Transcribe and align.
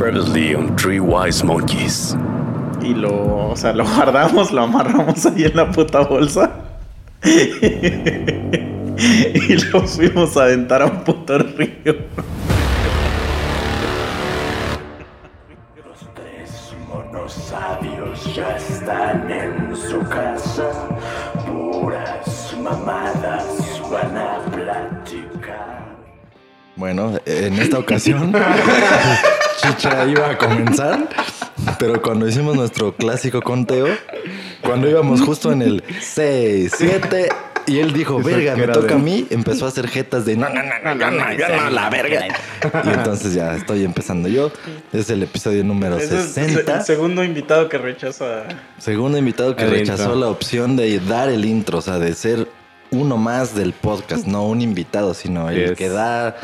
Previously 0.00 0.54
on 0.54 0.74
Three 0.78 0.98
Wise 0.98 1.44
Monkeys. 1.44 2.16
Y 2.80 2.94
lo, 2.94 3.50
o 3.50 3.54
sea, 3.54 3.74
lo 3.74 3.84
guardamos, 3.84 4.50
lo 4.50 4.62
amarramos 4.62 5.26
ahí 5.26 5.44
en 5.44 5.54
la 5.54 5.70
puta 5.70 6.00
bolsa. 6.00 6.50
y 7.22 7.28
lo 9.56 9.86
fuimos 9.86 10.38
a 10.38 10.44
aventar 10.44 10.80
a 10.80 10.86
un 10.86 11.04
puto 11.04 11.36
río. 11.36 11.96
Los 15.84 15.98
tres 16.14 16.72
monos 16.88 17.34
sabios 17.34 18.34
ya 18.34 18.56
están 18.56 19.30
en 19.30 19.76
su 19.76 20.00
casa. 20.08 20.70
Puras 21.46 22.56
mamadas 22.58 23.82
van 23.92 24.16
a 24.16 24.38
platicar. 24.50 25.94
Bueno, 26.76 27.18
en 27.26 27.58
esta 27.58 27.78
ocasión 27.78 28.32
Chicha 29.62 30.06
iba 30.06 30.30
a 30.30 30.38
comenzar, 30.38 31.08
pero 31.78 32.00
cuando 32.00 32.26
hicimos 32.28 32.56
nuestro 32.56 32.94
clásico 32.94 33.42
conteo, 33.42 33.88
cuando 34.62 34.88
íbamos 34.88 35.20
justo 35.20 35.52
en 35.52 35.62
el 35.62 35.84
6, 36.00 36.72
7 36.76 37.28
y 37.66 37.78
él 37.78 37.92
dijo, 37.92 38.20
verga, 38.22 38.56
me 38.56 38.66
toca 38.68 38.88
de- 38.88 38.94
a 38.94 38.98
mí, 38.98 39.26
empezó 39.30 39.66
a 39.66 39.68
hacer 39.68 39.86
jetas 39.86 40.24
de 40.24 40.36
no, 40.36 40.48
no, 40.48 40.62
no, 40.62 40.94
no, 40.94 40.98
yo 40.98 41.10
no, 41.10 41.32
yo 41.34 41.48
no, 41.56 41.70
la 41.70 41.90
verga. 41.90 42.26
Y 42.84 42.88
entonces 42.88 43.34
ya 43.34 43.54
estoy 43.54 43.84
empezando 43.84 44.28
yo. 44.28 44.50
Es 44.92 45.10
el 45.10 45.22
episodio 45.22 45.62
número 45.62 45.98
es 45.98 46.10
el 46.10 46.20
60. 46.22 46.80
segundo 46.82 47.22
invitado 47.22 47.68
que 47.68 47.78
rechaza. 47.78 48.44
Segundo 48.78 49.18
invitado 49.18 49.54
que 49.56 49.64
El 49.64 49.70
rechazó 49.70 50.04
intro. 50.04 50.16
la 50.20 50.28
opción 50.28 50.76
de 50.76 50.98
dar 51.00 51.28
el 51.28 51.44
intro, 51.44 51.78
o 51.78 51.82
sea, 51.82 51.98
de 51.98 52.14
ser 52.14 52.48
uno 52.90 53.16
más 53.18 53.54
del 53.54 53.72
podcast, 53.72 54.26
no 54.26 54.46
un 54.46 54.62
invitado, 54.62 55.14
sino 55.14 55.48
el 55.50 55.68
Yes. 55.68 55.78
que 55.78 55.88
da 55.90 56.34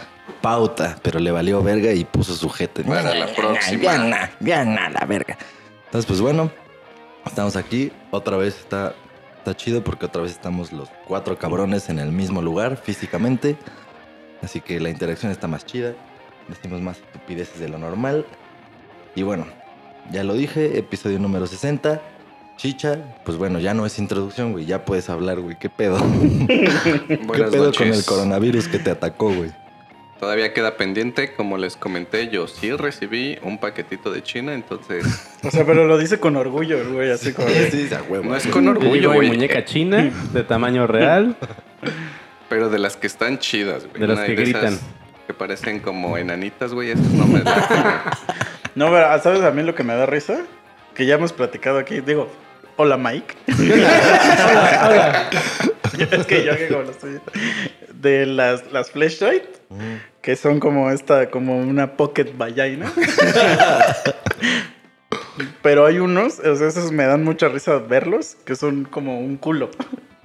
pauta, 0.41 0.99
pero 1.03 1.19
le 1.19 1.31
valió 1.31 1.63
verga 1.63 1.93
y 1.93 2.05
puso 2.05 2.35
su 2.35 2.49
jete. 2.49 2.85
Para 2.85 3.15
la 3.15 3.27
próxima. 3.35 3.83
Ya 3.83 3.99
na, 3.99 4.31
ya 4.41 4.65
na, 4.65 4.91
la 4.91 5.05
verga. 5.07 5.37
Entonces, 5.87 6.07
pues 6.07 6.21
bueno, 6.21 6.51
estamos 7.25 7.57
aquí. 7.57 7.93
Otra 8.11 8.37
vez 8.37 8.59
está, 8.59 8.95
está 9.39 9.57
chido 9.57 9.83
porque 9.83 10.07
otra 10.07 10.23
vez 10.23 10.33
estamos 10.33 10.73
los 10.73 10.89
cuatro 11.07 11.39
cabrones 11.39 11.89
en 11.89 11.99
el 11.99 12.13
mismo 12.13 12.43
lugar 12.43 12.77
físicamente. 12.77 13.57
Así 14.43 14.61
que 14.61 14.81
la 14.81 14.91
interacción 14.91 15.33
está 15.33 15.49
más 15.49 15.65
chida. 15.65 15.95
Decimos 16.49 16.81
más 16.81 16.99
estupideces 16.99 17.59
de 17.59 17.69
lo 17.69 17.79
normal. 17.79 18.25
Y 19.15 19.23
bueno, 19.23 19.47
ya 20.11 20.25
lo 20.25 20.35
dije, 20.35 20.79
episodio 20.79 21.19
número 21.19 21.47
60. 21.47 22.01
Chicha, 22.57 22.99
pues 23.25 23.37
bueno, 23.37 23.59
ya 23.59 23.75
no 23.75 23.85
es 23.85 23.99
introducción, 23.99 24.53
güey. 24.53 24.65
Ya 24.65 24.85
puedes 24.85 25.11
hablar, 25.11 25.41
güey. 25.41 25.59
¿Qué 25.59 25.69
pedo? 25.69 25.99
¿Qué 26.47 27.19
pedo 27.27 27.67
noches. 27.67 27.79
con 27.79 27.89
el 27.89 28.05
coronavirus 28.05 28.69
que 28.69 28.79
te 28.79 28.91
atacó, 28.91 29.33
güey? 29.33 29.51
Todavía 30.21 30.55
queda 30.55 30.77
pendiente, 30.79 31.35
como 31.35 31.59
les 31.59 31.77
comenté, 31.77 32.29
yo 32.29 32.49
sí 32.49 32.73
recibí 32.73 33.39
un 33.43 33.59
paquetito 33.59 34.11
de 34.11 34.23
China, 34.23 34.55
entonces 34.55 35.05
O 35.45 35.51
sea, 35.51 35.67
pero 35.67 35.87
lo 35.87 35.99
dice 35.99 36.19
con 36.19 36.37
orgullo, 36.37 36.79
güey, 36.93 37.11
así 37.11 37.33
como. 37.33 37.49
de- 37.49 37.71
Sí, 37.71 37.89
a 37.95 38.03
huevo. 38.03 38.25
no 38.31 38.37
es 38.37 38.47
con 38.47 38.67
orgullo, 38.69 39.13
güey, 39.13 39.29
muñeca 39.29 39.65
china 39.65 40.11
de 40.33 40.43
tamaño 40.43 40.87
real. 40.89 41.37
pero 42.49 42.71
de 42.71 42.79
las 42.79 42.97
que 42.97 43.07
están 43.07 43.39
chidas, 43.39 43.87
güey. 43.87 44.01
De 44.01 44.07
las 44.07 44.21
que 44.21 44.33
esas 44.33 44.45
gritan. 44.45 44.79
Que 45.27 45.35
parecen 45.35 45.81
como 45.81 46.17
enanitas, 46.17 46.73
güey, 46.73 46.91
esas 46.93 47.11
no 47.13 47.27
me 47.27 47.41
dan. 47.41 47.55
No, 48.75 48.91
pero 48.91 49.23
¿sabes 49.23 49.41
a 49.43 49.51
mí 49.53 49.63
lo 49.63 49.75
que 49.75 49.83
me 49.83 49.95
da 49.95 50.05
risa? 50.05 50.39
Que 50.95 51.07
ya 51.07 51.15
hemos 51.15 51.33
platicado 51.33 51.79
aquí. 51.79 52.01
Digo, 52.01 52.29
hola 52.77 52.97
Mike. 52.97 53.35
es 56.11 56.27
que 56.27 56.45
yo 56.45 56.57
que 56.57 56.69
como 56.69 56.83
lo 56.83 56.91
estoy. 56.91 57.21
De 57.93 58.27
las, 58.27 58.71
las 58.73 58.91
flashlight, 58.91 59.45
que 60.23 60.37
son 60.37 60.61
como 60.61 60.91
esta, 60.91 61.31
como 61.31 61.59
una 61.59 61.97
pocket 61.97 62.37
vagina. 62.37 62.93
Pero 65.63 65.87
hay 65.87 65.99
unos, 65.99 66.39
o 66.39 66.57
sea, 66.57 66.69
esos 66.69 66.93
me 66.93 67.05
dan 67.05 67.25
mucha 67.25 67.49
risa 67.49 67.79
verlos, 67.79 68.37
que 68.45 68.55
son 68.55 68.85
como 68.85 69.19
un 69.19 69.37
culo. 69.37 69.71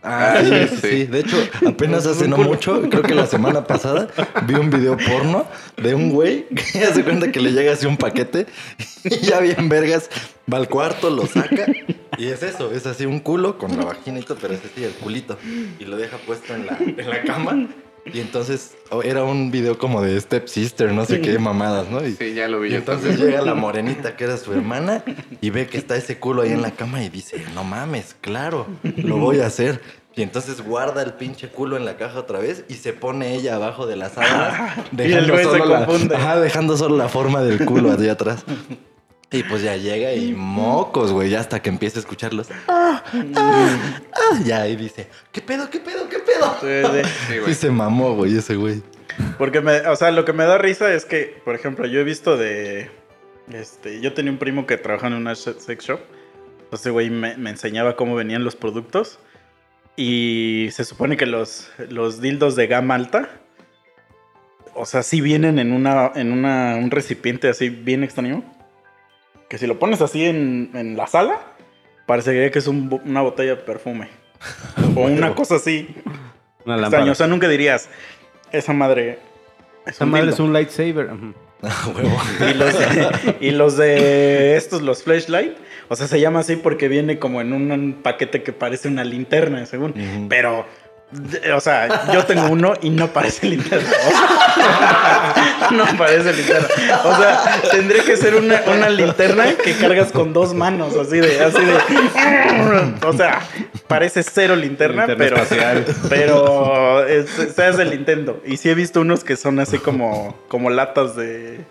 Ah, 0.03 0.41
sí, 0.41 0.77
sí. 0.81 1.03
De 1.05 1.19
hecho, 1.19 1.37
apenas 1.67 2.07
hace 2.07 2.27
no 2.27 2.37
mucho, 2.37 2.81
creo 2.89 3.03
que 3.03 3.13
la 3.13 3.27
semana 3.27 3.65
pasada, 3.65 4.07
vi 4.47 4.55
un 4.55 4.69
video 4.69 4.97
porno 4.97 5.45
de 5.77 5.93
un 5.93 6.09
güey 6.09 6.47
que 6.47 6.79
hace 6.85 7.03
cuenta 7.03 7.31
que 7.31 7.39
le 7.39 7.51
llega 7.51 7.73
así 7.73 7.85
un 7.85 7.97
paquete 7.97 8.47
y 9.03 9.17
ya 9.17 9.39
bien 9.39 9.69
vergas, 9.69 10.09
va 10.51 10.57
al 10.57 10.69
cuarto, 10.69 11.09
lo 11.09 11.27
saca 11.27 11.67
y 12.17 12.27
es 12.27 12.43
eso, 12.43 12.71
es 12.71 12.85
así 12.85 13.05
un 13.05 13.19
culo 13.19 13.57
con 13.57 13.77
la 13.77 13.85
vagina 13.85 14.19
y 14.19 14.23
todo, 14.23 14.37
pero 14.41 14.53
es 14.53 14.61
así 14.65 14.83
el 14.83 14.91
culito 14.93 15.37
y 15.79 15.85
lo 15.85 15.97
deja 15.97 16.17
puesto 16.17 16.53
en 16.55 16.65
la, 16.65 16.77
en 16.79 17.09
la 17.09 17.21
cama. 17.23 17.67
Y 18.05 18.19
entonces 18.19 18.75
oh, 18.89 19.03
era 19.03 19.23
un 19.23 19.51
video 19.51 19.77
como 19.77 20.01
de 20.01 20.19
Step 20.19 20.47
Sister, 20.47 20.91
no 20.91 21.05
sé 21.05 21.21
qué 21.21 21.37
mamadas, 21.39 21.89
¿no? 21.89 22.05
Y, 22.05 22.13
Sí, 22.13 22.33
ya 22.33 22.47
lo 22.47 22.59
vi 22.59 22.69
y 22.69 22.71
yo 22.71 22.77
entonces 22.77 23.11
también. 23.11 23.31
llega 23.31 23.41
la 23.41 23.53
morenita 23.53 24.15
que 24.15 24.23
era 24.23 24.37
su 24.37 24.53
hermana 24.53 25.03
y 25.39 25.49
ve 25.49 25.67
que 25.67 25.77
está 25.77 25.95
ese 25.95 26.17
culo 26.17 26.41
ahí 26.41 26.51
en 26.51 26.61
la 26.61 26.71
cama 26.71 27.03
y 27.03 27.09
dice, 27.09 27.43
no 27.53 27.63
mames, 27.63 28.15
claro, 28.19 28.67
lo 28.97 29.17
voy 29.17 29.39
a 29.39 29.47
hacer. 29.47 29.81
Y 30.13 30.23
entonces 30.23 30.61
guarda 30.61 31.03
el 31.03 31.13
pinche 31.13 31.47
culo 31.47 31.77
en 31.77 31.85
la 31.85 31.95
caja 31.95 32.19
otra 32.19 32.39
vez 32.39 32.65
y 32.67 32.73
se 32.73 32.91
pone 32.91 33.33
ella 33.35 33.55
abajo 33.55 33.87
de 33.87 33.95
Y 34.97 35.13
el 35.13 35.31
güey 35.31 35.45
se 35.45 35.59
la, 35.59 35.87
ajá, 36.17 36.39
dejando 36.39 36.75
solo 36.75 36.97
la 36.97 37.07
forma 37.07 37.41
del 37.41 37.63
culo 37.65 37.91
allá 37.91 38.13
atrás. 38.13 38.43
Y 39.33 39.43
pues 39.43 39.61
ya 39.63 39.77
llega 39.77 40.13
y 40.13 40.33
mocos, 40.33 41.13
güey, 41.13 41.29
ya 41.29 41.39
hasta 41.39 41.61
que 41.61 41.69
empieza 41.69 41.99
a 41.99 42.01
escucharlos. 42.01 42.49
Ah, 42.67 43.01
ah, 43.35 43.77
ah, 44.13 44.39
ya 44.43 44.63
ahí 44.63 44.75
dice, 44.75 45.07
¿qué 45.31 45.41
pedo, 45.41 45.69
qué 45.69 45.79
pedo, 45.79 46.09
qué 46.09 46.19
pedo? 46.19 46.57
Sí, 46.59 47.03
sí. 47.29 47.35
Sí, 47.45 47.51
Y 47.51 47.53
se 47.53 47.71
mamó, 47.71 48.13
güey, 48.15 48.37
ese 48.37 48.55
güey. 48.55 48.83
Porque 49.37 49.61
me, 49.61 49.79
o 49.87 49.95
sea, 49.95 50.11
lo 50.11 50.25
que 50.25 50.33
me 50.33 50.43
da 50.43 50.57
risa 50.57 50.93
es 50.93 51.05
que, 51.05 51.41
por 51.45 51.55
ejemplo, 51.55 51.85
yo 51.87 51.99
he 52.01 52.03
visto 52.03 52.35
de. 52.37 52.91
Este, 53.53 54.01
yo 54.01 54.13
tenía 54.13 54.31
un 54.33 54.37
primo 54.37 54.65
que 54.67 54.77
trabajaba 54.77 55.15
en 55.15 55.21
una 55.21 55.35
se- 55.35 55.59
sex 55.59 55.85
shop. 55.85 55.99
Entonces, 56.63 56.91
güey, 56.91 57.09
me, 57.09 57.37
me 57.37 57.49
enseñaba 57.51 57.95
cómo 57.95 58.15
venían 58.15 58.43
los 58.43 58.55
productos. 58.57 59.19
Y 59.95 60.69
se 60.71 60.83
supone 60.85 61.15
que 61.17 61.25
los, 61.25 61.69
los 61.89 62.19
dildos 62.21 62.55
de 62.57 62.67
gama 62.67 62.95
alta. 62.95 63.29
O 64.73 64.85
sea, 64.85 65.03
sí 65.03 65.21
vienen 65.21 65.57
en 65.59 65.71
una. 65.71 66.11
en 66.15 66.31
una, 66.33 66.75
un 66.75 66.91
recipiente 66.91 67.47
así 67.49 67.69
bien 67.69 68.03
extraño. 68.03 68.43
Que 69.51 69.57
si 69.57 69.67
lo 69.67 69.77
pones 69.77 69.99
así 69.99 70.23
en, 70.23 70.71
en 70.75 70.95
la 70.95 71.07
sala, 71.07 71.41
parecería 72.05 72.49
que 72.51 72.59
es 72.59 72.67
un 72.67 73.01
una 73.03 73.19
botella 73.19 73.49
de 73.49 73.57
perfume. 73.57 74.07
o 74.95 75.01
una 75.01 75.35
cosa 75.35 75.55
así. 75.55 75.93
Una 76.63 76.75
Extraño. 76.75 76.81
lámpara. 76.83 77.11
O 77.11 77.15
sea, 77.15 77.27
nunca 77.27 77.49
dirías. 77.49 77.89
Esa 78.53 78.71
madre. 78.71 79.19
Es 79.85 79.95
Esa 79.95 80.05
un 80.05 80.11
madre 80.11 80.27
dildo". 80.27 80.35
es 80.35 80.39
un 80.39 80.53
lightsaber. 80.53 81.09
Ah, 81.63 81.93
huevo. 81.93 82.17
Y 82.49 82.53
los, 82.55 82.79
de, 82.79 83.35
y 83.39 83.51
los 83.51 83.77
de 83.77 84.55
estos, 84.55 84.81
los 84.81 85.03
flashlight, 85.03 85.55
o 85.89 85.95
sea, 85.95 86.07
se 86.07 86.19
llama 86.19 86.39
así 86.39 86.55
porque 86.55 86.87
viene 86.87 87.19
como 87.19 87.39
en 87.39 87.53
un, 87.53 87.99
paquete 88.01 88.41
que 88.41 88.51
parece 88.51 88.87
una 88.87 89.03
linterna, 89.03 89.67
según. 89.67 89.93
Pero, 90.27 90.65
o 91.55 91.59
sea, 91.59 92.11
yo 92.13 92.23
tengo 92.25 92.47
uno 92.47 92.73
y 92.81 92.89
no 92.89 93.07
parece 93.07 93.47
linterna. 93.47 93.89
no 95.71 95.85
parece 95.97 96.33
linterna. 96.33 96.67
O 97.03 97.15
sea, 97.17 97.61
tendría 97.71 98.03
que 98.03 98.15
ser 98.17 98.35
una, 98.35 98.61
una 98.67 98.89
linterna 98.89 99.45
que 99.55 99.73
cargas 99.75 100.11
con 100.11 100.31
dos 100.33 100.53
manos, 100.53 100.95
así 100.95 101.19
de, 101.19 101.43
así 101.43 101.59
de. 101.65 103.05
O 103.05 103.13
sea, 103.13 103.41
parece 103.87 104.23
cero 104.23 104.55
linterna, 104.55 105.05
Linterna 105.05 105.43
pero. 105.49 105.85
Pero 106.09 107.05
es- 107.07 107.57
el 107.79 107.93
intento. 107.93 108.41
Y 108.45 108.57
sí 108.57 108.69
he 108.69 108.73
visto 108.75 109.01
unos 109.01 109.23
que 109.23 109.35
son 109.35 109.59
así 109.59 109.77
como, 109.79 110.37
como 110.47 110.69
latas 110.69 111.15
de, 111.15 111.61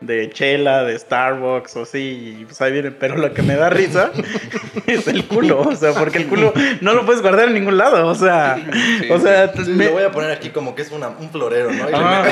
de 0.00 0.28
chela, 0.30 0.84
de 0.84 0.98
Starbucks 0.98 1.74
o 1.76 1.82
así. 1.82 2.36
Y 2.40 2.44
pues 2.44 2.60
ahí 2.60 2.72
vienen. 2.72 2.96
Pero 3.00 3.16
lo 3.16 3.32
que 3.32 3.42
me 3.42 3.56
da 3.56 3.70
risa 3.70 4.10
es 4.86 5.08
el 5.08 5.24
culo. 5.26 5.60
O 5.62 5.74
sea, 5.74 5.92
porque 5.94 6.18
el 6.18 6.26
culo 6.26 6.52
no 6.80 6.94
lo 6.94 7.06
puedes 7.06 7.22
guardar 7.22 7.48
en 7.48 7.54
ningún 7.54 7.76
lado. 7.78 8.06
O 8.06 8.14
sea, 8.14 8.56
Sí, 8.56 9.10
o 9.10 9.18
sea, 9.18 9.52
Sí, 9.54 9.70
me- 9.70 9.86
Lo 9.86 9.92
voy 9.92 10.02
a 10.04 10.10
poner 10.10 10.30
aquí 10.30 10.50
como 10.50 10.74
que 10.74 10.82
es 10.82 10.90
una- 10.92 11.08
un 11.08 11.30
florero, 11.30 11.70
¿no? 11.72 11.88
Y 11.90 11.92
Ah. 11.94 12.22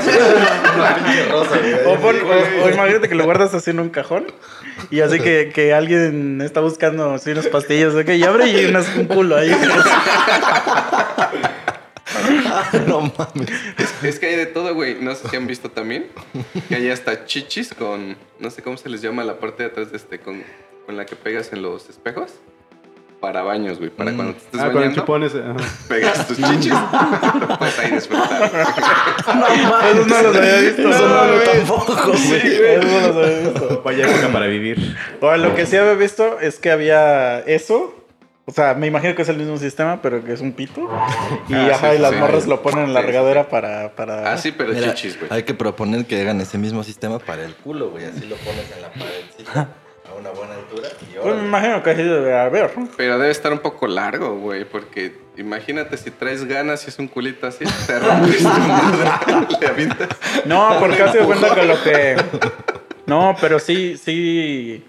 una 0.76 1.32
rosa, 1.32 1.58
o 2.64 2.69
imagínate 2.70 3.08
que 3.08 3.14
lo 3.14 3.24
guardas 3.24 3.54
así 3.54 3.71
en 3.71 3.80
un 3.80 3.89
cajón 3.91 4.27
y 4.91 5.00
así 5.00 5.18
que, 5.21 5.50
que 5.54 5.72
alguien 5.72 6.41
está 6.42 6.60
buscando 6.60 7.12
así 7.15 7.30
unas 7.30 7.47
pastillas 7.47 7.94
ok, 7.94 8.09
y 8.10 8.24
abre 8.24 8.48
y 8.48 8.65
unas, 8.66 8.94
un 8.97 9.06
culo 9.06 9.36
ahí. 9.36 9.50
no 12.87 13.01
mames. 13.01 13.51
Es 14.03 14.19
que 14.19 14.27
hay 14.27 14.37
de 14.37 14.47
todo, 14.47 14.75
güey. 14.75 14.97
No 15.01 15.15
sé 15.15 15.28
si 15.28 15.37
han 15.37 15.47
visto 15.47 15.71
también. 15.71 16.07
Que 16.69 16.77
hay 16.77 16.91
hasta 16.91 17.25
chichis 17.27 17.75
con. 17.75 18.16
No 18.39 18.51
sé 18.51 18.63
cómo 18.63 18.77
se 18.77 18.89
les 18.89 19.03
llama 19.03 19.25
la 19.25 19.39
parte 19.39 19.63
de 19.65 19.69
atrás 19.71 19.91
de 19.91 19.97
este. 19.97 20.19
Con, 20.21 20.43
con 20.87 20.97
la 20.97 21.07
que 21.07 21.16
pegas 21.16 21.53
en 21.53 21.63
los 21.63 21.89
espejos. 21.89 22.33
Para 23.21 23.43
baños, 23.43 23.78
güey. 23.78 23.89
Para 23.89 24.13
Mm. 24.13 24.16
cuando 24.16 24.33
te 24.34 24.39
estés 24.41 24.61
Ah, 24.61 24.71
con 24.71 24.83
el 24.83 24.91
bañando. 24.91 25.27
ese. 25.27 25.39
ajá. 25.39 25.57
Pegas 25.89 26.28
tus 26.28 26.37
chichis. 26.37 26.75
pues 27.59 27.78
ahí 27.78 27.91
disfrutar. 27.93 28.51
Esos 29.91 30.07
no 30.07 30.22
los 30.22 30.37
había 30.37 30.57
visto. 30.59 30.91
Eso 30.91 31.09
no, 31.09 31.33
güey. 31.33 31.45
tampoco, 31.45 31.95
güey. 32.28 32.47
Esos 32.55 32.84
no 32.91 33.01
los 33.09 33.16
había 33.16 33.39
visto. 33.51 33.83
Vaya 33.83 34.07
época 34.11 34.28
para 34.33 34.47
vivir. 34.47 34.97
Bueno, 35.21 35.49
lo 35.49 35.55
que 35.55 35.65
sí 35.66 35.77
había 35.77 35.95
visto 35.95 36.39
es 36.41 36.59
que 36.59 36.71
había 36.71 37.41
eso 37.41 37.95
O 38.46 38.52
sea, 38.52 38.74
me 38.74 38.86
imagino 38.86 39.14
que 39.14 39.22
es 39.22 39.28
el 39.30 39.38
mismo 39.38 39.56
sistema, 39.56 40.02
pero 40.02 40.22
que 40.22 40.32
es 40.34 40.41
un 40.41 40.52
pito. 40.52 40.82
Y, 41.48 41.54
Ah, 41.54 41.70
ajá, 41.74 41.91
sí, 41.92 41.96
y 41.96 41.98
las 42.00 42.10
sí. 42.12 42.16
morras 42.18 42.46
lo 42.46 42.62
ponen 42.62 42.84
en 42.84 42.94
la 42.94 43.00
regadera 43.02 43.48
para, 43.48 43.94
para... 43.96 44.32
Ah, 44.32 44.38
sí, 44.38 44.52
pero 44.52 44.72
Mira, 44.72 44.94
chichis, 44.94 45.18
güey. 45.18 45.30
hay 45.32 45.42
que 45.44 45.54
proponer 45.54 46.04
que 46.06 46.20
hagan 46.20 46.41
ese 46.41 46.58
mismo 46.58 46.82
sistema 46.84 47.18
para 47.18 47.44
el 47.44 47.54
culo, 47.54 47.91
güey. 47.91 48.04
Así 48.04 48.26
lo 48.26 48.36
pones 48.36 48.70
en 48.74 48.82
la 48.82 48.88
paredcita 48.92 49.68
a 50.10 50.14
una 50.20 50.30
buena 50.30 50.54
altura 50.54 50.88
y 51.00 51.18
Pues 51.18 51.34
me 51.36 51.46
imagino 51.46 51.82
que 51.82 51.91
así 51.91 52.02
debe 52.02 52.38
haber. 52.38 52.70
Pero 52.98 53.18
debe 53.18 53.30
estar 53.30 53.50
un 53.52 53.60
poco 53.60 53.86
largo, 53.86 54.36
güey, 54.38 54.64
porque 54.66 55.16
imagínate 55.38 55.96
si 55.96 56.10
traes 56.10 56.44
ganas 56.44 56.84
y 56.86 56.91
es 56.91 56.98
un 56.98 57.08
culito 57.08 57.46
así, 57.46 57.64
te 57.86 57.98
rompes 57.98 58.38
tu 58.38 58.44
madre, 58.44 59.46
le 59.60 59.66
avientas. 59.66 60.08
No, 60.44 60.76
porque 60.80 61.02
hace 61.02 61.18
cuenta 61.20 61.54
que 61.54 61.62
lo 61.64 61.82
que. 61.82 62.16
No, 63.06 63.34
pero 63.41 63.58
sí, 63.58 63.96
sí. 63.96 64.84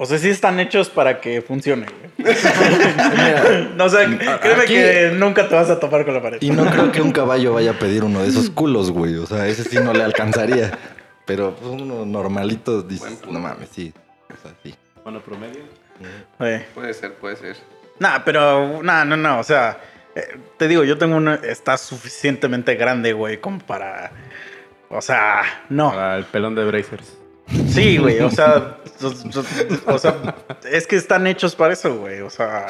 O 0.00 0.06
sea, 0.06 0.16
sí 0.16 0.28
están 0.28 0.60
hechos 0.60 0.88
para 0.90 1.20
que 1.20 1.42
funcione, 1.42 1.86
güey. 1.86 2.34
no, 3.76 3.84
o 3.84 3.88
sea, 3.88 4.06
créeme 4.40 4.62
aquí- 4.62 4.74
que 4.74 5.10
nunca 5.12 5.48
te 5.48 5.56
vas 5.56 5.68
a 5.70 5.80
topar 5.80 6.04
con 6.04 6.14
la 6.14 6.22
pared. 6.22 6.38
Y 6.40 6.50
no 6.50 6.70
creo 6.70 6.92
que 6.92 7.02
un 7.02 7.10
caballo 7.10 7.52
vaya 7.52 7.72
a 7.72 7.74
pedir 7.74 8.04
uno 8.04 8.22
de 8.22 8.28
esos 8.28 8.48
culos, 8.48 8.92
güey. 8.92 9.16
O 9.16 9.26
sea, 9.26 9.48
ese 9.48 9.64
sí 9.64 9.76
no 9.82 9.92
le 9.92 10.04
alcanzaría. 10.04 10.70
Pero 11.26 11.56
pues, 11.56 11.68
uno 11.72 12.06
normalito 12.06 12.82
dices, 12.82 13.20
no 13.28 13.40
mames, 13.40 13.70
sí. 13.72 13.92
O 14.32 14.40
sea, 14.40 14.54
sí. 14.62 14.72
Bueno, 15.02 15.20
promedio. 15.20 15.62
Sí. 16.00 16.64
Puede 16.74 16.94
ser, 16.94 17.14
puede 17.14 17.34
ser. 17.34 17.56
Nah, 17.98 18.20
pero. 18.24 18.80
Nah, 18.84 19.04
no, 19.04 19.16
no. 19.16 19.40
O 19.40 19.42
sea, 19.42 19.80
eh, 20.14 20.36
te 20.56 20.68
digo, 20.68 20.84
yo 20.84 20.96
tengo 20.96 21.16
uno. 21.16 21.34
Está 21.34 21.76
suficientemente 21.76 22.76
grande, 22.76 23.12
güey, 23.14 23.40
como 23.40 23.58
para. 23.58 24.12
O 24.90 25.02
sea, 25.02 25.42
no. 25.70 25.90
Para 25.90 26.18
el 26.18 26.24
pelón 26.24 26.54
de 26.54 26.64
Brazers. 26.64 27.18
Sí, 27.68 27.96
güey, 27.96 28.20
o 28.20 28.30
sea, 28.30 28.76
o, 29.86 29.98
sea, 29.98 30.34
es 30.70 30.86
que 30.86 30.96
están 30.96 31.26
hechos 31.26 31.54
para 31.54 31.72
eso, 31.72 31.96
güey, 31.98 32.20
o 32.20 32.30
sea, 32.30 32.66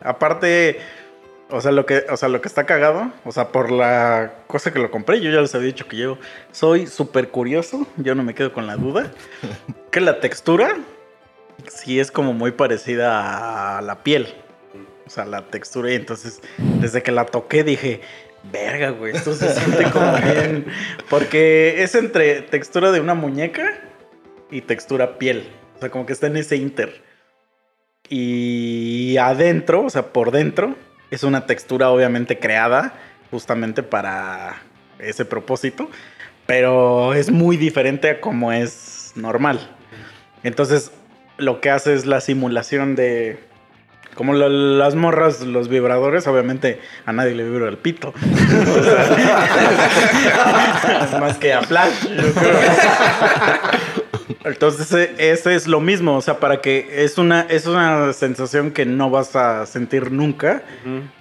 aparte, 0.00 0.78
o 1.50 1.60
sea, 1.60 1.72
lo 1.72 1.86
que, 1.86 2.04
o 2.10 2.16
sea, 2.16 2.28
lo 2.28 2.40
que 2.40 2.48
está 2.48 2.64
cagado, 2.64 3.12
o 3.24 3.32
sea, 3.32 3.48
por 3.48 3.70
la 3.70 4.32
cosa 4.46 4.72
que 4.72 4.78
lo 4.78 4.90
compré, 4.90 5.20
yo 5.20 5.30
ya 5.30 5.40
les 5.40 5.54
había 5.54 5.66
dicho 5.66 5.88
que 5.88 5.96
yo 5.96 6.18
soy 6.50 6.86
súper 6.86 7.28
curioso, 7.28 7.86
yo 7.96 8.14
no 8.14 8.22
me 8.22 8.34
quedo 8.34 8.52
con 8.52 8.66
la 8.66 8.76
duda, 8.76 9.10
que 9.90 10.00
la 10.00 10.20
textura 10.20 10.76
sí 11.68 12.00
es 12.00 12.10
como 12.10 12.32
muy 12.32 12.52
parecida 12.52 13.78
a 13.78 13.82
la 13.82 14.02
piel, 14.02 14.34
o 15.06 15.10
sea, 15.10 15.24
la 15.24 15.46
textura, 15.46 15.92
y 15.92 15.96
entonces, 15.96 16.40
desde 16.80 17.02
que 17.02 17.12
la 17.12 17.26
toqué 17.26 17.64
dije... 17.64 18.00
Verga, 18.50 18.90
güey, 18.90 19.14
esto 19.14 19.34
se 19.34 19.54
siente 19.54 19.88
como 19.92 20.16
bien. 20.16 20.66
Porque 21.08 21.84
es 21.84 21.94
entre 21.94 22.42
textura 22.42 22.90
de 22.90 22.98
una 22.98 23.14
muñeca 23.14 23.78
y 24.52 24.60
textura 24.60 25.18
piel. 25.18 25.48
O 25.76 25.80
sea, 25.80 25.90
como 25.90 26.06
que 26.06 26.12
está 26.12 26.28
en 26.28 26.36
ese 26.36 26.56
inter. 26.56 27.02
Y 28.08 29.16
adentro, 29.16 29.84
o 29.84 29.90
sea, 29.90 30.12
por 30.12 30.30
dentro, 30.30 30.76
es 31.10 31.24
una 31.24 31.46
textura 31.46 31.90
obviamente 31.90 32.38
creada 32.38 32.94
justamente 33.30 33.82
para 33.82 34.62
ese 35.00 35.24
propósito. 35.24 35.90
Pero 36.46 37.14
es 37.14 37.30
muy 37.30 37.56
diferente 37.56 38.10
a 38.10 38.20
como 38.20 38.52
es 38.52 39.12
normal. 39.16 39.58
Entonces, 40.42 40.92
lo 41.38 41.60
que 41.60 41.70
hace 41.70 41.94
es 41.94 42.06
la 42.06 42.20
simulación 42.20 42.94
de. 42.94 43.38
Como 44.14 44.34
las 44.34 44.94
morras, 44.94 45.40
los 45.40 45.68
vibradores, 45.68 46.26
obviamente 46.26 46.78
a 47.06 47.14
nadie 47.14 47.34
le 47.34 47.44
vibra 47.44 47.70
el 47.70 47.78
pito. 47.78 48.12
Más 51.18 51.38
que 51.38 51.54
a 51.54 51.62
Flash, 51.62 52.08
yo 52.08 52.34
creo. 52.34 52.60
Entonces 54.44 54.92
e- 54.92 55.30
ese 55.32 55.54
es 55.54 55.68
lo 55.68 55.80
mismo, 55.80 56.16
o 56.16 56.20
sea, 56.20 56.40
para 56.40 56.60
que 56.60 57.04
es 57.04 57.18
una, 57.18 57.42
es 57.42 57.66
una 57.66 58.12
sensación 58.12 58.72
que 58.72 58.84
no 58.84 59.10
vas 59.10 59.36
a 59.36 59.66
sentir 59.66 60.10
nunca 60.10 60.62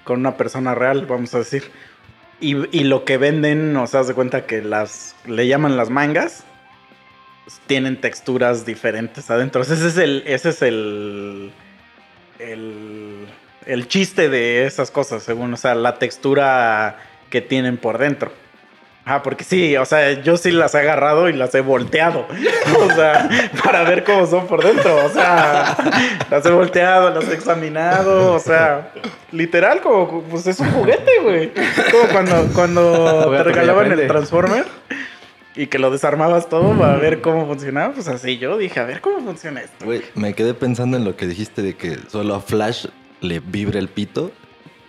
con 0.04 0.20
una 0.20 0.38
persona 0.38 0.74
real, 0.76 1.06
vamos 1.06 1.34
a 1.36 1.40
decir. 1.40 1.64
Y, 2.40 2.56
y 2.76 2.84
lo 2.86 3.06
que 3.06 3.18
venden, 3.18 3.76
o 3.78 3.86
sea, 3.86 4.04
de 4.04 4.16
cuenta 4.16 4.48
que 4.48 4.64
las, 4.64 5.16
le 5.28 5.48
llaman 5.48 5.78
las 5.78 5.92
mangas, 5.92 6.44
pues, 7.46 7.62
tienen 7.68 8.02
texturas 8.02 8.66
diferentes 8.66 9.30
adentro. 9.30 9.62
Ese 9.62 9.74
es 9.74 9.98
el, 9.98 10.24
ese 10.26 10.50
es 10.50 10.62
el, 10.64 11.52
el, 12.40 13.28
el 13.68 13.88
chiste 13.88 14.30
de 14.30 14.66
esas 14.66 14.90
cosas, 14.90 15.22
según, 15.22 15.54
o 15.54 15.58
sea, 15.58 15.76
la 15.76 16.00
textura 16.00 16.98
que 17.30 17.42
tienen 17.42 17.78
por 17.78 18.00
dentro. 18.00 18.32
Ah, 19.04 19.24
porque 19.24 19.44
sí, 19.44 19.76
o 19.78 19.86
sea, 19.86 20.22
yo 20.22 20.38
sí 20.38 20.52
las 20.52 20.76
he 20.76 20.80
agarrado 20.80 21.28
y 21.28 21.34
las 21.34 21.54
he 21.56 21.62
volteado. 21.62 22.28
O 22.80 22.94
sea, 22.94 23.28
para 23.64 23.84
ver 23.84 24.04
cómo 24.04 24.28
son 24.28 24.48
por 24.48 24.64
dentro. 24.64 25.06
O 25.06 25.10
sea, 25.10 25.76
las 26.30 26.46
he 26.46 26.52
volteado, 26.52 27.10
las 27.10 27.28
he 27.28 27.34
examinado. 27.34 28.34
O 28.34 28.40
sea, 28.40 28.92
literal, 29.32 29.82
como 29.82 30.22
pues 30.24 30.46
es 30.46 30.60
un 30.60 30.72
juguete, 30.72 31.12
güey. 31.24 31.52
Como 31.92 32.08
cuando, 32.12 32.48
cuando 32.54 33.32
te 33.32 33.44
regalaban 33.44 33.92
el. 33.92 34.08
Transformer 34.08 34.66
y 35.56 35.68
que 35.68 35.80
lo 35.80 35.92
desarmabas 35.92 36.48
todo 36.50 36.78
para 36.78 36.98
ver 36.98 37.22
cómo 37.22 37.48
funcionaba. 37.48 37.94
Pues 37.94 38.08
así 38.08 38.38
yo 38.38 38.58
dije, 38.58 38.80
a 38.80 38.86
ver 38.86 39.02
cómo 39.02 39.20
funciona 39.26 39.62
esto. 39.62 39.86
Güey, 39.86 40.02
me 40.16 40.34
quedé 40.34 40.54
pensando 40.54 40.98
en 40.98 41.06
lo 41.06 41.16
que 41.16 41.28
dijiste 41.28 41.62
de 41.62 41.76
que 41.76 41.98
solo 42.08 42.36
a 42.36 42.42
Flash 42.42 42.86
le 43.22 43.40
vibra 43.40 43.80
el 43.80 43.88
pito. 43.88 44.32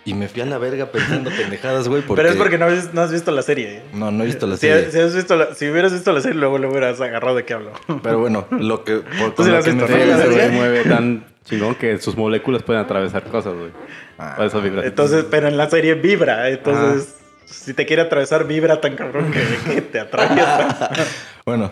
Y 0.05 0.13
me 0.13 0.27
fui 0.27 0.41
a 0.41 0.45
la 0.45 0.57
verga 0.57 0.87
pensando 0.91 1.29
pendejadas, 1.31 1.87
güey. 1.87 2.01
Porque... 2.01 2.21
Pero 2.21 2.33
es 2.33 2.35
porque 2.37 2.57
no, 2.57 2.65
has- 2.65 2.93
no 2.93 3.01
has 3.01 3.11
visto 3.11 3.31
la 3.31 3.41
serie. 3.41 3.77
¿eh? 3.77 3.83
No, 3.93 4.11
no 4.11 4.23
he 4.23 4.25
visto 4.25 4.45
la 4.47 4.57
serie. 4.57 4.91
si 4.91 4.99
has 4.99 5.15
visto 5.15 5.35
la- 5.37 5.55
si 5.55 5.69
hubieras 5.69 5.93
visto 5.93 6.11
la 6.11 6.19
serie, 6.21 6.37
luego 6.37 6.57
le 6.57 6.67
hubieras 6.67 6.99
agarrado 6.99 7.35
de 7.37 7.45
qué 7.45 7.53
hablo. 7.53 7.71
Pero 8.01 8.19
bueno, 8.19 8.45
lo 8.51 8.83
que... 8.83 8.97
Por, 9.19 9.33
Tú 9.35 9.43
sí 9.45 9.51
la 9.51 9.59
has 9.59 9.65
serie- 9.65 10.49
mueve 10.49 10.83
tan 10.83 11.25
chingón 11.45 11.75
que 11.75 11.97
sus 11.99 12.17
moléculas 12.17 12.63
pueden 12.63 12.81
atravesar 12.81 13.23
cosas, 13.23 13.53
güey. 13.53 13.71
Ah, 14.17 14.33
Por 14.35 14.45
eso 14.45 14.61
vibra. 14.61 14.85
Entonces, 14.85 15.25
pero 15.29 15.47
en 15.47 15.55
la 15.57 15.69
serie 15.69 15.93
vibra. 15.95 16.49
Entonces, 16.49 17.15
si 17.45 17.73
te 17.73 17.85
quiere 17.85 18.01
atravesar, 18.01 18.45
vibra 18.45 18.81
tan 18.81 18.95
cabrón 18.95 19.31
que, 19.31 19.73
que 19.73 19.81
te 19.81 19.99
atraviesa. 20.01 20.89
Bueno, 21.45 21.69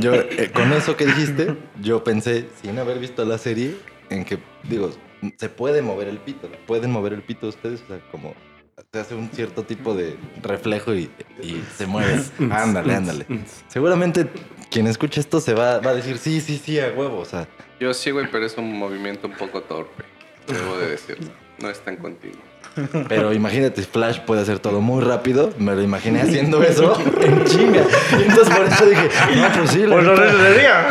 yo 0.00 0.14
eh, 0.14 0.52
con 0.54 0.72
eso 0.72 0.96
que 0.96 1.04
dijiste, 1.04 1.56
yo 1.82 2.04
pensé, 2.04 2.46
sin 2.62 2.78
haber 2.78 3.00
visto 3.00 3.24
la 3.24 3.38
serie, 3.38 3.74
en 4.08 4.24
que, 4.24 4.38
digo, 4.62 4.92
se 5.38 5.48
puede 5.48 5.82
mover 5.82 6.08
el 6.08 6.18
pito. 6.18 6.48
¿Pueden 6.66 6.90
mover 6.90 7.12
el 7.12 7.22
pito 7.22 7.48
ustedes? 7.48 7.82
O 7.82 7.86
sea, 7.88 7.98
como 8.10 8.34
se 8.92 9.00
hace 9.00 9.14
un 9.14 9.28
cierto 9.30 9.62
tipo 9.64 9.94
de 9.94 10.16
reflejo 10.42 10.94
y, 10.94 11.10
y 11.42 11.62
se 11.76 11.86
mueve. 11.86 12.20
ándale, 12.50 12.94
ándale. 12.94 13.26
Seguramente 13.68 14.26
quien 14.70 14.86
escuche 14.86 15.20
esto 15.20 15.40
se 15.40 15.54
va, 15.54 15.78
va 15.80 15.90
a 15.90 15.94
decir, 15.94 16.18
sí, 16.18 16.40
sí, 16.40 16.60
sí, 16.64 16.78
a 16.80 16.88
huevo. 16.88 17.18
O 17.20 17.24
sea, 17.24 17.46
Yo 17.80 17.94
sí, 17.94 18.10
güey, 18.10 18.26
pero 18.30 18.44
es 18.46 18.56
un 18.58 18.76
movimiento 18.78 19.26
un 19.28 19.34
poco 19.34 19.62
torpe. 19.62 20.04
Debo 20.48 20.76
de 20.78 20.88
decirlo. 20.90 21.30
No 21.60 21.70
es 21.70 21.80
tan 21.80 21.96
continuo. 21.96 22.40
pero 23.08 23.32
imagínate, 23.32 23.82
Flash 23.82 24.18
puede 24.20 24.42
hacer 24.42 24.58
todo 24.58 24.80
muy 24.80 25.02
rápido. 25.02 25.52
Me 25.58 25.74
lo 25.76 25.82
imaginé 25.82 26.20
haciendo 26.22 26.60
eso 26.62 26.98
en 27.20 27.44
chinga. 27.44 27.82
Y 28.18 28.22
entonces 28.22 28.54
por 28.54 28.66
eso 28.66 28.86
dije, 28.86 29.08
no, 29.36 29.52
pues 29.56 29.70
sí, 29.70 29.84
Pues 29.88 30.04
lo 30.04 30.16
neta". 30.16 30.32
sería. 30.52 30.88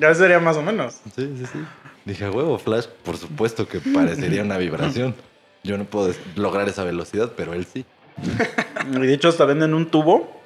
Ya 0.00 0.14
sería 0.14 0.40
más 0.40 0.56
o 0.56 0.62
menos. 0.62 1.00
Sí, 1.14 1.34
sí, 1.38 1.44
sí. 1.52 1.58
Dije, 2.04 2.28
huevo, 2.28 2.58
Flash, 2.58 2.86
por 3.04 3.16
supuesto 3.16 3.66
que 3.66 3.80
parecería 3.80 4.42
una 4.42 4.58
vibración. 4.58 5.14
Yo 5.62 5.78
no 5.78 5.84
puedo 5.84 6.12
lograr 6.36 6.68
esa 6.68 6.84
velocidad, 6.84 7.32
pero 7.36 7.54
él 7.54 7.64
sí. 7.64 7.84
Y 8.92 9.06
de 9.06 9.14
hecho, 9.14 9.28
hasta 9.28 9.46
venden 9.46 9.72
un 9.72 9.86
tubo 9.86 10.40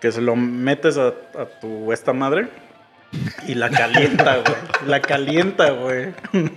que 0.00 0.10
se 0.10 0.20
lo 0.20 0.34
metes 0.34 0.98
a 0.98 1.12
tu 1.60 1.92
esta 1.92 2.12
madre 2.12 2.48
y 3.46 3.54
la 3.54 3.70
calienta, 3.70 4.36
güey. 4.38 4.56
La 4.86 5.00
calienta, 5.00 5.70
güey. 5.70 6.12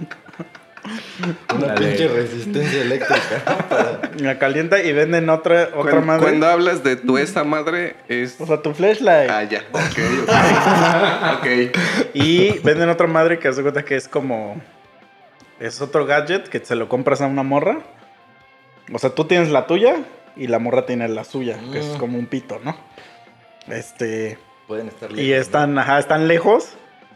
Una 1.55 1.67
Dale. 1.67 1.87
pinche 1.87 2.07
resistencia 2.07 2.81
eléctrica. 2.81 3.99
La 4.19 4.39
calienta 4.39 4.81
y 4.81 4.91
venden 4.93 5.29
otra, 5.29 5.69
otra 5.75 5.91
Cuando, 5.91 6.01
madre. 6.01 6.21
cuando 6.23 6.47
hablas 6.47 6.83
de 6.83 6.95
tu 6.95 7.17
esa 7.17 7.43
madre, 7.43 7.95
es. 8.07 8.39
O 8.39 8.45
sea, 8.47 8.61
tu 8.61 8.73
flashlight. 8.73 9.29
Ah, 9.29 9.43
ya. 9.43 9.63
Ok, 9.71 9.81
ok. 10.23 11.39
ok. 11.39 11.77
Y 12.13 12.59
venden 12.59 12.89
otra 12.89 13.07
madre 13.07 13.39
que 13.39 13.47
hace 13.49 13.61
cuenta 13.61 13.83
que 13.83 13.95
es 13.95 14.07
como. 14.07 14.61
Es 15.59 15.81
otro 15.81 16.05
gadget 16.05 16.47
que 16.47 16.59
se 16.63 16.75
lo 16.75 16.87
compras 16.87 17.21
a 17.21 17.27
una 17.27 17.43
morra. 17.43 17.79
O 18.93 18.97
sea, 18.99 19.09
tú 19.11 19.25
tienes 19.25 19.49
la 19.49 19.67
tuya 19.67 19.97
y 20.37 20.47
la 20.47 20.57
morra 20.59 20.85
tiene 20.85 21.07
la 21.09 21.23
suya, 21.25 21.57
que 21.71 21.79
es 21.79 21.85
Mm. 21.85 21.97
como 21.97 22.17
un 22.17 22.25
pito, 22.27 22.59
¿no? 22.63 22.77
Este. 23.67 24.37
Pueden 24.67 24.87
estar 24.87 25.11
Y 25.11 25.15
lejos, 25.15 25.29
¿no? 25.35 25.41
están, 25.41 25.77
ajá, 25.77 25.99
están 25.99 26.27
lejos. 26.27 26.69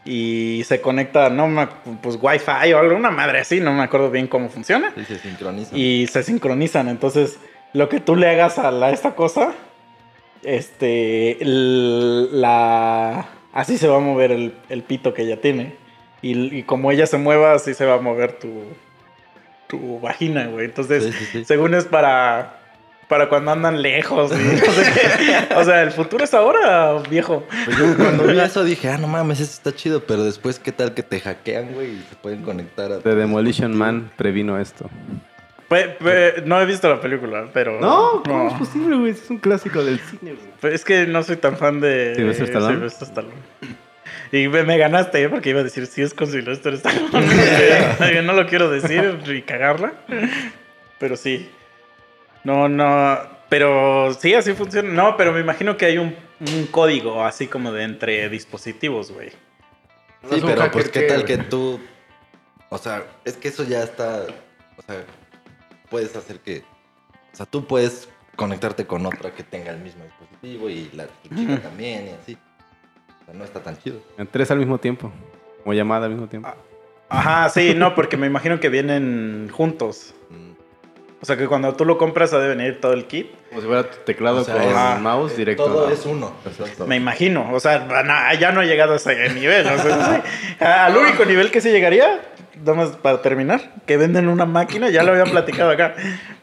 Y 0.06 0.64
se 0.66 0.82
conecta, 0.82 1.30
no 1.30 1.48
me, 1.48 1.68
pues 2.02 2.18
Wi-Fi 2.22 2.74
o 2.74 2.80
algo, 2.80 2.96
una 2.96 3.10
madre 3.12 3.40
así, 3.40 3.60
no 3.62 3.72
me 3.72 3.84
acuerdo 3.84 4.12
bien 4.12 4.28
cómo 4.28 4.50
funciona. 4.50 4.92
Sí, 4.96 5.06
se 5.06 5.18
sincronizan. 5.20 5.78
Y 5.80 6.08
se 6.08 6.24
sincronizan. 6.24 6.90
Entonces, 6.90 7.40
lo 7.72 7.88
que 7.88 8.00
tú 8.02 8.16
le 8.18 8.30
hagas 8.30 8.60
a 8.60 8.70
la, 8.72 8.90
esta 8.92 9.16
cosa, 9.16 9.54
este, 10.44 11.38
la, 11.42 13.26
así 13.54 13.78
se 13.78 13.88
va 13.88 13.98
a 13.98 14.02
mover 14.02 14.32
el, 14.32 14.54
el 14.70 14.84
pito 14.84 15.14
que 15.14 15.24
ella 15.24 15.40
tiene. 15.40 15.76
Y, 16.22 16.58
y 16.58 16.64
como 16.64 16.92
ella 16.92 17.06
se 17.08 17.18
mueva, 17.18 17.54
así 17.54 17.74
se 17.74 17.86
va 17.86 17.96
a 17.96 18.02
mover 18.02 18.34
tu, 18.40 18.50
tu 19.68 20.00
vagina, 20.00 20.48
güey. 20.48 20.66
Entonces, 20.66 21.04
Sí, 21.04 21.12
sí, 21.12 21.26
sí. 21.32 21.46
según 21.46 21.74
es 21.74 21.86
para, 21.86 22.62
para 23.14 23.30
cuando 23.30 23.52
andan 23.52 23.80
lejos. 23.80 24.32
no 24.32 24.38
sé 24.72 24.92
qué. 24.92 25.54
O 25.56 25.64
sea, 25.64 25.84
el 25.84 25.92
futuro 25.92 26.24
es 26.24 26.34
ahora, 26.34 26.94
viejo. 27.12 27.46
Pues 27.66 27.78
yo 27.78 27.96
cuando 27.96 28.24
vi 28.26 28.40
eso 28.40 28.64
dije, 28.64 28.90
ah, 28.90 28.98
no 28.98 29.06
mames, 29.08 29.40
eso 29.40 29.52
está 29.52 29.72
chido. 29.72 30.04
Pero 30.04 30.24
después, 30.24 30.58
¿qué 30.58 30.72
tal 30.72 30.96
que 30.96 31.04
te 31.04 31.20
hackean, 31.20 31.74
güey? 31.76 31.92
Y 31.92 32.06
se 32.10 32.16
pueden 32.16 32.42
conectar 32.42 32.92
a... 32.92 33.00
The 33.02 33.14
Demolition 33.14 33.78
Man 33.78 34.12
previno 34.18 34.60
esto. 34.60 34.90
Pe- 35.68 35.90
pe- 36.04 36.42
no 36.48 36.60
he 36.60 36.66
visto 36.66 36.90
la 36.90 37.00
película, 37.00 37.46
pero. 37.54 37.80
No, 37.80 38.24
¿cómo 38.26 38.48
es 38.48 38.54
posible, 38.56 38.96
güey? 38.96 39.12
Es 39.12 39.30
un 39.30 39.38
clásico 39.38 39.84
del 39.86 40.00
cine, 40.00 40.34
güey. 40.62 40.74
Es 40.74 40.84
que 40.84 41.06
no 41.06 41.22
soy 41.22 41.36
tan 41.38 41.56
fan 41.56 41.82
de 41.82 42.14
¿Sylvester 42.16 42.46
Stallone? 42.48 42.74
Sylvester 42.78 43.08
Stallone. 43.10 43.36
Y 44.32 44.48
me, 44.48 44.64
me 44.64 44.80
ganaste, 44.80 45.22
¿eh? 45.22 45.30
porque 45.30 45.52
iba 45.52 45.60
a 45.60 45.64
decir, 45.64 45.86
sí 45.86 46.02
es 46.02 46.16
con 46.16 46.26
Sylvester 46.26 46.74
Stallone. 46.74 47.12
No 48.24 48.34
lo 48.34 48.48
quiero 48.48 48.72
decir 48.72 49.20
y 49.28 49.44
cagarla. 49.44 49.94
Pero 50.98 51.16
sí. 51.16 51.48
No, 52.44 52.68
no. 52.70 53.18
Pero 53.50 54.14
sí, 54.14 54.34
así 54.34 54.54
funciona. 54.54 54.90
No, 54.90 55.16
pero 55.18 55.32
me 55.32 55.40
imagino 55.40 55.78
que 55.78 55.86
hay 55.86 55.98
un, 55.98 56.16
un 56.40 56.66
código 56.68 57.24
así 57.24 57.48
como 57.48 57.72
de 57.72 57.84
entre 57.84 58.28
dispositivos, 58.30 59.12
güey. 59.12 59.30
Sí, 60.30 60.42
pero 60.46 60.72
pues, 60.72 60.90
¿qué 60.90 61.02
que- 61.02 61.08
tal 61.08 61.26
que 61.26 61.38
tú... 61.38 61.80
O 62.70 62.78
sea, 62.78 63.04
es 63.26 63.38
que 63.38 63.50
eso 63.50 63.64
ya 63.64 63.84
está... 63.84 64.26
O 64.78 64.82
sea, 64.82 65.04
puedes 65.90 66.16
hacer 66.16 66.40
que... 66.40 66.64
O 67.32 67.36
sea, 67.36 67.46
tú 67.46 67.66
puedes 67.68 68.10
conectarte 68.36 68.88
con 68.88 69.06
otra 69.06 69.32
que 69.32 69.44
tenga 69.44 69.72
el 69.72 69.78
mismo 69.80 70.04
dispositivo 70.04 70.70
y 70.70 70.90
la 70.94 71.06
tu 71.06 71.30
chica 71.36 71.62
también 71.62 72.08
y 72.08 72.10
así. 72.10 72.38
O 73.22 73.26
sea, 73.26 73.34
no 73.36 73.44
está 73.44 73.62
tan 73.62 73.78
chido. 73.78 74.02
En 74.18 74.26
tres 74.28 74.50
al 74.50 74.58
mismo 74.58 74.80
tiempo. 74.80 75.12
Como 75.64 75.74
llamada 75.74 76.06
al 76.08 76.14
mismo 76.14 76.28
tiempo. 76.28 76.50
Ajá, 77.10 77.48
sí, 77.50 77.74
no, 77.76 77.94
porque 77.94 78.18
me 78.18 78.26
imagino 78.26 78.60
que 78.60 78.70
vienen 78.70 79.50
juntos. 79.52 80.16
O 81.24 81.26
sea 81.26 81.38
que 81.38 81.48
cuando 81.48 81.74
tú 81.74 81.86
lo 81.86 81.98
compras 81.98 82.34
ha 82.34 82.40
de 82.40 82.50
venir 82.50 82.82
todo 82.82 82.92
el 82.92 83.06
kit. 83.06 83.32
Como 83.48 83.62
si 83.62 83.68
fuera 83.68 83.90
tu 83.90 83.96
teclado 84.04 84.42
O 84.42 84.44
sea, 84.44 84.56
con 84.56 84.64
es- 84.64 85.02
mouse 85.02 85.38
directo. 85.38 85.64
Todo 85.64 85.88
¿no? 85.88 85.94
es 85.94 86.06
uno. 86.06 86.34
Exacto. 86.46 86.86
Me 86.86 86.98
imagino, 86.98 87.50
o 87.54 87.62
sea, 87.62 87.80
na- 88.04 88.34
ya 88.34 88.52
no 88.52 88.62
he 88.62 88.66
llegado 88.68 88.92
a 88.92 88.96
ese 88.98 89.30
nivel. 89.30 89.66
o 89.66 89.78
sea, 89.82 90.22
sí. 90.60 90.64
Al 90.66 90.98
único 90.98 91.24
nivel 91.24 91.50
que 91.50 91.62
sí 91.62 91.70
llegaría, 91.72 92.20
nada 92.60 92.74
más 92.74 92.90
para 92.98 93.22
terminar, 93.22 93.72
que 93.86 93.96
venden 93.96 94.28
una 94.28 94.46
máquina, 94.46 94.90
ya 94.90 95.02
lo 95.04 95.12
había 95.14 95.24
platicado 95.24 95.72
acá, 95.72 95.96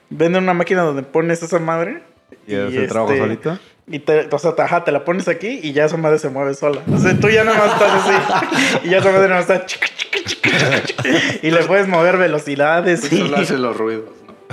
venden 0.09 0.45
una 0.45 0.55
máquina 0.55 0.81
donde 0.81 1.03
pones 1.03 1.43
esa 1.43 1.59
madre. 1.59 2.03
¿Y 2.47 2.55
hace 2.55 2.79
el 2.79 2.89
trabajo 2.89 3.13
este, 3.13 3.23
solito? 3.23 3.59
Y 3.87 3.99
te, 3.99 4.29
o 4.33 4.39
sea, 4.39 4.55
te, 4.55 4.63
ajá, 4.63 4.83
te 4.85 4.93
la 4.93 5.05
pones 5.05 5.29
aquí 5.29 5.61
y 5.63 5.75
ya 5.75 5.85
esa 5.85 5.99
madre 5.99 6.19
se 6.19 6.31
mueve 6.31 6.55
sola. 6.55 6.81
O 6.91 6.97
sea, 6.97 7.15
tú 7.21 7.29
ya 7.29 7.45
nada 7.45 7.59
más 7.59 7.73
estás 7.75 7.93
así. 8.07 8.87
Y 8.87 8.89
ya 8.89 8.99
esa 8.99 9.11
madre 9.13 9.29
nada 9.29 9.41
más 9.43 9.51
está. 9.51 9.67
chica, 9.67 9.87
chica, 9.95 10.19
chica, 10.25 10.83
chica, 10.85 11.09
Y 11.43 11.51
le 11.51 11.65
puedes 11.65 11.87
mover 11.87 12.17
velocidades. 12.17 13.13
Y, 13.13 13.19
Solo 13.19 13.37
hace 13.37 13.59
los 13.59 13.77
ruidos. 13.77 14.05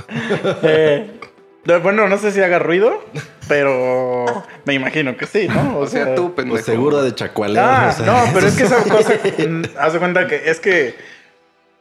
eh, 0.63 1.19
no, 1.65 1.81
bueno, 1.81 2.07
no 2.07 2.17
sé 2.17 2.31
si 2.31 2.41
haga 2.41 2.59
ruido, 2.59 3.03
pero 3.47 4.25
me 4.65 4.73
imagino 4.73 5.17
que 5.17 5.25
sí, 5.25 5.47
¿no? 5.47 5.79
O 5.79 5.87
sea, 5.87 6.15
tú, 6.15 6.33
pendejo. 6.33 6.55
Pues 6.55 6.65
seguro 6.65 7.01
de 7.01 7.13
chacualear. 7.13 7.65
Ah, 7.65 7.89
o 7.89 7.91
sea, 7.91 8.05
no, 8.05 8.23
pero 8.33 8.47
es 8.47 8.55
que 8.55 8.63
esa 8.63 8.83
cosa, 8.83 9.13
mm, 9.47 9.63
haz 9.77 9.93
de 9.93 9.99
cuenta 9.99 10.27
que 10.27 10.49
es 10.49 10.59
que 10.59 10.95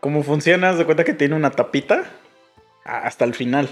como 0.01 0.23
funciona, 0.23 0.71
haz 0.71 0.79
de 0.79 0.85
cuenta 0.85 1.05
que 1.05 1.15
tiene 1.15 1.35
una 1.35 1.51
tapita 1.51 2.05
hasta 2.85 3.25
el 3.25 3.35
final. 3.35 3.69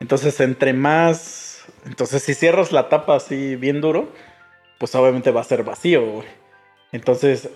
Entonces, 0.00 0.40
entre 0.40 0.72
más, 0.72 1.64
entonces 1.84 2.22
si 2.22 2.34
cierras 2.34 2.72
la 2.72 2.88
tapa 2.88 3.16
así 3.16 3.56
bien 3.56 3.80
duro, 3.80 4.12
pues 4.78 4.94
obviamente 4.94 5.30
va 5.30 5.40
a 5.40 5.44
ser 5.44 5.64
vacío, 5.64 6.04
güey. 6.04 6.28
Entonces, 6.92 7.50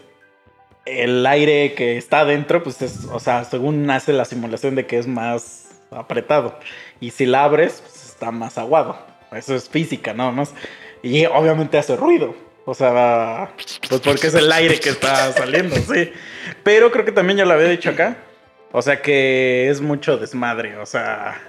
el 0.86 1.26
aire 1.26 1.74
que 1.74 1.96
está 1.96 2.20
adentro, 2.20 2.62
pues 2.62 2.82
es, 2.82 3.06
o 3.06 3.20
sea, 3.20 3.44
según 3.44 3.88
hace 3.90 4.12
la 4.12 4.24
simulación 4.24 4.74
de 4.74 4.86
que 4.86 4.98
es 4.98 5.06
más 5.06 5.69
apretado. 5.90 6.58
Y 7.00 7.10
si 7.10 7.26
la 7.26 7.44
abres, 7.44 7.82
pues 7.82 8.06
está 8.06 8.30
más 8.30 8.58
aguado. 8.58 8.98
Eso 9.32 9.54
es 9.54 9.68
física, 9.68 10.12
nada 10.12 10.30
más. 10.30 10.54
Y 11.02 11.24
obviamente 11.26 11.78
hace 11.78 11.96
ruido. 11.96 12.34
O 12.64 12.74
sea, 12.74 13.50
pues 13.88 14.00
porque 14.00 14.26
es 14.26 14.34
el 14.34 14.50
aire 14.52 14.78
que 14.78 14.90
está 14.90 15.32
saliendo, 15.32 15.74
sí. 15.76 16.12
Pero 16.62 16.90
creo 16.92 17.04
que 17.04 17.12
también 17.12 17.38
ya 17.38 17.44
lo 17.44 17.54
había 17.54 17.68
dicho 17.68 17.90
acá. 17.90 18.18
O 18.72 18.82
sea 18.82 19.02
que 19.02 19.68
es 19.68 19.80
mucho 19.80 20.18
desmadre. 20.18 20.76
O 20.76 20.86
sea, 20.86 21.40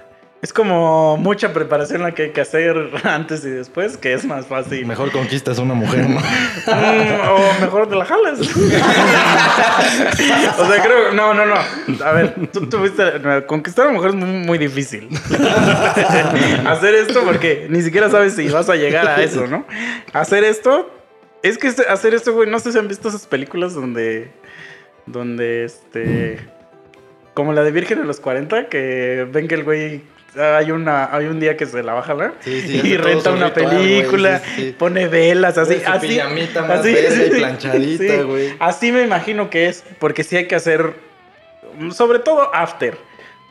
es 0.42 0.52
como 0.52 1.16
mucha 1.18 1.52
preparación 1.52 2.02
la 2.02 2.10
que 2.12 2.22
hay 2.24 2.30
que 2.30 2.40
hacer 2.40 2.76
antes 3.04 3.44
y 3.44 3.50
después, 3.50 3.96
que 3.96 4.12
es 4.12 4.24
más 4.24 4.46
fácil. 4.46 4.84
Mejor 4.86 5.12
conquistas 5.12 5.60
a 5.60 5.62
una 5.62 5.74
mujer, 5.74 6.08
¿no? 6.08 6.18
Mm, 6.18 7.28
o 7.30 7.60
mejor 7.60 7.88
te 7.88 7.94
la 7.94 8.04
jalas. 8.04 8.40
o 8.40 8.44
sea, 10.66 10.82
creo. 10.82 11.12
No, 11.12 11.32
no, 11.32 11.46
no. 11.46 11.54
A 12.04 12.12
ver, 12.12 12.34
tú 12.52 12.68
tuviste. 12.68 13.04
Conquistar 13.46 13.86
a 13.86 13.90
una 13.90 13.98
mujer 13.98 14.10
es 14.10 14.16
muy, 14.16 14.46
muy 14.46 14.58
difícil. 14.58 15.08
Hacer 16.66 16.94
esto 16.96 17.22
porque 17.24 17.68
ni 17.70 17.82
siquiera 17.82 18.10
sabes 18.10 18.34
si 18.34 18.48
vas 18.48 18.68
a 18.68 18.74
llegar 18.74 19.06
a 19.06 19.22
eso, 19.22 19.46
¿no? 19.46 19.64
Hacer 20.12 20.42
esto. 20.42 20.90
Es 21.44 21.56
que 21.58 21.68
este- 21.68 21.86
hacer 21.88 22.14
esto, 22.14 22.32
güey. 22.34 22.50
No 22.50 22.58
sé 22.58 22.72
si 22.72 22.78
han 22.78 22.88
visto 22.88 23.08
esas 23.08 23.26
películas 23.26 23.74
donde. 23.74 24.32
Donde 25.06 25.64
este. 25.64 26.40
Como 27.34 27.52
la 27.52 27.62
de 27.62 27.70
Virgen 27.70 28.00
a 28.00 28.04
los 28.04 28.18
40, 28.20 28.68
que 28.68 29.26
ven 29.30 29.46
que 29.46 29.54
el 29.54 29.62
güey. 29.64 30.02
Hay, 30.38 30.70
una, 30.70 31.14
hay 31.14 31.26
un 31.26 31.38
día 31.40 31.56
que 31.56 31.66
se 31.66 31.82
la 31.82 31.92
va 31.92 32.00
a 32.00 32.02
jalar 32.04 32.34
Sí, 32.40 32.62
sí, 32.62 32.80
y 32.82 32.96
renta 32.96 33.30
una 33.30 33.50
ritual, 33.50 33.76
película, 33.76 34.42
sí. 34.56 34.74
pone 34.78 35.06
velas, 35.06 35.58
así, 35.58 35.82
así, 35.84 36.06
pijamita 36.08 36.62
más 36.62 36.82
verde 36.82 37.26
y 37.26 37.30
planchadita, 37.38 38.16
sí. 38.16 38.22
güey. 38.22 38.54
Así 38.58 38.92
me 38.92 39.02
imagino 39.02 39.50
que 39.50 39.66
es, 39.66 39.84
porque 39.98 40.24
sí 40.24 40.36
hay 40.36 40.46
que 40.48 40.54
hacer, 40.54 40.94
sobre 41.90 42.18
todo 42.18 42.54
after. 42.54 42.96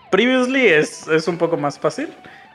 Previously 0.09 0.67
es, 0.67 1.07
es 1.07 1.27
un 1.27 1.38
poco 1.38 1.55
más 1.55 1.77
fácil, 1.77 2.09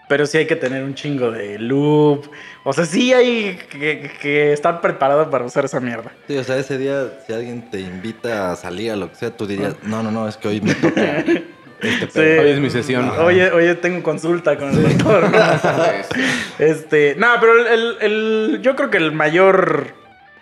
pero 0.09 0.26
sí 0.26 0.38
hay 0.38 0.47
que 0.47 0.56
tener 0.56 0.83
un 0.83 0.95
chingo 0.95 1.30
de 1.30 1.59
loop. 1.59 2.28
O 2.64 2.73
sea, 2.73 2.85
sí 2.85 3.12
hay 3.12 3.56
que, 3.71 4.11
que 4.21 4.52
estar 4.52 4.80
preparado 4.80 5.30
para 5.30 5.45
usar 5.45 5.64
esa 5.64 5.80
mierda. 5.80 6.11
Sí, 6.26 6.37
o 6.37 6.45
sea, 6.45 6.56
ese 6.56 6.78
día, 6.78 7.21
si 7.26 7.33
alguien 7.33 7.71
te 7.71 7.80
invita 7.80 8.52
a 8.52 8.56
salir 8.56 8.90
a 8.90 8.97
lo 8.97 9.09
que 9.11 9.16
sea, 9.16 9.30
tú 9.30 9.47
dirías, 9.47 9.76
no, 9.83 10.02
no, 10.02 10.11
no, 10.11 10.28
es 10.28 10.37
que 10.37 10.49
hoy 10.49 10.61
me 10.61 10.75
toca 10.75 11.25
este 11.80 12.06
Sí. 12.11 12.38
Hoy 12.40 12.50
es 12.50 12.59
mi 12.61 12.71
sesión. 12.71 13.11
Oye, 13.18 13.50
oye, 13.50 13.75
tengo 13.75 14.02
consulta 14.02 14.56
con 14.56 14.71
el 14.71 14.83
doctor. 14.97 15.30
¿no? 15.30 15.38
Este, 16.59 17.14
no, 17.18 17.28
pero 17.40 17.66
el, 17.68 17.97
el- 18.00 18.59
yo 18.62 18.75
creo 18.76 18.90
que 18.90 18.97
el 18.99 19.12
mayor 19.12 19.88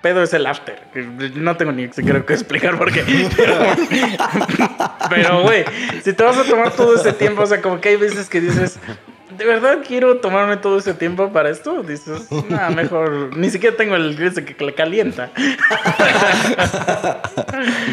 pedo 0.00 0.22
es 0.22 0.32
el 0.34 0.46
after. 0.46 0.78
No 1.34 1.56
tengo 1.56 1.72
ni 1.72 1.88
siquiera 1.92 2.24
que 2.24 2.34
explicar 2.34 2.76
por 2.78 2.92
qué. 2.92 3.02
Pero, 5.10 5.42
güey, 5.42 5.64
si 6.02 6.12
te 6.12 6.22
vas 6.22 6.36
a 6.38 6.44
tomar 6.44 6.72
todo 6.72 6.94
ese 6.96 7.12
tiempo, 7.12 7.42
o 7.42 7.46
sea, 7.46 7.60
como 7.60 7.80
que 7.80 7.90
hay 7.90 7.96
veces 7.96 8.28
que 8.28 8.40
dices, 8.40 8.78
¿de 9.36 9.44
verdad 9.44 9.78
quiero 9.86 10.18
tomarme 10.18 10.56
todo 10.56 10.78
ese 10.78 10.94
tiempo 10.94 11.32
para 11.32 11.50
esto? 11.50 11.82
Dices, 11.82 12.30
nada, 12.48 12.70
mejor, 12.74 13.36
ni 13.36 13.50
siquiera 13.50 13.76
tengo 13.76 13.96
el 13.96 14.20
ese 14.22 14.44
que 14.44 14.64
le 14.64 14.74
calienta. 14.74 15.30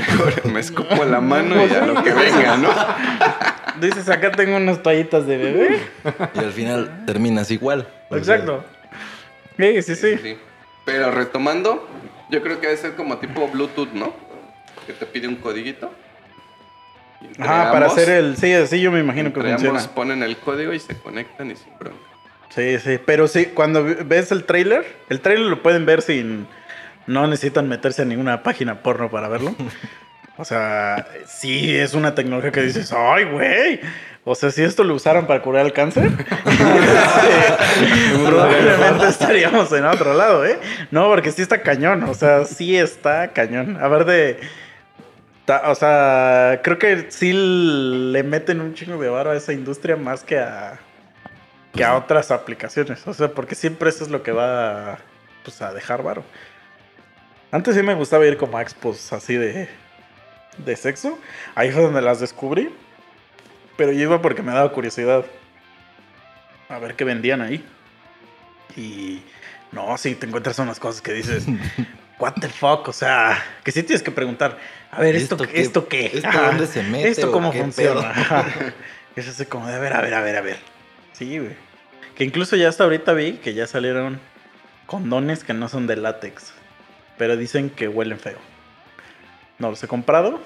mejor 0.08 0.46
me 0.52 0.60
escupo 0.60 1.04
la 1.06 1.22
mano 1.22 1.64
y 1.66 1.70
ya 1.70 1.86
lo 1.86 2.04
que 2.04 2.14
venga, 2.14 2.58
¿no? 2.58 2.70
Dices, 3.80 4.10
acá 4.10 4.32
tengo 4.32 4.58
unas 4.58 4.84
toallitas 4.84 5.26
de 5.26 5.38
bebé. 5.38 5.80
Y 6.36 6.40
al 6.40 6.52
final 6.52 7.06
terminas 7.06 7.50
igual. 7.52 7.88
Exacto. 8.12 8.64
Sí, 9.58 9.82
sí, 9.82 9.96
sí. 9.96 10.18
Sí. 10.18 10.38
Pero 10.86 11.12
retomando, 11.12 11.88
yo 12.30 12.42
creo 12.42 12.60
que 12.60 12.68
debe 12.68 12.78
ser 12.78 12.96
como 12.96 13.18
tipo 13.18 13.48
Bluetooth, 13.48 13.92
¿no? 13.94 14.14
Que 14.86 14.94
te 14.94 15.06
pide 15.06 15.28
un 15.28 15.36
codiguito. 15.36 15.92
Ajá, 17.40 17.72
para 17.72 17.88
hacer 17.88 18.10
el. 18.10 18.38
Sí, 18.38 18.54
así 18.54 18.82
yo 18.82 18.92
me 18.92 19.00
imagino 19.00 19.34
que 19.34 19.42
funciona. 19.42 19.80
ambos 19.80 19.88
ponen 19.88 20.24
el 20.24 20.38
código 20.38 20.74
y 20.74 20.80
se 20.80 20.98
conectan 20.98 21.52
y 21.52 21.56
sin 21.56 21.78
bronca. 21.80 21.98
Sí, 22.50 22.80
sí, 22.80 23.00
pero 23.06 23.28
sí, 23.28 23.46
cuando 23.48 23.84
ves 23.84 24.32
el 24.32 24.44
trailer, 24.44 24.86
el 25.10 25.22
trailer 25.22 25.48
lo 25.48 25.64
pueden 25.64 25.86
ver 25.86 26.02
sin, 26.02 26.48
no 27.08 27.26
necesitan 27.28 27.70
meterse 27.70 28.02
a 28.02 28.06
ninguna 28.06 28.44
página 28.44 28.82
porno 28.82 29.10
para 29.10 29.28
verlo. 29.28 29.56
O 30.38 30.46
sea, 30.46 31.08
sí 31.28 31.76
es 31.76 31.94
una 31.94 32.16
tecnología 32.16 32.52
que 32.52 32.64
dices, 32.64 32.92
ay, 32.94 33.26
güey. 33.26 33.80
O 34.24 34.34
sea, 34.34 34.50
si 34.50 34.64
esto 34.64 34.84
lo 34.84 34.96
usaran 34.96 35.28
para 35.28 35.42
curar 35.44 35.68
el 35.68 35.74
cáncer, 35.74 36.06
este, 36.06 36.20
probablemente 38.26 39.08
estaríamos 39.08 39.72
en 39.72 39.86
otro 39.86 40.16
lado, 40.16 40.44
¿eh? 40.46 40.58
No, 40.90 41.10
porque 41.10 41.32
sí 41.32 41.44
está 41.44 41.62
cañón, 41.62 42.04
o 42.04 42.16
sea, 42.16 42.46
sí 42.46 42.76
está 42.76 43.28
cañón. 43.34 43.78
A 43.80 43.88
ver 43.88 44.06
de... 44.06 44.40
O 45.48 45.76
sea, 45.76 46.62
creo 46.64 46.78
que 46.78 47.12
sí 47.12 47.34
le 47.34 48.24
meten 48.24 48.62
un 48.62 48.74
chingo 48.74 49.02
de 49.02 49.10
varo 49.10 49.32
a 49.32 49.36
esa 49.36 49.54
industria 49.54 49.96
más 49.96 50.24
que 50.24 50.40
a 50.40 50.80
que 51.74 51.84
a 51.84 51.96
otras 51.96 52.32
aplicaciones. 52.32 53.06
O 53.08 53.14
sea, 53.14 53.30
porque 53.30 53.56
siempre 53.56 53.90
eso 53.90 54.04
es 54.04 54.10
lo 54.10 54.24
que 54.24 54.32
va 54.32 55.00
pues, 55.44 55.62
a 55.62 55.74
dejar 55.74 56.04
varo. 56.04 56.24
Antes 57.52 57.76
sí 57.76 57.84
me 57.84 57.96
gustaba 57.96 58.26
ir 58.26 58.38
como 58.38 58.58
a 58.58 58.62
expos 58.62 59.12
así 59.14 59.36
de, 59.36 59.68
de 60.58 60.76
sexo. 60.76 61.18
Ahí 61.56 61.72
fue 61.72 61.82
donde 61.82 62.02
las 62.02 62.20
descubrí. 62.20 62.74
Pero 63.78 63.92
yo 63.92 64.02
iba 64.02 64.22
porque 64.22 64.42
me 64.42 64.54
daba 64.54 64.72
curiosidad. 64.72 65.26
A 66.70 66.80
ver 66.80 66.96
qué 66.96 67.04
vendían 67.04 67.42
ahí. 67.42 67.66
Y 68.78 69.22
no, 69.72 69.98
sí, 69.98 70.16
te 70.16 70.26
encuentras 70.28 70.60
unas 70.60 70.80
cosas 70.80 71.02
que 71.02 71.14
dices, 71.14 71.46
what 72.22 72.34
the 72.40 72.48
fuck, 72.48 72.88
o 72.88 72.94
sea, 72.94 73.44
que 73.64 73.72
sí 73.72 73.84
tienes 73.84 74.04
que 74.04 74.12
preguntar, 74.12 74.58
a 74.92 75.02
ver, 75.02 75.16
¿esto, 75.16 75.36
¿Esto 75.36 75.48
qué? 75.48 75.62
¿Esto 75.62 75.88
qué? 75.88 76.06
¿Esto 76.14 76.28
Ajá. 76.28 76.48
dónde 76.48 76.68
se 76.68 76.84
mete 76.84 77.10
¿Esto 77.10 77.32
cómo 77.32 77.52
funciona? 77.52 78.12
Ajá. 78.12 78.46
Es 79.16 79.28
así 79.28 79.46
como 79.46 79.68
de, 79.68 79.76
a 79.76 79.80
ver, 79.80 79.94
a 79.94 80.02
ver, 80.02 80.14
a 80.14 80.22
ver, 80.22 80.36
a 80.38 80.42
ver. 80.42 80.58
Sí, 81.12 81.38
güey. 81.38 81.56
Que 82.16 82.24
incluso 82.24 82.56
ya 82.56 82.70
hasta 82.70 82.84
ahorita 82.84 83.14
vi 83.14 83.34
que 83.34 83.54
ya 83.54 83.68
salieron 83.68 84.22
condones 84.86 85.44
que 85.44 85.54
no 85.54 85.68
son 85.68 85.88
de 85.88 85.98
látex. 85.98 86.54
Pero 87.18 87.36
dicen 87.36 87.70
que 87.70 87.88
huelen 87.88 88.20
feo. 88.20 88.38
No 89.60 89.70
los 89.70 89.84
he 89.84 89.88
comprado. 89.88 90.40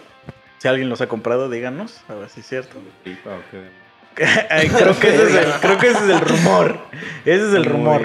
Si 0.58 0.68
alguien 0.68 0.90
los 0.90 1.02
ha 1.02 1.08
comprado, 1.08 1.50
díganos. 1.50 2.02
A 2.08 2.16
ver 2.16 2.30
si 2.30 2.40
es 2.40 2.48
cierto. 2.48 2.78
Pipa 3.04 3.32
o 3.36 3.42
qué. 3.52 4.26
Ay, 4.50 4.70
creo, 4.70 4.98
que 4.98 5.10
ese 5.10 5.24
es 5.24 5.36
el, 5.36 5.52
creo 5.62 5.78
que 5.78 5.88
ese 5.88 6.04
es 6.04 6.10
el 6.10 6.22
rumor. 6.22 6.80
Ese 7.26 7.48
es 7.48 7.54
el 7.54 7.60
Muy 7.60 7.68
rumor. 7.68 8.02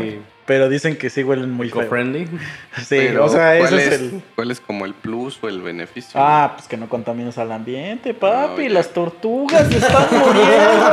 Pero 0.51 0.69
dicen 0.69 0.97
que 0.97 1.11
sí 1.11 1.23
huelen 1.23 1.53
muy 1.53 1.71
feo. 1.71 1.83
Eco-friendly. 1.83 2.27
Sí, 2.79 2.97
Pero, 2.97 3.27
o 3.27 3.29
sea, 3.29 3.57
¿cuál 3.57 3.79
ese 3.79 3.95
es 3.95 4.01
el... 4.01 4.23
¿Cuál 4.35 4.51
es 4.51 4.61
como 4.61 4.85
el 4.85 4.95
plus 4.95 5.39
o 5.41 5.49
el 5.49 5.63
beneficio? 5.63 6.21
Ah, 6.21 6.55
pues 6.57 6.67
que 6.67 6.77
no 6.77 6.89
contamines 6.89 7.39
al 7.39 7.53
ambiente, 7.53 8.15
papi. 8.15 8.67
No, 8.67 8.75
las 8.75 8.89
tortugas 8.89 9.69
se 9.69 9.79
están 9.79 10.09
muriendo. 10.19 10.87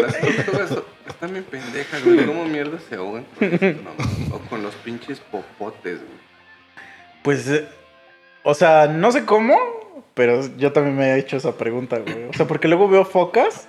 Las 0.00 0.20
tortugas 0.20 0.70
están 1.08 1.32
bien 1.32 1.42
pendejas, 1.42 2.04
güey. 2.04 2.24
¿Cómo 2.24 2.44
mierda 2.44 2.78
se 2.88 2.94
ahogan? 2.94 3.26
No, 3.40 4.36
o 4.36 4.38
con 4.48 4.62
los 4.62 4.76
pinches 4.76 5.18
popotes, 5.18 5.98
güey. 5.98 6.20
Pues, 7.24 7.48
eh, 7.48 7.66
o 8.44 8.54
sea, 8.54 8.86
no 8.86 9.10
sé 9.10 9.24
cómo, 9.24 9.56
pero 10.14 10.40
yo 10.56 10.70
también 10.70 10.96
me 10.96 11.14
he 11.14 11.18
hecho 11.18 11.36
esa 11.36 11.58
pregunta, 11.58 11.98
güey. 11.98 12.28
O 12.28 12.32
sea, 12.32 12.46
porque 12.46 12.68
luego 12.68 12.86
veo 12.86 13.04
focas 13.04 13.66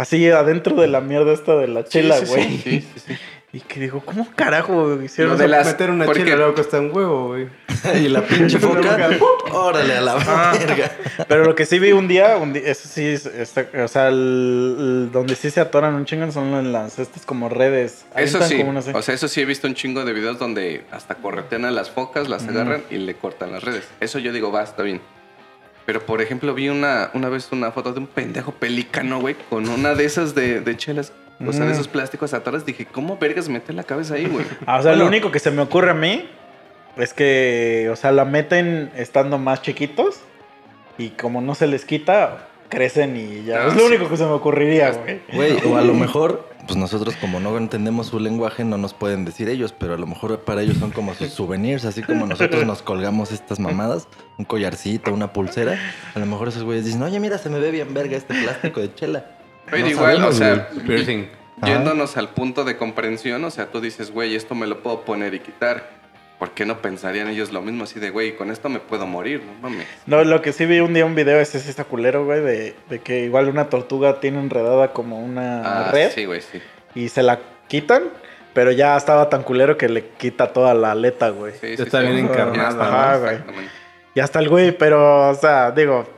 así 0.00 0.28
adentro 0.30 0.76
de 0.76 0.88
la 0.88 1.00
mierda 1.00 1.32
esta 1.32 1.56
de 1.56 1.68
la 1.68 1.84
chela, 1.84 2.16
Sí, 2.16 2.26
sí, 2.26 2.32
güey. 2.32 2.58
Sí, 2.58 2.80
sí, 2.94 3.00
sí. 3.06 3.16
Y 3.52 3.58
que 3.58 3.80
digo, 3.80 4.00
¿cómo 4.04 4.28
carajo 4.36 5.02
hicieron 5.02 5.36
de 5.36 5.48
las- 5.48 5.66
Meter 5.66 5.90
una 5.90 6.04
porque- 6.04 6.22
chela 6.22 6.36
luego 6.36 6.54
cuesta 6.54 6.78
un 6.78 6.94
huevo, 6.94 7.26
güey. 7.30 7.48
y 8.00 8.08
la 8.08 8.22
pinche 8.24 8.60
foca, 8.60 9.08
órale 9.50 9.94
a 9.96 10.00
la 10.00 10.14
Ah. 10.24 10.52
verga. 10.56 10.88
Pero 11.26 11.44
lo 11.44 11.56
que 11.56 11.66
sí 11.66 11.80
vi 11.80 11.90
un 11.90 12.06
día, 12.06 12.36
un 12.36 12.52
día 12.52 12.62
eso 12.66 12.88
sí, 12.88 13.04
es- 13.04 13.26
está- 13.26 13.66
o 13.82 13.88
sea, 13.88 14.06
el- 14.06 14.76
el- 14.78 15.08
donde 15.12 15.34
sí 15.34 15.50
se 15.50 15.58
atoran 15.58 15.94
un 15.94 16.04
chingo 16.04 16.30
son 16.30 16.54
en 16.54 16.70
las, 16.70 17.00
estas 17.00 17.26
como 17.26 17.48
redes. 17.48 18.04
Eso 18.14 18.40
sí, 18.40 18.58
como 18.62 18.78
o 18.78 19.02
sea, 19.02 19.14
eso 19.14 19.26
sí 19.26 19.40
he 19.40 19.44
visto 19.44 19.66
un 19.66 19.74
chingo 19.74 20.04
de 20.04 20.12
videos 20.12 20.38
donde 20.38 20.84
hasta 20.92 21.16
corretean 21.16 21.64
a 21.64 21.72
las 21.72 21.90
focas, 21.90 22.28
las 22.28 22.46
agarran 22.46 22.84
y 22.88 22.98
le 22.98 23.16
cortan 23.16 23.50
las 23.50 23.64
redes. 23.64 23.82
Eso 23.98 24.20
yo 24.20 24.32
digo, 24.32 24.52
va, 24.52 24.62
está 24.62 24.84
bien. 24.84 25.00
Pero, 25.90 26.06
por 26.06 26.22
ejemplo, 26.22 26.54
vi 26.54 26.68
una, 26.68 27.10
una 27.14 27.28
vez 27.28 27.48
una 27.50 27.72
foto 27.72 27.92
de 27.92 27.98
un 27.98 28.06
pendejo 28.06 28.52
pelícano, 28.52 29.18
güey, 29.20 29.34
con 29.48 29.68
una 29.68 29.96
de 29.96 30.04
esas 30.04 30.36
de, 30.36 30.60
de 30.60 30.76
chelas, 30.76 31.12
o 31.44 31.50
sea, 31.52 31.64
de 31.64 31.70
Mm. 31.70 31.74
esos 31.74 31.88
plásticos 31.88 32.32
atrás. 32.32 32.64
Dije, 32.64 32.86
¿cómo 32.86 33.16
vergas 33.18 33.48
mete 33.48 33.72
la 33.72 33.82
cabeza 33.82 34.14
ahí, 34.14 34.26
güey? 34.26 34.46
Ah, 34.66 34.78
o 34.78 34.82
sea, 34.84 34.94
lo 34.94 35.04
único 35.04 35.32
que 35.32 35.40
se 35.40 35.50
me 35.50 35.62
ocurre 35.62 35.90
a 35.90 35.94
mí 35.94 36.28
es 36.96 37.12
que, 37.12 37.88
o 37.90 37.96
sea, 37.96 38.12
la 38.12 38.24
meten 38.24 38.92
estando 38.96 39.36
más 39.38 39.62
chiquitos 39.62 40.20
y 40.96 41.08
como 41.08 41.40
no 41.40 41.56
se 41.56 41.66
les 41.66 41.84
quita, 41.84 42.46
crecen 42.68 43.16
y 43.16 43.42
ya. 43.46 43.64
Ah, 43.64 43.66
es 43.66 43.74
lo 43.74 43.80
sí. 43.80 43.86
único 43.86 44.08
que 44.08 44.16
se 44.16 44.24
me 44.26 44.30
ocurriría, 44.30 44.92
güey. 44.92 45.20
Güey, 45.32 45.56
o 45.66 45.76
a 45.76 45.80
lo 45.80 45.94
mejor, 45.94 46.49
pues 46.70 46.78
nosotros 46.78 47.16
como 47.16 47.40
no 47.40 47.56
entendemos 47.58 48.06
su 48.06 48.20
lenguaje, 48.20 48.62
no 48.64 48.78
nos 48.78 48.94
pueden 48.94 49.24
decir 49.24 49.48
ellos, 49.48 49.74
pero 49.76 49.94
a 49.94 49.96
lo 49.96 50.06
mejor 50.06 50.38
para 50.44 50.62
ellos 50.62 50.76
son 50.76 50.92
como 50.92 51.14
sus 51.14 51.30
souvenirs, 51.30 51.84
así 51.84 52.00
como 52.00 52.26
nosotros 52.26 52.64
nos 52.64 52.80
colgamos 52.80 53.32
estas 53.32 53.58
mamadas, 53.58 54.06
un 54.38 54.44
collarcito, 54.44 55.12
una 55.12 55.32
pulsera. 55.32 55.76
A 56.14 56.18
lo 56.20 56.26
mejor 56.26 56.46
esos 56.46 56.62
güeyes 56.62 56.84
dicen, 56.84 57.02
oye, 57.02 57.18
mira, 57.18 57.38
se 57.38 57.50
me 57.50 57.58
ve 57.58 57.72
bien 57.72 57.92
verga 57.92 58.16
este 58.16 58.34
plástico 58.40 58.78
de 58.78 58.94
chela. 58.94 59.26
Pero 59.68 59.82
No 59.84 59.90
igual, 59.90 60.16
sabemos, 60.18 60.34
o 60.36 60.38
sea, 60.38 60.68
Piercing. 60.86 61.28
yéndonos 61.66 62.16
al 62.16 62.28
punto 62.28 62.62
de 62.62 62.76
comprensión, 62.76 63.42
o 63.42 63.50
sea, 63.50 63.72
tú 63.72 63.80
dices, 63.80 64.12
güey, 64.12 64.36
esto 64.36 64.54
me 64.54 64.68
lo 64.68 64.80
puedo 64.80 65.04
poner 65.04 65.34
y 65.34 65.40
quitar. 65.40 65.99
¿Por 66.40 66.50
qué 66.50 66.64
no 66.66 66.78
pensarían 66.82 67.28
ellos 67.28 67.52
lo 67.52 67.60
mismo? 67.62 67.84
Así 67.84 68.00
de, 68.00 68.10
güey, 68.10 68.34
con 68.34 68.50
esto 68.50 68.68
me 68.68 68.80
puedo 68.80 69.06
morir, 69.06 69.42
no 69.44 69.52
mames. 69.62 69.86
No, 70.06 70.24
lo 70.24 70.42
que 70.42 70.52
sí 70.52 70.66
vi 70.66 70.80
un 70.80 70.92
día 70.94 71.04
un 71.06 71.14
video 71.14 71.38
ese 71.38 71.60
sí 71.60 71.70
está 71.70 71.84
culero, 71.84 72.24
güey, 72.24 72.40
de, 72.40 72.74
de 72.88 72.98
que 72.98 73.20
igual 73.24 73.46
una 73.48 73.68
tortuga 73.68 74.18
tiene 74.20 74.40
enredada 74.40 74.92
como 74.92 75.22
una 75.22 75.60
Ah, 75.88 75.90
red 75.92 76.10
sí, 76.10 76.24
güey, 76.24 76.40
sí. 76.40 76.60
y 76.96 77.08
se 77.10 77.22
la 77.22 77.38
quitan, 77.68 78.04
pero 78.54 78.72
ya 78.72 78.96
estaba 78.96 79.28
tan 79.28 79.42
culero 79.44 79.76
que 79.76 79.88
le 79.88 80.06
quita 80.16 80.52
toda 80.52 80.74
la 80.74 80.90
aleta, 80.92 81.28
güey. 81.28 81.52
Sí, 81.60 81.76
Ya 81.76 81.84
está 81.84 82.00
bien 82.00 82.16
encarnada, 82.18 82.70
está, 82.70 82.84
Ajá, 83.12 83.16
güey. 83.18 83.36
Y 84.14 84.20
hasta 84.20 84.38
el 84.40 84.48
güey, 84.48 84.76
pero, 84.76 85.28
o 85.28 85.34
sea, 85.34 85.70
digo, 85.70 86.08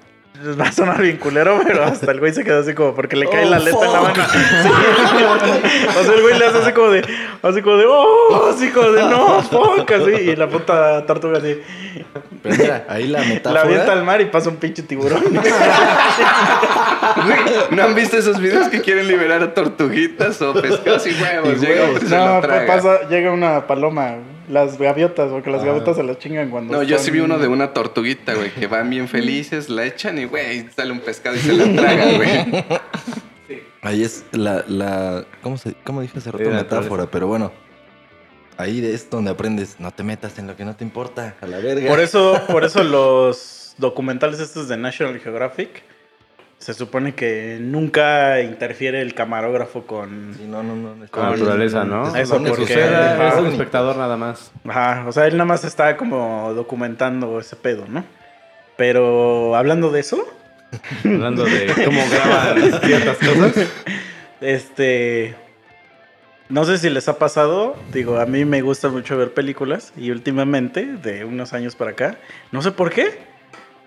va 0.61 0.65
a 0.65 0.73
sonar 0.73 1.01
bien 1.01 1.17
culero, 1.19 1.61
pero 1.67 1.85
hasta 1.85 2.11
el 2.11 2.21
güey 2.21 2.33
se 2.33 2.45
quedó 2.45 2.61
así 2.61 2.75
como 2.75 2.95
porque 2.95 3.17
le 3.17 3.29
cae 3.29 3.45
Oh, 3.47 3.51
la 3.51 3.57
aleta 3.57 3.85
en 3.87 3.93
la 3.93 4.01
mano. 4.01 4.15
Sí. 4.33 4.39
o 5.99 6.05
sea, 6.05 6.15
el 6.15 6.23
güey 6.23 6.39
le 6.39 6.47
hace 6.47 6.59
así 6.59 6.73
como 6.73 6.91
de, 6.91 7.03
así 7.43 7.63
como 7.63 7.77
de, 7.77 7.85
oh, 7.89 8.51
así 8.55 8.69
como 8.71 8.91
de, 8.93 9.03
no, 9.03 9.43
fuck, 9.43 9.91
así. 9.91 10.11
Y 10.31 10.37
la 10.37 10.49
puta 10.49 11.05
tortuga 11.07 11.39
así, 11.39 11.61
Pero 12.43 12.57
mira, 12.57 12.85
ahí 12.89 13.07
la 13.09 13.21
la 13.21 13.25
metáfora. 13.27 13.63
avienta 13.63 13.93
al 13.93 14.05
mar 14.05 14.21
y 14.21 14.27
pasa 14.27 14.49
un 14.49 14.57
pinche 14.57 14.83
tiburón. 14.83 15.23
¿No 17.71 17.83
han 17.83 17.95
visto 17.95 18.17
esos 18.17 18.41
videos 18.41 18.69
que 18.69 18.81
quieren 18.81 19.07
liberar 19.09 19.43
a 19.43 19.55
tortuguitas 19.55 20.41
o 20.43 20.53
pescados 20.55 21.07
y 21.07 21.11
huevos? 21.23 21.49
Y 21.63 21.67
Llega 21.67 21.85
huevos. 21.85 22.01
se 22.01 22.17
no, 22.17 22.27
lo 22.27 22.41
pues 22.41 22.47
traga. 22.53 22.67
pasa, 22.67 23.09
llega 23.09 23.31
una 23.33 23.67
paloma, 23.67 24.17
las 24.53 24.79
gaviotas, 24.79 25.31
porque 25.31 25.51
las 25.51 25.63
Ah. 25.63 25.67
gaviotas 25.67 25.97
se 25.97 26.03
las 26.03 26.19
chingan 26.19 26.51
cuando. 26.51 26.75
No, 26.75 26.83
yo 26.83 26.99
sí 26.99 27.11
vi 27.11 27.21
uno 27.21 27.39
de 27.39 27.49
una 27.49 27.73
tortuguita, 27.73 28.35
güey, 28.35 28.51
que 28.51 28.67
van 28.67 28.91
bien 28.91 29.09
felices, 29.09 29.69
la 29.71 29.85
echan 29.87 30.19
y, 30.19 30.25
güey, 30.27 30.69
sale 30.77 30.93
un 30.93 31.01
pescado 31.01 31.37
y 31.37 31.39
se 31.41 31.53
la 31.55 31.81
traga, 31.83 32.13
güey. 32.17 32.65
Ahí 33.83 34.03
es 34.05 34.25
la, 34.33 34.65
la 34.69 35.25
¿cómo, 35.43 35.57
se, 35.59 35.75
cómo 35.85 36.01
dije 36.03 36.19
hace 36.19 36.31
rato? 36.31 36.45
Sí, 36.45 36.51
metáfora, 36.51 37.07
pero 37.11 37.27
bueno. 37.27 37.51
Ahí 38.59 38.85
es 38.85 39.09
donde 39.11 39.31
aprendes, 39.31 39.77
no 39.81 39.91
te 39.91 40.05
metas 40.05 40.39
en 40.39 40.47
lo 40.47 40.55
que 40.55 40.65
no 40.65 40.77
te 40.77 40.85
importa, 40.85 41.35
a 41.41 41.47
la 41.47 41.59
verga. 41.59 41.89
Por 41.89 41.99
eso, 42.01 42.41
por 42.49 42.65
eso 42.65 42.85
los 42.85 43.75
documentales 43.79 44.39
estos 44.41 44.69
de 44.69 44.77
National 44.77 45.19
Geographic 45.19 45.83
se 46.63 46.75
supone 46.75 47.15
que 47.15 47.59
nunca 47.61 48.41
interfiere 48.41 49.01
el 49.01 49.15
camarógrafo 49.15 49.83
con. 49.85 50.35
Sí, 50.37 50.45
no, 50.49 50.63
no, 50.63 50.77
no. 50.77 51.05
es 51.05 51.11
Con 51.11 51.25
la 51.25 51.31
naturaleza, 51.31 51.85
¿no? 51.85 52.07
es 52.09 52.23
Eso 52.23 52.35
donde 52.35 52.51
porque- 52.51 52.75
Ajá. 52.85 53.29
es 53.29 53.35
un 53.41 53.47
espectador 53.49 53.97
nada 53.97 54.17
más. 54.17 54.53
Ajá, 54.69 55.05
o 55.09 55.13
sea, 55.13 55.27
él 55.27 55.33
nada 55.37 55.45
más 55.47 55.65
está 55.65 55.97
como 55.97 56.53
documentando 56.55 57.41
ese 57.41 57.57
pedo, 57.57 57.85
¿no? 57.89 58.05
Pero 58.77 59.57
hablando 59.57 59.91
de 59.91 60.01
eso, 60.01 60.25
Hablando 61.05 61.45
de 61.45 61.67
cómo 61.85 62.01
graban 62.11 62.81
ciertas 62.83 63.17
cosas. 63.19 63.69
este. 64.41 65.35
No 66.49 66.65
sé 66.65 66.77
si 66.79 66.91
les 66.91 67.09
ha 67.09 67.19
pasado, 67.19 67.77
digo, 67.93 68.19
a 68.21 68.27
mí 68.27 68.45
me 68.45 68.61
gusta 68.61 68.89
mucho 68.91 69.17
ver 69.17 69.33
películas 69.33 69.93
y 69.97 70.11
últimamente, 70.11 70.85
de 70.85 71.25
unos 71.25 71.55
años 71.55 71.75
para 71.77 71.93
acá, 71.93 72.17
no 72.51 72.61
sé 72.61 72.73
por 72.73 72.91
qué, 72.91 73.19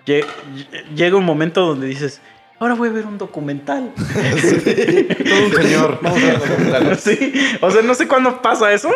lle- 0.04 0.24
lle- 0.54 0.84
llega 0.94 1.16
un 1.16 1.24
momento 1.24 1.64
donde 1.64 1.86
dices, 1.86 2.20
ahora 2.58 2.74
voy 2.74 2.88
a 2.88 2.92
ver 2.92 3.06
un 3.06 3.18
documental. 3.18 3.92
Todo 3.96 5.46
un 5.46 5.52
señor. 5.52 5.98
Vamos 6.02 6.22
a 6.22 6.26
ver 6.26 6.38
documentales. 6.38 7.00
sí, 7.04 7.32
o 7.60 7.70
sea, 7.70 7.82
no 7.82 7.94
sé 7.94 8.06
cuándo 8.08 8.40
pasa 8.42 8.72
eso, 8.72 8.90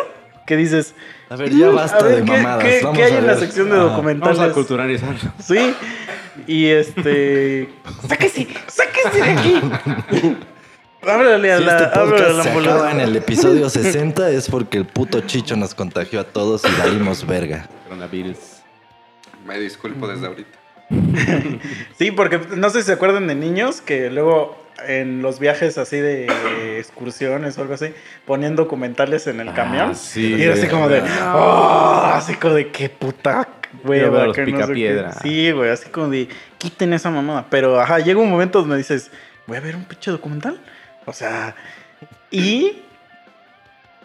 que 0.45 0.55
dices, 0.57 0.93
A 1.29 1.35
ver, 1.35 1.49
ya 1.51 1.69
basta 1.69 1.97
a 1.99 2.03
ver, 2.03 2.15
de 2.17 2.25
¿qué, 2.25 2.31
mamadas. 2.31 2.63
qué- 2.63 2.79
vamos 2.83 2.97
qué 2.97 3.03
hay 3.05 3.13
a 3.13 3.17
en 3.19 3.27
la 3.27 3.35
sección 3.37 3.69
de 3.69 3.75
Ah, 3.75 3.77
Vamos 3.77 3.91
documentales? 3.93 4.39
a 4.39 4.51
culturalizar. 4.53 5.15
Sí, 5.39 5.73
y 6.47 6.65
este, 6.67 7.69
sáquese, 8.07 8.47
sáquese 8.67 9.17
de 9.21 9.23
aquí. 9.31 9.61
Háblale 11.03 11.51
a 11.51 11.57
Si 11.57 11.63
la, 11.63 11.77
este 11.77 11.99
podcast 11.99 12.31
la 12.37 12.43
se 12.43 12.49
acaba 12.51 12.91
en 12.91 12.99
el 12.99 13.15
episodio 13.15 13.69
60 13.69 14.29
es 14.29 14.47
porque 14.49 14.77
el 14.77 14.85
puto 14.85 15.21
Chicho 15.21 15.55
nos 15.55 15.73
contagió 15.73 16.19
a 16.19 16.23
todos 16.25 16.61
y 16.63 16.79
valimos 16.79 17.25
verga. 17.25 17.67
Coronavirus. 17.85 18.37
Me 19.47 19.59
disculpo 19.59 20.07
desde 20.07 20.27
ahorita. 20.27 20.59
Sí, 21.97 22.11
porque 22.11 22.39
no 22.55 22.69
sé 22.69 22.81
si 22.81 22.87
se 22.87 22.93
acuerdan 22.93 23.27
de 23.27 23.35
niños 23.35 23.81
que 23.81 24.09
luego 24.09 24.59
en 24.87 25.21
los 25.21 25.39
viajes 25.39 25.77
así 25.77 25.97
de 25.97 26.25
excursiones 26.79 27.57
o 27.57 27.61
algo 27.61 27.75
así, 27.75 27.93
ponían 28.25 28.55
documentales 28.55 29.27
en 29.27 29.39
el 29.39 29.49
Ah, 29.49 29.53
camión. 29.53 29.95
sí, 29.95 30.35
y 30.35 30.41
era 30.41 30.55
así 30.55 30.67
como 30.67 30.89
de, 30.89 31.01
oh, 31.35 32.01
así 32.15 32.33
como 32.35 32.55
de 32.55 32.69
qué 32.69 32.89
puta 32.89 33.47
hueva, 33.83 34.25
los 34.25 34.35
que 34.35 34.41
no 34.41 34.47
sé 34.47 34.51
qué". 34.53 34.61
picapiedra. 34.63 35.13
Sí, 35.21 35.51
güey, 35.51 35.69
así 35.69 35.89
como 35.89 36.09
de, 36.09 36.27
quiten 36.57 36.93
esa 36.93 37.11
mamada. 37.11 37.45
Pero, 37.51 37.79
ajá, 37.79 37.99
llega 37.99 38.19
un 38.19 38.29
momento 38.31 38.61
donde 38.61 38.77
dices, 38.77 39.11
voy 39.45 39.57
a 39.57 39.61
ver 39.61 39.75
un 39.75 39.85
pinche 39.85 40.09
documental. 40.09 40.59
O 41.05 41.13
sea, 41.13 41.55
y 42.31 42.81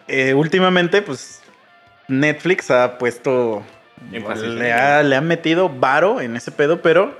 eh, 0.07 0.35
últimamente, 0.35 1.01
pues, 1.01 1.41
Netflix 2.07 2.69
ha 2.69 2.97
puesto, 2.99 3.63
Énfasis 4.11 4.43
le 4.43 4.67
ello. 4.67 4.75
ha, 4.81 5.03
le 5.03 5.15
ha 5.15 5.21
metido 5.21 5.69
varo 5.69 6.21
en 6.21 6.35
ese 6.35 6.51
pedo, 6.51 6.81
pero 6.81 7.17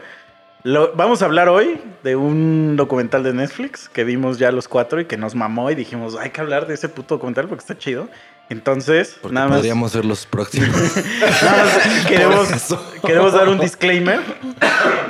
lo, 0.63 0.94
vamos 0.96 1.22
a 1.22 1.26
hablar 1.26 1.50
hoy 1.50 1.80
de 2.04 2.16
un 2.16 2.76
documental 2.76 3.24
de 3.24 3.34
Netflix 3.34 3.90
que 3.90 4.04
vimos 4.04 4.38
ya 4.40 4.52
los 4.52 4.68
cuatro 4.68 5.00
y 5.00 5.06
que 5.06 5.18
nos 5.18 5.36
mamó 5.36 5.70
y 5.72 5.76
dijimos, 5.76 6.16
hay 6.18 6.30
que 6.32 6.42
hablar 6.42 6.68
de 6.68 6.74
ese 6.74 6.90
puto 6.90 7.16
documental 7.16 7.48
porque 7.48 7.62
está 7.62 7.78
chido. 7.78 8.10
Entonces, 8.50 9.18
Porque 9.22 9.36
nada 9.36 9.48
más, 9.50 9.58
podríamos 9.58 9.92
ser 9.92 10.06
los 10.06 10.26
próximos. 10.26 10.70
nada 11.44 11.66
más 11.66 12.06
queremos, 12.08 12.48
queremos 13.06 13.34
dar 13.34 13.50
un 13.50 13.60
disclaimer 13.60 14.22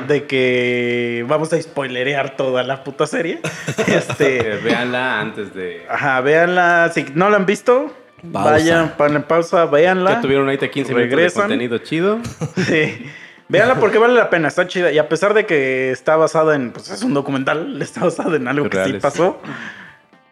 de 0.08 0.26
que 0.26 1.24
vamos 1.28 1.54
a 1.54 1.62
spoilerear 1.62 2.36
toda 2.36 2.64
la 2.64 2.84
puta 2.84 3.06
serie. 3.06 3.40
Este, 3.88 4.54
Eh, 4.56 4.60
véanla 4.64 5.20
antes 5.22 5.54
de. 5.54 5.86
ajá, 5.88 6.20
véanla. 6.22 6.92
Si 6.94 7.06
no 7.14 7.30
la 7.30 7.38
han 7.38 7.46
visto, 7.46 7.96
Pausa. 8.34 8.52
vayan, 8.52 8.94
ponle 8.98 9.20
pausa, 9.22 9.66
véanla. 9.66 10.12
Ya 10.16 10.22
tuvieron 10.22 10.46
ahorita 10.46 10.70
15 10.70 10.94
minutos 10.94 11.10
de 11.12 11.16
Regresan. 11.16 11.42
contenido 11.44 11.78
chido. 11.80 12.20
Sí. 12.68 13.06
Véanla 13.50 13.76
porque 13.80 13.98
vale 13.98 14.14
la 14.14 14.30
pena, 14.30 14.50
está 14.50 14.68
chida. 14.68 14.92
Y 14.92 14.98
a 14.98 15.08
pesar 15.08 15.34
de 15.34 15.46
que 15.46 15.92
está 15.92 16.18
basada 16.18 16.56
en, 16.56 16.72
pues 16.72 16.90
es 16.90 17.02
un 17.04 17.14
documental, 17.14 17.82
está 17.82 18.02
basado 18.04 18.36
en 18.36 18.48
algo 18.48 18.66
que 18.70 18.76
sí 18.78 18.84
Reales. 18.84 19.02
pasó, 19.02 19.40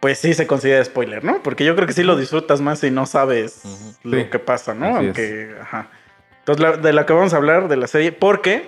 pues 0.02 0.18
sí 0.20 0.34
se 0.34 0.46
considera 0.48 0.84
spoiler, 0.84 1.24
¿no? 1.24 1.42
Porque 1.42 1.64
yo 1.64 1.76
creo 1.76 1.88
que 1.88 1.94
sí 1.94 2.04
lo 2.04 2.18
disfrutas 2.18 2.60
más 2.60 2.80
si 2.80 2.92
no 2.92 3.06
sabes 3.06 3.62
Ujú. 3.64 3.94
lo 4.04 4.18
Sí, 4.20 4.26
que 4.26 4.40
pasa, 4.40 4.74
¿no? 4.74 4.88
así 4.98 5.06
Aunque, 5.06 5.56
ajá. 5.62 5.88
Entonces, 6.40 6.62
la- 6.62 6.78
de 6.78 6.92
la 6.94 7.06
que 7.06 7.14
vamos 7.14 7.34
a 7.34 7.38
hablar, 7.38 7.70
de 7.70 7.78
la 7.78 7.88
serie, 7.88 8.12
porque, 8.12 8.68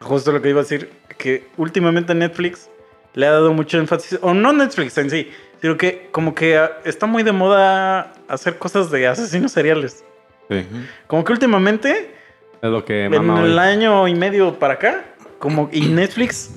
justo 0.00 0.32
lo 0.32 0.42
que 0.42 0.50
iba 0.50 0.60
a 0.60 0.64
decir, 0.64 0.90
que 1.16 1.46
últimamente 1.56 2.14
Netflix 2.14 2.68
le 3.14 3.26
ha 3.26 3.30
dado 3.32 3.52
mucho 3.54 3.78
énfasis, 3.78 4.18
o 4.20 4.34
no 4.34 4.52
Netflix 4.52 4.98
en 4.98 5.08
sí, 5.10 5.30
sino 5.60 5.76
que 5.76 6.08
como 6.12 6.34
que 6.34 6.56
ah, 6.56 6.78
está 6.84 7.06
muy 7.06 7.22
de 7.22 7.32
moda 7.32 8.12
hacer 8.28 8.58
cosas 8.58 8.90
de 8.90 9.06
asesinos 9.06 9.52
seriales. 9.52 10.04
Sí. 10.50 10.66
Como 11.06 11.24
que 11.24 11.32
últimamente 11.32 12.14
Es 12.62 12.70
lo 12.70 12.84
que 12.84 13.04
en 13.04 13.12
mama 13.12 13.44
el 13.44 13.52
hoy. 13.52 13.58
año 13.58 14.08
y 14.08 14.14
medio 14.14 14.58
para 14.58 14.74
acá, 14.74 15.04
como 15.38 15.68
y 15.72 15.82
Netflix 15.82 16.50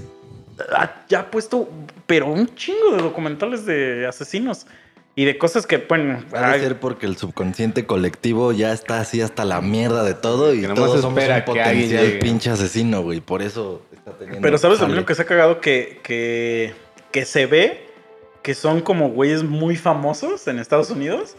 ha- 0.75 1.03
ya 1.09 1.21
ha 1.21 1.31
puesto, 1.31 1.69
pero 2.05 2.27
un 2.27 2.53
chingo 2.55 2.95
de 2.95 3.01
documentales 3.01 3.65
de 3.65 4.05
asesinos 4.07 4.65
y 5.13 5.25
de 5.25 5.37
cosas 5.37 5.67
que, 5.67 5.77
bueno, 5.77 6.23
Ha 6.31 6.39
de 6.39 6.45
ay, 6.45 6.59
ser 6.61 6.79
porque 6.79 7.05
el 7.05 7.17
subconsciente 7.17 7.85
colectivo 7.85 8.53
ya 8.53 8.71
está 8.71 9.01
así 9.01 9.21
hasta 9.21 9.43
la 9.43 9.59
mierda 9.59 10.03
de 10.05 10.13
todo 10.13 10.53
y 10.53 10.61
todos 10.67 11.01
somos 11.01 11.21
un 11.27 11.41
potencial 11.43 12.17
pinche 12.19 12.49
asesino, 12.49 13.01
güey. 13.01 13.19
Por 13.19 13.41
eso 13.41 13.81
está 13.93 14.11
teniendo. 14.13 14.41
pero 14.41 14.57
sabes 14.57 14.79
también 14.79 15.01
lo 15.01 15.05
que 15.05 15.13
se 15.15 15.23
ha 15.23 15.25
cagado 15.25 15.59
que, 15.59 15.99
que, 16.01 16.73
que 17.11 17.25
se 17.25 17.45
ve 17.45 17.90
que 18.41 18.53
son 18.55 18.81
como 18.81 19.09
güeyes 19.09 19.43
muy 19.43 19.75
famosos 19.75 20.47
en 20.47 20.59
Estados 20.59 20.89
Unidos. 20.89 21.35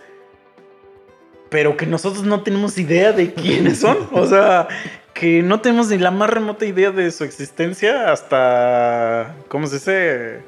Pero 1.50 1.76
que 1.76 1.84
nosotros 1.86 2.24
no 2.24 2.42
tenemos 2.42 2.78
idea 2.78 3.12
de 3.12 3.34
quiénes 3.34 3.80
son. 3.80 3.98
O 4.12 4.26
sea, 4.26 4.68
que 5.12 5.42
no 5.42 5.60
tenemos 5.60 5.88
ni 5.88 5.98
la 5.98 6.10
más 6.10 6.30
remota 6.30 6.64
idea 6.64 6.90
de 6.90 7.10
su 7.10 7.24
existencia 7.24 8.10
hasta. 8.12 9.34
¿Cómo 9.48 9.66
se 9.66 9.74
dice? 9.76 10.40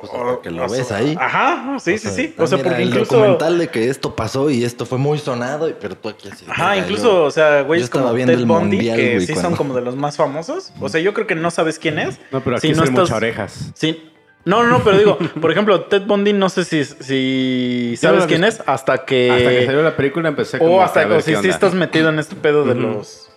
Pues 0.00 0.12
hasta 0.12 0.42
que 0.42 0.50
lo 0.50 0.64
O 0.64 0.68
sea, 0.68 0.78
ves 0.78 0.92
ahí. 0.92 1.16
Ajá, 1.20 1.76
sí, 1.78 1.92
O 1.94 1.98
sí, 1.98 1.98
sea, 1.98 2.10
sí. 2.10 2.34
ah, 2.38 2.42
O 2.42 2.46
sea, 2.46 2.56
mira, 2.58 2.70
porque 2.70 2.82
el 2.82 2.88
incluso. 2.88 3.14
documental 3.16 3.58
de 3.58 3.68
que 3.68 3.88
esto 3.90 4.16
pasó 4.16 4.50
y 4.50 4.64
esto 4.64 4.86
fue 4.86 4.98
muy 4.98 5.18
sonado, 5.18 5.70
pero 5.80 5.94
tú 5.96 6.08
aquí 6.08 6.28
así. 6.28 6.44
Ajá, 6.48 6.76
incluso, 6.76 7.04
yo- 7.04 7.24
o 7.24 7.30
sea, 7.30 7.62
güeyes 7.62 7.88
como 7.90 8.12
Ted 8.12 8.28
el 8.30 8.46
Bundy, 8.46 8.76
mundial, 8.76 8.96
que 8.96 9.14
güey, 9.16 9.26
sí 9.26 9.34
son 9.34 9.54
como 9.54 9.74
de 9.74 9.82
los 9.82 9.96
más 9.96 10.16
famosos. 10.16 10.72
O 10.80 10.88
sea, 10.88 11.00
yo 11.00 11.12
creo 11.14 11.26
que 11.26 11.34
no 11.34 11.50
sabes 11.50 11.78
quién 11.78 11.98
es. 11.98 12.18
No, 12.32 12.42
pero 12.42 12.56
aquí 12.56 12.68
Si 12.68 12.72
no 12.74 12.84
estás- 12.84 12.90
muchas 13.00 13.16
orejas. 13.16 13.70
Sí. 13.74 14.10
No, 14.44 14.62
no, 14.62 14.68
no, 14.68 14.84
pero 14.84 14.98
digo, 14.98 15.18
por 15.40 15.50
ejemplo, 15.50 15.82
Ted 15.82 16.02
Bundy, 16.02 16.32
no 16.32 16.48
sé 16.48 16.64
si, 16.64 16.84
si 16.84 17.96
Yo 18.00 18.08
no 18.10 18.14
sabes 18.20 18.26
quién 18.26 18.42
vi. 18.42 18.48
es 18.48 18.62
hasta 18.66 19.04
que. 19.04 19.30
Hasta 19.30 19.50
que 19.50 19.66
salió 19.66 19.82
la 19.82 19.96
película 19.96 20.28
empecé 20.28 20.58
como 20.58 20.74
o 20.74 20.78
que 20.78 20.84
hasta 20.84 21.02
a 21.02 21.06
o 21.16 21.20
si 21.20 21.32
estás 21.48 21.74
metido 21.74 22.10
en 22.10 22.18
este 22.18 22.36
pedo 22.36 22.64
de 22.64 22.74
los 22.74 23.30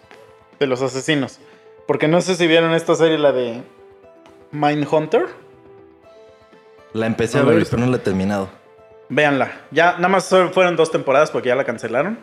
de 0.59 0.67
los 0.67 0.81
asesinos. 0.81 1.39
Porque 1.85 2.07
no 2.07 2.19
sé 2.21 2.35
si 2.35 2.47
vieron 2.47 2.73
esta 2.73 2.95
serie, 2.95 3.17
la 3.17 3.31
de 3.31 3.61
Mindhunter. 4.51 5.27
La 6.93 7.05
empecé 7.05 7.37
No 7.37 7.43
a 7.49 7.53
ver, 7.53 7.65
pero 7.69 7.85
no 7.85 7.91
la 7.91 7.97
he 7.97 7.99
terminado. 7.99 8.49
Véanla. 9.09 9.61
Ya, 9.71 9.93
nada 9.93 10.09
más 10.09 10.27
fueron 10.51 10.75
dos 10.75 10.91
temporadas 10.91 11.31
porque 11.31 11.49
ya 11.49 11.55
la 11.55 11.63
cancelaron. 11.63 12.19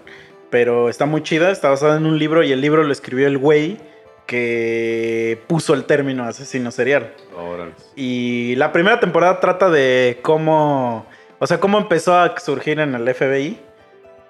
Pero 0.51 0.89
está 0.89 1.07
muy 1.07 1.23
chida, 1.23 1.51
está 1.51 1.71
basada 1.71 1.97
en 1.97 2.07
un 2.07 2.19
libro 2.19 2.43
y 2.43 2.53
el 2.53 2.61
libro 2.61 2.85
lo 2.85 2.93
escribió 2.93 3.27
el 3.27 3.39
güey 3.39 3.79
que 4.27 5.43
puso 5.47 5.75
el 5.75 5.85
término 5.85 6.25
asesino 6.25 6.71
serial. 6.71 7.13
Órale. 7.37 7.73
Y 7.97 8.55
la 8.57 8.73
primera 8.73 9.01
temporada 9.01 9.41
trata 9.41 9.71
de 9.71 10.19
cómo, 10.23 11.07
o 11.39 11.47
sea, 11.47 11.61
cómo 11.61 11.79
empezó 11.79 12.17
a 12.17 12.39
surgir 12.39 12.81
en 12.81 12.95
el 12.95 13.09
FBI 13.15 13.59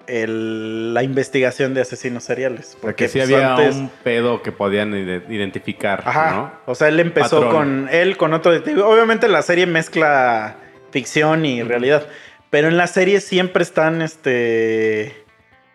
el- 0.07 0.93
la 0.93 1.01
investigación 1.01 1.73
de 1.73 1.81
asesinos 1.81 2.23
seriales. 2.23 2.77
Porque 2.79 3.07
sí 3.07 3.17
pues, 3.19 3.31
había 3.33 3.55
antes- 3.55 3.75
un 3.75 3.89
pedo 4.03 4.41
que 4.43 4.51
podían 4.51 4.93
ide- 4.93 5.23
identificar, 5.29 6.03
Ajá. 6.05 6.31
¿no? 6.31 6.51
O 6.71 6.75
sea, 6.75 6.89
él 6.89 6.99
empezó 6.99 7.41
Patrón. 7.41 7.51
con 7.85 7.89
él, 7.91 8.15
con 8.17 8.33
otro 8.33 8.51
detective. 8.51 8.83
Obviamente 8.83 9.27
la 9.27 9.41
serie 9.41 9.65
mezcla 9.65 10.57
ficción 10.91 11.45
y 11.45 11.63
realidad. 11.63 12.05
Pero 12.51 12.67
en 12.67 12.77
la 12.77 12.85
serie 12.87 13.19
siempre 13.19 13.63
están 13.63 14.01
este 14.03 15.25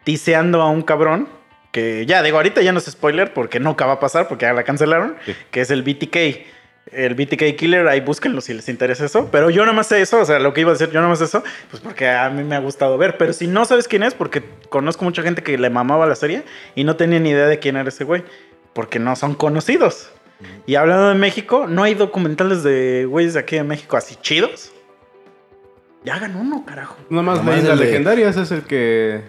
tiseando 0.05 0.63
a 0.63 0.71
un 0.71 0.83
cabrón. 0.83 1.29
Que 1.73 2.05
ya, 2.07 2.23
digo, 2.23 2.37
ahorita 2.37 2.63
ya 2.63 2.73
no 2.73 2.79
es 2.79 2.87
spoiler 2.87 3.33
porque 3.33 3.61
nunca 3.61 3.87
va 3.87 3.95
a 3.95 4.01
pasar 4.01 4.27
porque 4.29 4.45
ya 4.47 4.53
la 4.53 4.65
cancelaron. 4.65 5.17
Sí. 5.25 5.35
Que 5.51 5.61
es 5.61 5.71
el 5.71 5.83
BTK. 5.83 6.17
El 6.93 7.15
BTK 7.15 7.55
Killer, 7.57 7.87
ahí 7.87 8.01
búsquenlo 8.01 8.41
si 8.41 8.53
les 8.53 8.69
interesa 8.69 9.05
eso. 9.05 9.29
Pero 9.31 9.51
yo 9.51 9.63
nada 9.63 9.73
más 9.75 9.87
sé 9.87 10.01
eso, 10.01 10.19
o 10.19 10.25
sea, 10.25 10.41
lo 10.41 10.53
que 10.53 10.63
iba 10.63 10.71
a 10.71 10.73
decir, 10.73 10.89
yo 10.89 10.95
nada 11.01 11.09
más 11.09 11.21
eso, 11.21 11.45
pues 11.71 11.81
porque 11.81 12.09
a 12.09 12.29
mí 12.31 12.43
me 12.43 12.57
ha 12.57 12.59
gustado 12.59 12.99
ver. 12.99 13.17
Pero 13.17 13.33
si 13.33 13.47
no 13.47 13.65
sabes 13.65 13.87
quién 13.87 14.03
es, 14.03 14.15
porque 14.15 14.43
conozco 14.71 15.05
mucha 15.05 15.23
gente 15.23 15.43
que 15.45 15.57
le 15.59 15.71
mamaba 15.71 16.07
la 16.07 16.17
serie 16.17 16.43
y 16.75 16.83
no 16.83 16.97
tenía 16.97 17.21
ni 17.21 17.31
idea 17.31 17.47
de 17.47 17.61
quién 17.61 17.77
era 17.77 17.89
ese 17.89 18.03
güey. 18.03 18.25
Porque 18.73 18.99
no 18.99 19.15
son 19.15 19.35
conocidos. 19.35 20.11
Y 20.67 20.75
hablando 20.77 21.11
de 21.11 21.15
México, 21.17 21.67
¿no 21.69 21.83
hay 21.85 21.95
documentales 21.95 22.63
de 22.65 23.05
güeyes 23.09 23.35
de 23.35 23.41
aquí 23.41 23.57
de 23.57 23.63
México 23.63 23.97
así 23.97 24.17
chidos? 24.17 24.73
Ya 26.03 26.15
hagan 26.15 26.35
uno, 26.35 26.65
carajo. 26.67 26.97
Nada 27.11 27.23
más 27.23 27.39
Nomás 27.39 27.59
el 27.63 27.79
de- 27.79 27.85
legendarias 27.85 28.37
es 28.37 28.51
el 28.51 28.63
que... 28.63 29.21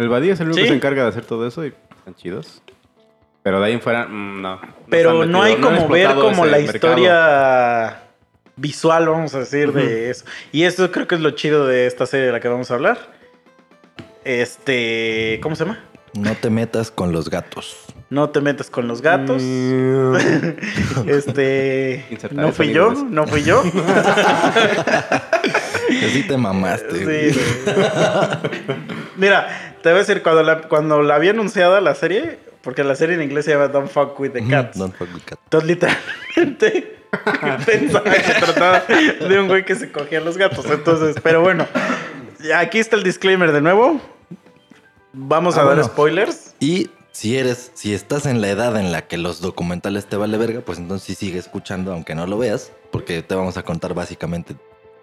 El 0.00 0.08
Badía 0.08 0.32
es 0.32 0.40
el 0.40 0.46
único 0.46 0.56
Sí. 0.56 0.62
que 0.62 0.68
se 0.70 0.74
encarga 0.76 1.02
de 1.02 1.08
hacer 1.10 1.24
todo 1.26 1.46
eso 1.46 1.62
y 1.64 1.74
están 1.98 2.14
chidos. 2.14 2.62
Pero 3.42 3.60
de 3.60 3.66
ahí 3.66 3.72
en 3.74 3.82
fuera, 3.82 4.06
mm, 4.06 4.40
no. 4.40 4.60
Pero 4.88 5.26
no 5.26 5.42
hay 5.42 5.56
como 5.56 5.88
ver 5.88 6.14
como 6.14 6.46
la 6.46 6.56
mercado. 6.58 6.74
historia 6.74 8.02
visual, 8.56 9.08
vamos 9.08 9.34
a 9.34 9.40
decir, 9.40 9.72
de 9.74 10.08
eso. 10.10 10.24
Y 10.52 10.62
eso 10.64 10.90
creo 10.90 11.06
que 11.06 11.16
es 11.16 11.20
lo 11.20 11.32
chido 11.32 11.66
de 11.66 11.86
esta 11.86 12.06
serie 12.06 12.26
de 12.26 12.32
la 12.32 12.40
que 12.40 12.48
vamos 12.48 12.70
a 12.70 12.74
hablar. 12.74 12.98
Este, 14.24 15.38
¿cómo 15.42 15.54
se 15.54 15.64
llama? 15.64 15.80
No 16.14 16.34
te 16.34 16.48
metas 16.50 16.90
con 16.90 17.12
los 17.12 17.28
gatos. 17.30 17.76
No 18.10 18.30
te 18.30 18.40
metas 18.40 18.70
con 18.70 18.88
los 18.88 19.02
gatos. 19.02 19.42
Mm. 19.42 20.14
este, 21.08 22.06
Insertar 22.10 22.38
no 22.38 22.48
el 22.48 22.52
fui 22.54 22.72
yo, 22.72 22.90
no 22.92 23.26
fui 23.26 23.42
yo. 23.42 23.62
Así 25.90 26.22
te 26.26 26.36
mamaste. 26.36 27.32
Sí. 27.32 27.40
Mira, 29.16 29.74
te 29.82 29.88
voy 29.90 29.96
a 29.96 30.00
decir, 30.00 30.22
cuando 30.22 30.42
la, 30.42 30.62
cuando 30.62 31.02
la 31.02 31.14
había 31.16 31.30
anunciada 31.32 31.80
la 31.80 31.94
serie, 31.94 32.38
porque 32.62 32.84
la 32.84 32.94
serie 32.94 33.16
en 33.16 33.22
inglés 33.22 33.44
se 33.44 33.52
llama 33.52 33.68
Don't 33.68 33.90
Fuck 33.90 34.18
with 34.20 34.30
the 34.30 34.46
Cats. 34.46 34.78
Don't 34.78 34.94
fuck 34.94 35.08
with 35.14 35.22
cats. 35.24 35.40
Entonces, 35.44 35.68
literalmente, 35.68 36.98
pensaba 37.66 38.10
que 38.10 38.32
trataba 38.40 38.82
de 39.28 39.40
un 39.40 39.48
güey 39.48 39.64
que 39.64 39.74
se 39.74 39.90
cogía 39.90 40.18
a 40.18 40.22
los 40.22 40.36
gatos. 40.36 40.64
Entonces, 40.70 41.16
pero 41.22 41.40
bueno, 41.40 41.66
aquí 42.56 42.78
está 42.78 42.96
el 42.96 43.02
disclaimer 43.02 43.52
de 43.52 43.60
nuevo. 43.60 44.00
Vamos 45.12 45.56
Ah, 45.56 45.62
a 45.62 45.64
dar 45.64 45.74
bueno. 45.76 45.88
spoilers. 45.88 46.54
Y 46.60 46.90
si 47.12 47.36
eres, 47.36 47.72
si 47.74 47.92
estás 47.94 48.26
en 48.26 48.40
la 48.40 48.48
edad 48.48 48.76
en 48.78 48.92
la 48.92 49.02
que 49.02 49.18
los 49.18 49.40
documentales 49.40 50.06
te 50.06 50.16
vale 50.16 50.38
verga, 50.38 50.60
pues 50.60 50.78
entonces 50.78 51.06
sí 51.06 51.14
sigue 51.26 51.38
escuchando, 51.38 51.92
aunque 51.92 52.14
no 52.14 52.26
lo 52.26 52.38
veas, 52.38 52.70
porque 52.92 53.22
te 53.22 53.34
vamos 53.34 53.56
a 53.56 53.62
contar 53.64 53.92
básicamente 53.94 54.54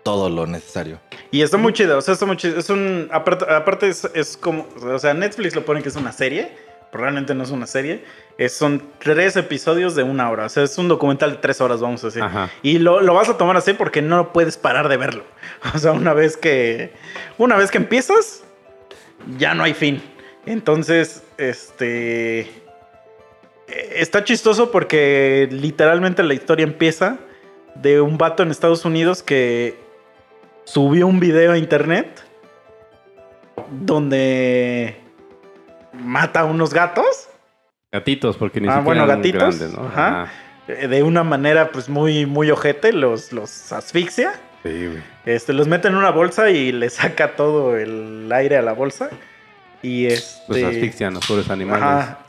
todo 0.08 0.30
lo 0.30 0.48
necesario. 0.48 1.00
Y 1.32 1.41
está 1.41 1.58
muy 1.58 1.74
chido, 1.74 1.98
o 1.98 2.02
sea, 2.02 2.13
está 2.13 2.26
muy 2.26 2.38
chido. 2.38 2.58
Es 2.58 2.70
un. 2.70 3.10
Aparte, 3.12 3.46
aparte 3.54 3.89
es, 3.89 4.10
es 4.13 4.38
como. 4.38 4.65
O 4.82 5.00
sea, 5.00 5.13
Netflix 5.13 5.54
lo 5.54 5.65
pone 5.65 5.82
que 5.84 5.89
es 5.89 5.96
una 5.98 6.12
serie. 6.13 6.65
Pero 6.89 7.04
realmente 7.04 7.36
no 7.36 7.43
es 7.43 7.52
una 7.52 7.67
serie. 7.67 8.06
Es, 8.38 8.54
son 8.54 8.82
tres 9.00 9.36
episodios 9.36 9.93
de 9.96 10.04
una 10.04 10.30
hora. 10.30 10.46
O 10.46 10.50
sea, 10.50 10.63
es 10.63 10.78
un 10.78 10.88
documental 10.88 11.32
de 11.32 11.38
tres 11.39 11.60
horas, 11.60 11.82
vamos 11.82 12.02
a 12.06 12.08
decir. 12.08 12.24
Ajá. 12.24 12.50
Y 12.63 12.80
lo, 12.80 13.02
lo 13.02 13.13
vas 13.13 13.28
a 13.28 13.38
tomar 13.38 13.58
así 13.58 13.74
porque 13.74 14.02
no 14.02 14.32
puedes 14.32 14.56
parar 14.58 14.88
de 14.88 14.96
verlo. 14.96 15.26
O 15.76 15.78
sea, 15.78 15.91
una 15.91 16.13
vez 16.13 16.38
que. 16.38 16.93
Una 17.38 17.58
vez 17.58 17.70
que 17.70 17.78
empiezas, 17.78 18.43
ya 19.38 19.54
no 19.54 19.63
hay 19.63 19.74
fin. 19.74 20.02
Entonces, 20.46 21.24
este. 21.38 22.39
eh, 22.39 22.50
Está 23.96 24.24
chistoso 24.24 24.72
porque 24.72 25.50
literalmente 25.52 26.24
la 26.24 26.34
historia 26.34 26.63
empieza 26.63 27.17
de 27.76 28.00
un 28.00 28.17
vato 28.17 28.43
en 28.43 28.50
Estados 28.52 28.86
Unidos 28.86 29.22
que 29.22 29.86
subió 30.68 31.08
un 31.08 31.20
video 31.22 31.54
a 31.54 31.58
internet 31.58 32.24
donde 33.72 34.98
mata 35.94 36.42
a 36.42 36.46
unos 36.46 36.74
gatos 36.74 37.30
Gatitos, 37.92 38.36
porque 38.38 38.60
ni 38.60 38.68
Ah, 38.68 38.72
siquiera 38.80 38.86
bueno, 38.86 39.04
eran 39.06 39.18
gatitos, 39.18 39.60
grandes, 39.60 39.74
¿no? 39.80 39.88
ajá. 39.88 40.28
eh, 40.68 40.88
de 40.90 41.04
una 41.04 41.24
manera 41.24 41.72
pues 41.72 41.88
muy 41.90 42.26
muy 42.26 42.52
ojete 42.52 42.92
los 42.92 43.32
los 43.32 43.72
asfixia 43.72 44.34
Sí, 44.64 44.88
güey. 44.88 45.02
este 45.26 45.54
los 45.54 45.68
mete 45.68 45.88
en 45.88 45.96
una 45.96 46.12
bolsa 46.12 46.50
y 46.50 46.72
le 46.74 46.90
saca 46.90 47.36
todo 47.36 47.78
el 47.78 48.30
aire 48.34 48.58
a 48.58 48.62
la 48.62 48.74
bolsa 48.74 49.10
y 49.82 50.08
este 50.08 50.42
Pues 50.48 50.64
asfixian 50.64 51.14
los 51.14 51.26
pobres 51.26 51.50
animales. 51.50 51.84
Ajá. 51.84 52.20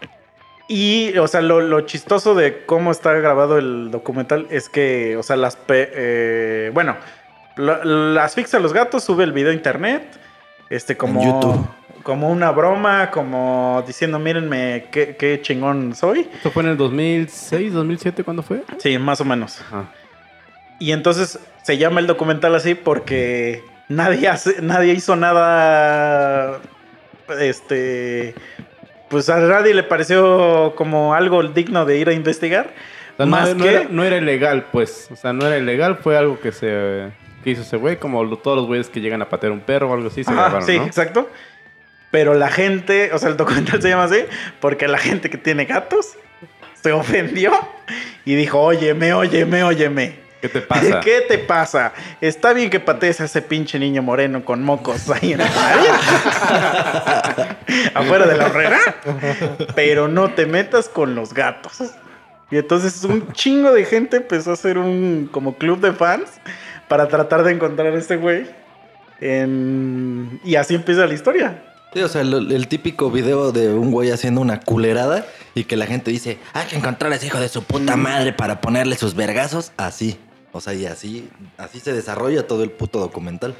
Y, 0.71 1.17
o 1.17 1.27
sea, 1.27 1.41
lo, 1.41 1.63
lo 1.63 1.81
chistoso 1.81 2.35
de 2.35 2.67
cómo 2.67 2.91
está 2.91 3.15
grabado 3.15 3.57
el 3.57 3.91
documental 3.91 4.47
es 4.51 4.69
que, 4.69 5.17
o 5.17 5.23
sea, 5.23 5.37
las... 5.37 5.57
pe- 5.57 5.91
eh, 5.95 6.71
bueno, 6.75 6.95
lo- 7.59 7.85
la 8.15 8.25
asfixia 8.25 8.59
a 8.59 8.63
los 8.63 8.73
gatos, 8.73 9.05
sube 9.05 9.25
el 9.25 9.33
video 9.33 9.51
a 9.51 9.55
internet, 9.55 10.03
este, 10.71 10.97
como... 10.97 11.21
En 11.23 11.29
YouTube. 11.33 11.69
Como 12.05 12.31
una 12.31 12.53
broma, 12.53 13.11
como 13.11 13.85
diciendo, 13.87 14.19
mírenme 14.19 14.87
qué, 14.91 15.17
qué 15.17 15.41
chingón 15.43 15.95
soy. 15.95 16.21
¿Esto 16.33 16.51
fue 16.51 16.63
en 16.63 16.71
el 16.71 16.77
2006, 16.79 17.73
2007? 17.75 18.25
¿Cuándo 18.25 18.43
fue? 18.43 18.63
Sí, 18.79 18.97
más 18.99 19.21
o 19.21 19.27
menos. 19.27 19.61
Ajá. 19.61 19.85
Y 20.79 20.93
entonces 20.93 21.39
se 21.65 21.77
llama 21.77 22.01
el 22.01 22.07
documental 22.07 22.55
así 22.55 22.75
porque 22.75 23.63
nadie 23.89 24.29
hace, 24.29 24.63
nadie 24.63 24.95
hizo 24.95 25.17
nada 25.17 26.61
este 27.41 28.35
pues 29.09 29.29
a 29.29 29.39
nadie 29.41 29.75
le 29.75 29.83
pareció 29.83 30.75
como 30.77 31.15
algo 31.15 31.43
digno 31.43 31.85
de 31.85 31.99
ir 31.99 32.09
a 32.09 32.13
investigar. 32.13 32.71
O 33.15 33.17
sea, 33.17 33.27
no- 33.27 33.33
más 33.33 33.55
no, 33.55 33.65
que... 33.65 33.71
era, 33.71 33.85
no 33.91 34.05
era 34.05 34.17
ilegal, 34.17 34.67
pues. 34.71 35.09
O 35.11 35.17
sea, 35.17 35.33
no 35.33 35.47
era 35.47 35.59
ilegal, 35.59 35.97
fue 35.97 36.17
algo 36.17 36.39
que 36.41 36.53
se 36.53 37.11
que 37.49 37.53
hizo 37.53 37.63
ese 37.63 37.77
güey, 37.77 37.97
como 37.99 38.23
lo- 38.25 38.37
todos 38.39 38.57
los 38.59 38.67
güeyes 38.67 38.89
que 38.89 39.01
llegan 39.01 39.23
a 39.23 39.29
patear 39.29 39.53
un 39.53 39.61
perro 39.61 39.91
o 39.91 39.95
algo 39.95 40.09
así 40.09 40.23
se 40.25 40.31
Ajá, 40.31 40.41
grabaron, 40.43 40.67
sí, 40.67 40.79
¿no? 40.79 40.85
exacto. 40.85 41.31
Pero 42.11 42.35
la 42.35 42.49
gente, 42.51 43.11
o 43.13 43.19
sea, 43.19 43.29
el 43.31 43.37
documental 43.37 43.81
se 43.83 43.89
llama 43.89 44.05
así 44.05 44.25
porque 44.61 44.89
la 44.89 44.99
gente 44.99 45.29
que 45.31 45.37
tiene 45.39 45.65
gatos 45.67 46.15
se 46.83 46.93
ofendió 46.93 47.53
y 48.25 48.35
dijo, 48.35 48.61
óyeme, 48.61 49.13
óyeme, 49.13 49.63
óyeme. 49.63 50.29
¿Qué 50.41 50.49
te 50.49 50.61
pasa? 50.61 51.01
¿Qué 51.05 51.23
te 51.23 51.39
pasa? 51.39 51.93
Está 52.21 52.53
bien 52.53 52.71
que 52.71 52.79
patees 52.81 53.21
a 53.21 53.25
ese 53.25 53.43
pinche 53.43 53.79
niño 53.79 54.03
moreno 54.03 54.45
con 54.45 54.63
mocos 54.63 55.11
ahí 55.11 55.33
en 55.33 55.41
el 55.41 55.49
área. 55.49 55.99
afuera 57.95 58.27
de 58.27 58.37
la 58.37 58.47
horrera. 58.47 58.79
Pero 59.75 60.09
no 60.09 60.31
te 60.35 60.47
metas 60.47 60.89
con 60.89 61.15
los 61.15 61.35
gatos. 61.35 61.83
Y 62.51 62.57
entonces 62.57 63.05
un 63.05 63.33
chingo 63.33 63.73
de 63.73 63.85
gente 63.85 64.17
empezó 64.19 64.51
a 64.51 64.55
hacer 64.55 64.79
un 64.79 65.29
como 65.31 65.57
club 65.59 65.81
de 65.81 65.93
fans 65.93 66.31
para 66.89 67.09
tratar 67.09 67.43
de 67.45 67.53
encontrar 67.53 67.95
a 67.95 67.99
este 67.99 68.17
güey. 68.17 68.47
En- 69.21 70.41
Y 70.45 70.55
así 70.57 70.75
empieza 70.75 71.07
la 71.07 71.15
historia. 71.15 71.65
Sí, 71.95 72.01
o 72.03 72.09
sea, 72.09 72.21
el, 72.21 72.53
el 72.53 72.69
típico 72.69 73.11
video 73.11 73.51
de 73.51 73.73
un 73.73 73.91
güey 73.91 74.11
haciendo 74.11 74.41
una 74.43 74.61
culerada 74.61 75.27
y 75.55 75.65
que 75.65 75.77
la 75.77 75.87
gente 75.87 76.11
dice, 76.11 76.39
hay 76.53 76.67
que 76.67 76.77
encontrar 76.77 77.11
a 77.13 77.17
ese 77.17 77.27
hijo 77.27 77.41
de 77.41 77.49
su 77.49 77.63
puta 77.63 77.97
madre 77.97 78.33
para 78.33 78.61
ponerle 78.61 78.97
sus 78.97 79.15
vergazos. 79.15 79.73
Así. 79.79 80.19
O 80.53 80.61
sea, 80.61 80.75
y 80.75 80.87
así, 80.87 81.29
así 81.57 81.81
se 81.81 81.93
desarrolla 81.93 82.47
todo 82.47 82.63
el 82.63 82.71
puto 82.71 82.99
documental. 83.01 83.55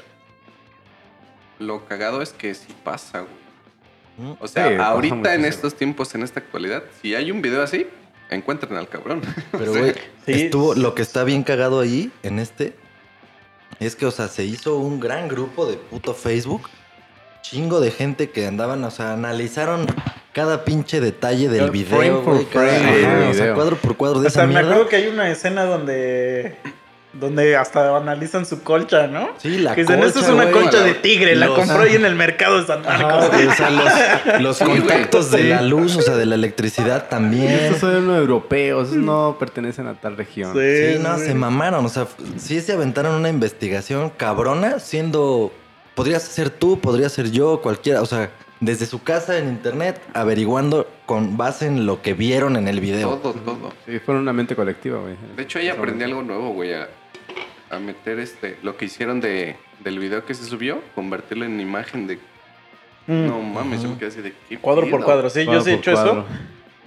Lo 1.59 1.85
cagado 1.85 2.21
es 2.21 2.31
que 2.31 2.53
sí 2.53 2.73
pasa, 2.83 3.21
güey. 3.21 4.29
¿Mm? 4.31 4.35
O 4.39 4.47
sea, 4.47 4.67
Sí, 4.69 4.75
ahorita 4.75 5.33
en 5.35 5.45
estos 5.45 5.75
tiempos, 5.75 6.13
en 6.15 6.23
esta 6.23 6.39
actualidad, 6.39 6.83
si 7.01 7.15
hay 7.15 7.31
un 7.31 7.41
video 7.41 7.61
así, 7.63 7.87
encuentren 8.29 8.75
al 8.77 8.87
cabrón. 8.87 9.21
Pero, 9.51 9.71
güey, 9.77 9.93
Sí. 10.25 10.33
estuvo, 10.43 10.75
lo 10.75 10.93
que 10.95 11.01
está 11.01 11.23
bien 11.23 11.43
cagado 11.43 11.79
ahí, 11.79 12.11
en 12.23 12.39
este, 12.39 12.75
es 13.85 13.95
que, 13.95 14.05
o 14.05 14.11
sea, 14.11 14.27
se 14.27 14.43
hizo 14.45 14.77
un 14.77 14.99
gran 14.99 15.27
grupo 15.27 15.65
de 15.65 15.77
puto 15.77 16.13
Facebook. 16.13 16.69
Chingo 17.41 17.79
de 17.79 17.91
gente 17.91 18.29
que 18.31 18.45
andaban, 18.45 18.83
o 18.83 18.91
sea, 18.91 19.13
analizaron 19.13 19.85
cada 20.33 20.65
pinche 20.65 20.99
detalle 20.99 21.47
del 21.49 21.71
video, 21.71 21.97
frame 21.97 22.09
güey. 22.21 22.45
cada- 22.45 22.67
frame 22.69 23.05
ajá, 23.05 23.15
del 23.19 23.29
o 23.29 23.33
sea, 23.33 23.41
video. 23.43 23.55
cuadro 23.55 23.75
por 23.77 23.97
cuadro 23.97 24.19
de 24.19 24.27
Hasta 24.27 24.41
esa 24.41 24.47
me 24.47 24.53
mierda. 24.53 24.69
acuerdo 24.71 24.89
que 24.89 24.95
hay 24.97 25.07
una 25.07 25.29
escena 25.31 25.63
donde. 25.65 26.57
Donde 27.11 27.57
hasta 27.57 27.97
analizan 27.97 28.45
su 28.45 28.61
colcha, 28.61 29.07
¿no? 29.07 29.29
Sí, 29.39 29.57
la 29.57 29.73
que 29.73 29.81
dicen, 29.81 30.03
esta 30.03 30.19
es 30.19 30.25
colcha, 30.25 30.33
una 30.33 30.51
güey. 30.51 30.63
colcha 30.63 30.83
de 30.83 30.93
tigre, 30.93 31.35
la 31.35 31.47
compró 31.47 31.79
ahí 31.79 31.95
en 31.95 32.05
el 32.05 32.13
mercado 32.13 32.59
de 32.61 32.67
San 32.67 32.83
Marcos. 32.83 33.31
o 33.47 33.53
sea, 33.55 33.69
los, 33.71 34.41
los 34.41 34.57
Sí, 34.57 34.63
contactos 34.65 35.31
de 35.31 35.43
la 35.45 35.63
luz, 35.63 35.95
o 35.95 36.01
sea, 36.03 36.15
de 36.15 36.27
la 36.27 36.35
electricidad 36.35 37.07
también. 37.09 37.49
Estos 37.49 37.79
son 37.79 38.15
europeos, 38.15 38.91
no 38.91 39.37
pertenecen 39.39 39.87
a 39.87 39.95
tal 39.95 40.17
región. 40.17 40.53
Sí, 40.53 40.99
no, 41.01 41.17
se 41.17 41.33
mamaron. 41.33 41.83
O 41.83 41.89
sea, 41.89 42.05
sí 42.37 42.61
se 42.61 42.73
aventaron 42.73 43.15
una 43.15 43.29
investigación 43.29 44.11
cabrona, 44.15 44.77
siendo. 44.79 45.51
Podrías 45.95 46.21
ser 46.21 46.51
tú, 46.51 46.79
podría 46.79 47.09
ser 47.09 47.31
yo, 47.31 47.59
cualquiera. 47.61 48.03
O 48.03 48.05
sea, 48.05 48.29
desde 48.59 48.85
su 48.85 49.01
casa 49.01 49.37
en 49.39 49.47
internet, 49.49 49.99
averiguando 50.13 50.87
con 51.07 51.37
base 51.37 51.65
en 51.65 51.85
lo 51.85 52.01
que 52.03 52.13
vieron 52.13 52.55
en 52.55 52.67
el 52.67 52.79
video. 52.81 53.15
todo, 53.17 53.33
todo. 53.33 53.73
Sí, 53.87 53.97
fueron 53.99 54.21
una 54.23 54.33
mente 54.33 54.55
colectiva, 54.55 54.99
güey. 54.99 55.15
De 55.35 55.41
hecho, 55.43 55.57
ahí 55.59 55.69
aprendí 55.69 56.03
algo 56.03 56.21
nuevo, 56.21 56.53
güey, 56.53 56.73
a, 56.73 56.87
a 57.69 57.79
meter 57.79 58.19
este, 58.19 58.57
lo 58.63 58.77
que 58.77 58.85
hicieron 58.85 59.21
de, 59.21 59.55
del 59.79 59.99
video 59.99 60.25
que 60.25 60.33
se 60.33 60.43
subió, 60.45 60.81
convertirlo 60.95 61.45
en 61.45 61.59
imagen 61.59 62.07
de... 62.07 62.15
Mm. 63.07 63.27
No 63.27 63.39
mames, 63.41 63.81
yo 63.83 63.89
me 63.89 63.97
quedé 63.97 64.07
así 64.09 64.21
de... 64.21 64.33
¿qué 64.47 64.57
Cuadro 64.57 64.89
por 64.89 65.03
cuadro, 65.03 65.29
sí, 65.29 65.45
yo 65.45 65.61
sí 65.61 65.71
he 65.71 65.73
hecho 65.75 65.91
cuadro. 65.93 66.11
eso. 66.11 66.25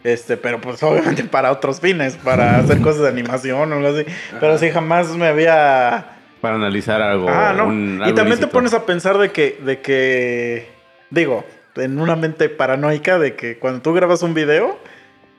Este, 0.04 0.36
pero 0.36 0.60
pues 0.60 0.82
obviamente 0.82 1.24
para 1.24 1.52
otros 1.52 1.80
fines, 1.80 2.16
para 2.16 2.58
hacer 2.58 2.80
cosas 2.80 3.02
de 3.02 3.08
animación 3.08 3.72
o 3.72 3.76
algo 3.76 3.88
así. 3.88 4.04
Pero 4.40 4.58
sí 4.58 4.70
jamás 4.70 5.08
me 5.16 5.26
había. 5.26 6.16
Para 6.40 6.56
analizar 6.56 7.00
algo. 7.00 7.28
Ah, 7.28 7.52
no. 7.56 7.66
un- 7.68 8.02
y 8.04 8.12
también 8.12 8.40
te 8.40 8.48
pones 8.48 8.74
a 8.74 8.84
pensar 8.84 9.16
de 9.18 9.30
que, 9.30 9.60
de 9.64 9.80
que. 9.80 10.68
Digo, 11.10 11.44
en 11.76 12.00
una 12.00 12.16
mente 12.16 12.48
paranoica 12.48 13.18
de 13.20 13.36
que 13.36 13.58
cuando 13.58 13.80
tú 13.82 13.92
grabas 13.92 14.22
un 14.22 14.34
video. 14.34 14.78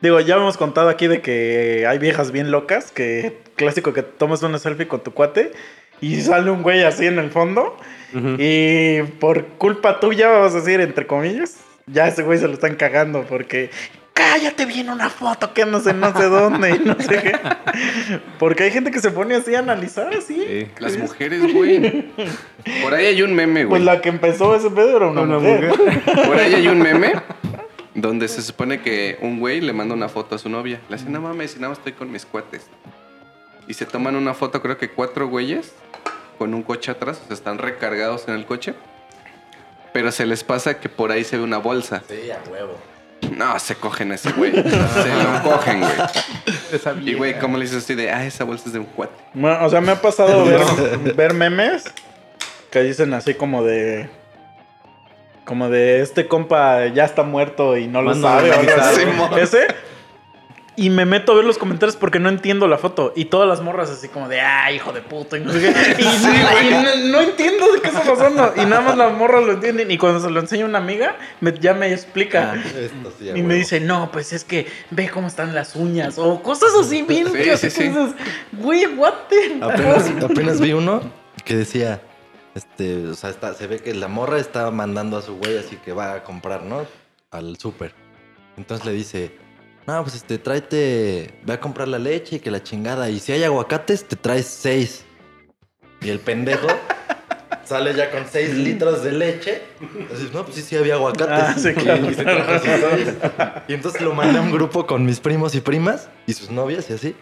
Digo, 0.03 0.19
ya 0.19 0.35
hemos 0.35 0.57
contado 0.57 0.89
aquí 0.89 1.07
de 1.07 1.21
que 1.21 1.85
hay 1.87 1.97
viejas 1.97 2.31
bien 2.33 2.51
locas, 2.51 2.91
que 2.91 3.37
clásico 3.55 3.93
que 3.93 4.03
tomas 4.03 4.43
una 4.43 4.59
selfie 4.59 4.85
con 4.87 5.01
tu 5.01 5.13
cuate 5.13 5.53
y 6.01 6.19
sale 6.19 6.51
un 6.51 6.61
güey 6.61 6.83
así 6.83 7.05
en 7.07 7.19
el 7.19 7.29
fondo 7.31 7.77
y 8.37 9.01
por 9.21 9.45
culpa 9.57 10.01
tuya, 10.01 10.27
vamos 10.29 10.53
a 10.53 10.57
decir, 10.59 10.81
entre 10.81 11.07
comillas, 11.07 11.55
ya 11.87 12.07
ese 12.09 12.21
güey 12.21 12.37
se 12.37 12.47
lo 12.49 12.53
están 12.53 12.75
cagando 12.75 13.23
porque 13.23 13.69
cállate 14.13 14.65
bien 14.65 14.89
una 14.89 15.09
foto 15.09 15.53
que 15.53 15.65
no 15.65 15.79
sé, 15.79 15.93
no 15.93 16.13
sé 16.15 16.25
dónde 16.25 16.71
y 16.71 16.79
no 16.85 16.95
sé 16.99 17.21
qué. 17.21 17.31
Porque 18.39 18.63
hay 18.63 18.71
gente 18.71 18.91
que 18.91 18.99
se 18.99 19.09
pone 19.09 19.35
así 19.35 19.55
a 19.55 19.59
analizar 19.59 20.13
así. 20.13 20.35
Sí. 20.47 20.67
Las 20.79 20.97
mujeres, 20.97 21.51
güey. 21.53 22.11
Por 22.83 22.93
ahí 22.93 23.05
hay 23.05 23.21
un 23.23 23.33
meme, 23.33 23.61
Pues 23.65 23.81
güey. 23.81 23.83
la 23.83 24.01
que 24.01 24.09
empezó 24.09 24.53
ese 24.55 24.69
pedo 24.69 24.97
era 24.97 25.07
una, 25.07 25.21
Una 25.21 25.39
mujer. 25.39 25.69
mujer. 25.69 26.01
Por 26.27 26.37
ahí 26.37 26.53
hay 26.55 26.67
un 26.67 26.79
meme 26.79 27.13
donde 27.95 28.27
se 28.27 28.41
supone 28.41 28.81
que 28.81 29.17
un 29.21 29.39
güey 29.39 29.61
le 29.61 29.73
manda 29.73 29.93
una 29.93 30.09
foto 30.09 30.35
a 30.35 30.37
su 30.37 30.49
novia. 30.49 30.79
Le 30.89 30.97
dice, 30.97 31.09
no 31.09 31.21
mames, 31.21 31.51
si 31.51 31.57
nada 31.59 31.69
más 31.69 31.77
estoy 31.77 31.93
con 31.93 32.11
mis 32.11 32.25
cuates. 32.25 32.67
Y 33.67 33.73
se 33.73 33.85
toman 33.85 34.15
una 34.15 34.33
foto, 34.33 34.61
creo 34.61 34.77
que 34.77 34.89
cuatro 34.89 35.27
güeyes, 35.27 35.73
con 36.37 36.53
un 36.53 36.63
coche 36.63 36.91
atrás, 36.91 37.21
o 37.23 37.27
sea, 37.27 37.33
están 37.35 37.57
recargados 37.57 38.27
en 38.27 38.33
el 38.35 38.45
coche. 38.45 38.73
Pero 39.93 40.11
se 40.11 40.25
les 40.25 40.43
pasa 40.43 40.79
que 40.79 40.89
por 40.89 41.11
ahí 41.11 41.23
se 41.23 41.37
ve 41.37 41.43
una 41.43 41.59
bolsa. 41.59 42.03
Sí, 42.07 42.31
a 42.31 42.41
huevo. 42.49 42.77
No, 43.37 43.57
se 43.59 43.75
cogen 43.75 44.11
a 44.11 44.15
ese 44.15 44.31
güey. 44.31 44.51
se 44.51 44.63
lo 44.63 45.43
cogen, 45.43 45.79
güey. 45.79 45.91
Esa 46.71 46.93
Y 46.93 47.13
güey, 47.13 47.39
¿cómo 47.39 47.57
le 47.57 47.65
dices 47.65 47.83
así 47.83 47.95
de, 47.95 48.11
ah, 48.11 48.25
esa 48.25 48.43
bolsa 48.43 48.65
es 48.67 48.73
de 48.73 48.79
un 48.79 48.85
cuate? 48.85 49.13
Bueno, 49.33 49.63
o 49.65 49.69
sea, 49.69 49.81
me 49.81 49.91
ha 49.91 50.01
pasado 50.01 50.45
ver, 50.45 51.13
ver 51.15 51.33
memes 51.33 51.85
que 52.73 52.81
dicen 52.81 53.13
así 53.13 53.35
como 53.35 53.63
de. 53.63 54.09
Como 55.45 55.69
de 55.69 56.01
este 56.01 56.27
compa 56.27 56.87
ya 56.87 57.03
está 57.05 57.23
muerto 57.23 57.77
y 57.77 57.87
no 57.87 58.01
lo 58.01 58.13
sabe. 58.15 58.51
o. 58.51 59.37
Ese. 59.37 59.67
Y 60.75 60.89
me 60.89 61.05
meto 61.05 61.33
a 61.33 61.35
ver 61.35 61.45
los 61.45 61.59
comentarios 61.59 61.95
porque 61.95 62.17
no 62.17 62.29
entiendo 62.29 62.67
la 62.67 62.79
foto. 62.79 63.13
Y 63.15 63.25
todas 63.25 63.47
las 63.47 63.61
morras 63.61 63.91
así 63.91 64.07
como 64.07 64.27
de, 64.27 64.41
ah, 64.41 64.71
hijo 64.71 64.91
de 64.91 65.01
puta. 65.01 65.37
Y 65.37 65.41
no, 65.41 65.51
sé 65.53 65.59
qué. 65.59 66.01
Y, 66.01 66.05
y 66.67 66.71
no, 66.71 66.95
no 67.11 67.21
entiendo 67.21 67.71
de 67.73 67.79
qué 67.81 67.89
está 67.89 68.01
pasando. 68.01 68.53
Y 68.57 68.65
nada 68.65 68.81
más 68.81 68.97
las 68.97 69.13
morras 69.13 69.43
lo 69.43 69.51
entienden. 69.51 69.91
Y 69.91 69.99
cuando 69.99 70.19
se 70.19 70.31
lo 70.31 70.39
enseña 70.39 70.65
una 70.65 70.79
amiga, 70.79 71.15
me- 71.41 71.53
ya 71.59 71.75
me 71.75 71.93
explica. 71.93 72.55
Esto 72.55 73.13
sí, 73.19 73.29
a 73.29 73.37
Y 73.37 73.43
me 73.43 73.53
dice, 73.53 73.81
no, 73.81 74.11
pues 74.11 74.33
es 74.33 74.43
que 74.45 74.65
ve 74.89 75.09
cómo 75.09 75.27
están 75.27 75.53
las 75.53 75.75
uñas. 75.75 76.17
O 76.17 76.41
cosas 76.41 76.71
así 76.79 77.03
bien. 77.03 77.27
Sí, 77.27 77.37
que 77.43 77.57
sí, 77.57 77.69
sí. 77.69 77.91
Güey, 78.53 78.87
what 78.97 79.13
the- 79.29 79.59
Apenas, 79.61 80.11
apenas 80.23 80.59
vi 80.59 80.73
uno 80.73 81.01
que 81.45 81.55
decía, 81.55 82.01
este, 82.55 83.07
o 83.07 83.15
sea, 83.15 83.29
está- 83.29 83.53
se 83.53 83.67
ve 83.67 83.79
que 83.79 83.93
la 83.93 84.07
morra 84.07 84.37
está 84.39 84.69
mandando 84.71 85.17
a 85.17 85.21
su 85.21 85.35
güey 85.37 85.57
así 85.57 85.77
que 85.77 85.91
va 85.93 86.13
a 86.13 86.23
comprar, 86.23 86.63
¿no? 86.63 86.85
Al 87.31 87.57
súper. 87.57 87.93
Entonces 88.57 88.85
le 88.85 88.91
dice, 88.93 89.31
no, 89.87 90.01
pues 90.03 90.15
este, 90.15 90.37
tráete, 90.37 91.33
ve 91.43 91.53
a 91.53 91.59
comprar 91.59 91.87
la 91.87 91.99
leche 91.99 92.35
y 92.37 92.39
que 92.39 92.51
la 92.51 92.61
chingada. 92.61 93.09
Y 93.09 93.19
si 93.19 93.31
hay 93.31 93.43
aguacates, 93.43 94.07
te 94.07 94.15
traes 94.15 94.45
seis. 94.45 95.03
Y 96.01 96.09
el 96.09 96.19
pendejo 96.19 96.67
sale 97.65 97.93
ya 97.95 98.11
con 98.11 98.25
seis 98.31 98.53
litros 98.53 99.03
de 99.03 99.13
leche. 99.13 99.61
Entonces, 99.81 100.31
no, 100.31 100.43
pues 100.43 100.55
sí, 100.57 100.61
sí 100.61 100.75
había 100.75 100.93
aguacates. 100.95 101.43
Ah, 101.43 101.55
sí, 101.57 101.73
claro, 101.73 102.09
Y, 102.09 102.13
se 102.13 102.23
trajo 102.23 102.51
seis. 102.63 103.13
Y 103.67 103.73
entonces 103.73 104.01
lo 104.01 104.13
mandé 104.13 104.37
a 104.37 104.41
un 104.41 104.51
grupo 104.51 104.85
con 104.85 105.05
mis 105.05 105.19
primos 105.19 105.55
y 105.55 105.61
primas 105.61 106.09
y 106.27 106.33
sus 106.33 106.51
novias 106.51 106.89
y 106.89 106.93
así. 106.93 107.15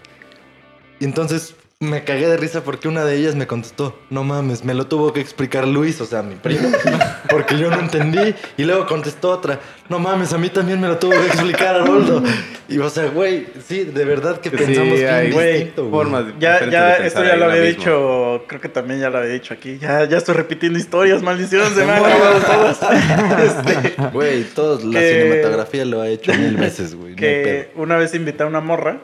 Y 0.99 1.05
entonces 1.05 1.55
me 1.81 2.03
cagué 2.03 2.27
de 2.27 2.37
risa 2.37 2.63
porque 2.63 2.87
una 2.87 3.03
de 3.05 3.15
ellas 3.17 3.33
me 3.33 3.47
contestó, 3.47 3.97
no 4.11 4.23
mames, 4.23 4.63
me 4.63 4.75
lo 4.75 4.85
tuvo 4.85 5.11
que 5.13 5.19
explicar 5.19 5.67
Luis, 5.67 5.99
o 5.99 6.05
sea, 6.05 6.21
mi 6.21 6.35
primo, 6.35 6.69
porque 7.29 7.57
yo 7.57 7.71
no 7.71 7.79
entendí. 7.79 8.35
Y 8.55 8.65
luego 8.65 8.85
contestó 8.85 9.31
otra, 9.31 9.59
no 9.89 9.97
mames, 9.97 10.31
a 10.31 10.37
mí 10.37 10.49
también 10.49 10.79
me 10.79 10.87
lo 10.87 10.97
tuvo 10.99 11.11
que 11.19 11.25
explicar 11.25 11.75
Arnoldo. 11.77 12.21
Y 12.69 12.77
o 12.77 12.87
sea, 12.89 13.07
güey, 13.07 13.47
sí, 13.67 13.83
de 13.83 14.05
verdad 14.05 14.39
que 14.39 14.51
Sí, 14.51 14.57
pensamos 14.57 14.93
bien 14.99 15.09
hay 15.11 15.31
güey, 15.31 15.71
formas 15.71 16.25
Ya, 16.39 16.53
diferentes 16.59 16.71
ya, 16.71 16.97
esto 16.97 17.23
ya 17.25 17.35
lo 17.35 17.45
había 17.45 17.61
dicho, 17.61 18.43
creo 18.47 18.61
que 18.61 18.69
también 18.69 18.99
ya 18.99 19.09
lo 19.09 19.17
había 19.17 19.31
dicho 19.31 19.53
aquí. 19.55 19.79
Ya, 19.79 20.05
ya 20.05 20.17
estoy 20.19 20.35
repitiendo 20.35 20.77
historias, 20.77 21.23
maldición, 21.23 21.67
se 21.73 21.83
me 21.83 21.93
todas. 21.97 22.79
Este, 23.41 24.01
Güey, 24.13 24.43
todos, 24.43 24.83
la 24.83 24.99
que- 24.99 25.13
cinematografía 25.23 25.83
lo 25.85 26.01
ha 26.01 26.07
hecho 26.09 26.31
mil 26.33 26.57
veces, 26.57 26.93
güey. 26.93 27.11
no 27.11 27.17
que 27.17 27.71
una 27.75 27.97
vez 27.97 28.13
invité 28.13 28.43
a 28.43 28.45
una 28.45 28.61
morra, 28.61 28.99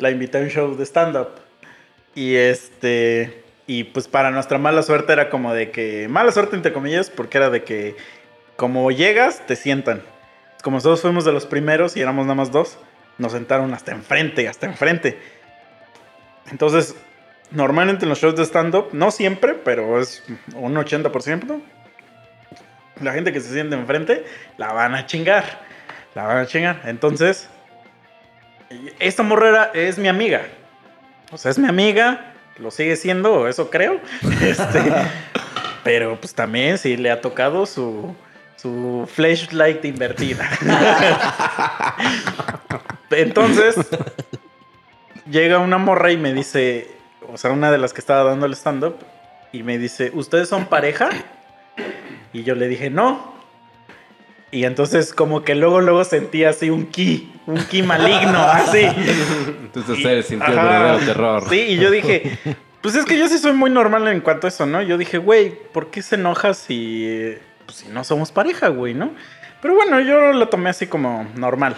la 0.00 0.10
invité 0.10 0.38
a 0.38 0.40
un 0.40 0.48
show 0.48 0.76
de 0.76 0.84
stand-up. 0.84 1.28
Y 2.14 2.36
este. 2.36 3.42
Y 3.66 3.84
pues 3.84 4.08
para 4.08 4.30
nuestra 4.30 4.58
mala 4.58 4.82
suerte 4.82 5.12
era 5.12 5.30
como 5.30 5.54
de 5.54 5.70
que. 5.70 6.08
Mala 6.08 6.32
suerte 6.32 6.56
entre 6.56 6.72
comillas, 6.72 7.10
porque 7.10 7.38
era 7.38 7.50
de 7.50 7.64
que. 7.64 7.96
Como 8.56 8.90
llegas, 8.90 9.46
te 9.46 9.56
sientan. 9.56 10.02
Como 10.62 10.78
nosotros 10.78 11.00
fuimos 11.00 11.24
de 11.24 11.32
los 11.32 11.46
primeros 11.46 11.96
y 11.96 12.00
éramos 12.00 12.26
nada 12.26 12.34
más 12.34 12.50
dos, 12.50 12.78
nos 13.18 13.32
sentaron 13.32 13.72
hasta 13.72 13.92
enfrente, 13.92 14.48
hasta 14.48 14.66
enfrente. 14.66 15.18
Entonces, 16.50 16.96
normalmente 17.50 18.04
en 18.04 18.08
los 18.08 18.20
shows 18.20 18.36
de 18.36 18.44
stand-up, 18.44 18.88
no 18.92 19.10
siempre, 19.10 19.54
pero 19.54 20.00
es 20.00 20.24
un 20.54 20.74
80%. 20.74 21.60
La 23.00 23.12
gente 23.12 23.32
que 23.32 23.40
se 23.40 23.52
siente 23.52 23.76
enfrente 23.76 24.24
la 24.56 24.72
van 24.72 24.94
a 24.94 25.06
chingar. 25.06 25.44
la 26.14 26.24
van 26.24 26.38
a 26.38 26.46
chingar. 26.46 26.82
Entonces, 26.84 27.48
esta 28.98 29.22
morrera 29.22 29.70
es 29.74 29.98
mi 29.98 30.08
amiga. 30.08 30.42
Sea, 31.34 31.50
es 31.50 31.58
mi 31.58 31.68
amiga, 31.68 32.34
lo 32.58 32.70
sigue 32.70 32.96
siendo, 32.96 33.48
eso 33.48 33.70
creo. 33.70 34.00
Este, 34.42 34.92
pero 35.84 36.18
pues 36.20 36.34
también 36.34 36.78
sí 36.78 36.96
le 36.96 37.10
ha 37.10 37.20
tocado 37.20 37.66
su, 37.66 38.14
su 38.56 39.08
flashlight 39.12 39.84
invertida. 39.84 40.48
Entonces, 43.10 43.76
llega 45.30 45.58
una 45.58 45.78
morra 45.78 46.12
y 46.12 46.16
me 46.16 46.32
dice, 46.34 46.90
o 47.32 47.36
sea, 47.38 47.50
una 47.52 47.70
de 47.70 47.78
las 47.78 47.92
que 47.92 48.00
estaba 48.00 48.24
dando 48.24 48.46
el 48.46 48.52
stand-up, 48.52 48.96
y 49.52 49.62
me 49.62 49.78
dice, 49.78 50.10
¿ustedes 50.14 50.48
son 50.48 50.66
pareja? 50.66 51.08
Y 52.32 52.42
yo 52.42 52.54
le 52.54 52.68
dije, 52.68 52.90
no. 52.90 53.37
Y 54.50 54.64
entonces 54.64 55.12
como 55.12 55.42
que 55.42 55.54
luego, 55.54 55.80
luego 55.80 56.04
sentí 56.04 56.44
así 56.44 56.70
un 56.70 56.86
ki, 56.86 57.32
un 57.46 57.58
ki 57.64 57.82
maligno, 57.82 58.38
así. 58.42 58.80
Entonces 58.82 60.02
se 60.02 60.22
sintió 60.22 60.48
el 60.48 60.56
verdadero 60.56 60.98
terror. 61.04 61.44
Sí, 61.48 61.60
y 61.60 61.76
yo 61.76 61.90
dije, 61.90 62.38
pues 62.80 62.94
es 62.94 63.04
que 63.04 63.18
yo 63.18 63.28
sí 63.28 63.38
soy 63.38 63.52
muy 63.52 63.70
normal 63.70 64.08
en 64.08 64.20
cuanto 64.20 64.46
a 64.46 64.48
eso, 64.48 64.64
¿no? 64.64 64.80
Yo 64.82 64.96
dije, 64.96 65.18
güey, 65.18 65.50
¿por 65.72 65.90
qué 65.90 66.00
se 66.00 66.14
enoja 66.14 66.54
si, 66.54 67.36
pues, 67.66 67.78
si 67.78 67.88
no 67.88 68.04
somos 68.04 68.32
pareja, 68.32 68.68
güey, 68.68 68.94
no? 68.94 69.12
Pero 69.60 69.74
bueno, 69.74 70.00
yo 70.00 70.32
lo 70.32 70.48
tomé 70.48 70.70
así 70.70 70.86
como 70.86 71.26
normal. 71.34 71.76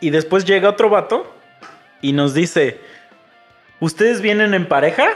Y 0.00 0.10
después 0.10 0.44
llega 0.44 0.68
otro 0.68 0.90
vato 0.90 1.34
y 2.00 2.12
nos 2.12 2.34
dice, 2.34 2.78
¿ustedes 3.80 4.20
vienen 4.20 4.54
en 4.54 4.66
pareja? 4.66 5.08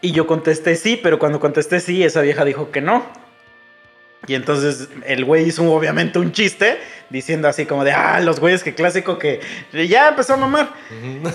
Y 0.00 0.10
yo 0.10 0.26
contesté 0.26 0.74
sí, 0.74 0.98
pero 1.00 1.18
cuando 1.18 1.38
contesté 1.38 1.78
sí, 1.78 2.02
esa 2.02 2.20
vieja 2.20 2.44
dijo 2.44 2.72
que 2.72 2.80
no. 2.80 3.06
Y 4.26 4.34
entonces 4.34 4.88
el 5.06 5.24
güey 5.24 5.48
hizo 5.48 5.70
obviamente 5.72 6.18
un 6.18 6.32
chiste 6.32 6.78
diciendo 7.10 7.48
así 7.48 7.66
como 7.66 7.84
de, 7.84 7.92
ah, 7.92 8.20
los 8.20 8.38
güeyes 8.40 8.62
que 8.62 8.74
clásico 8.74 9.18
que 9.18 9.40
ya 9.72 10.08
empezó 10.08 10.34
a 10.34 10.36
mamar. 10.36 10.70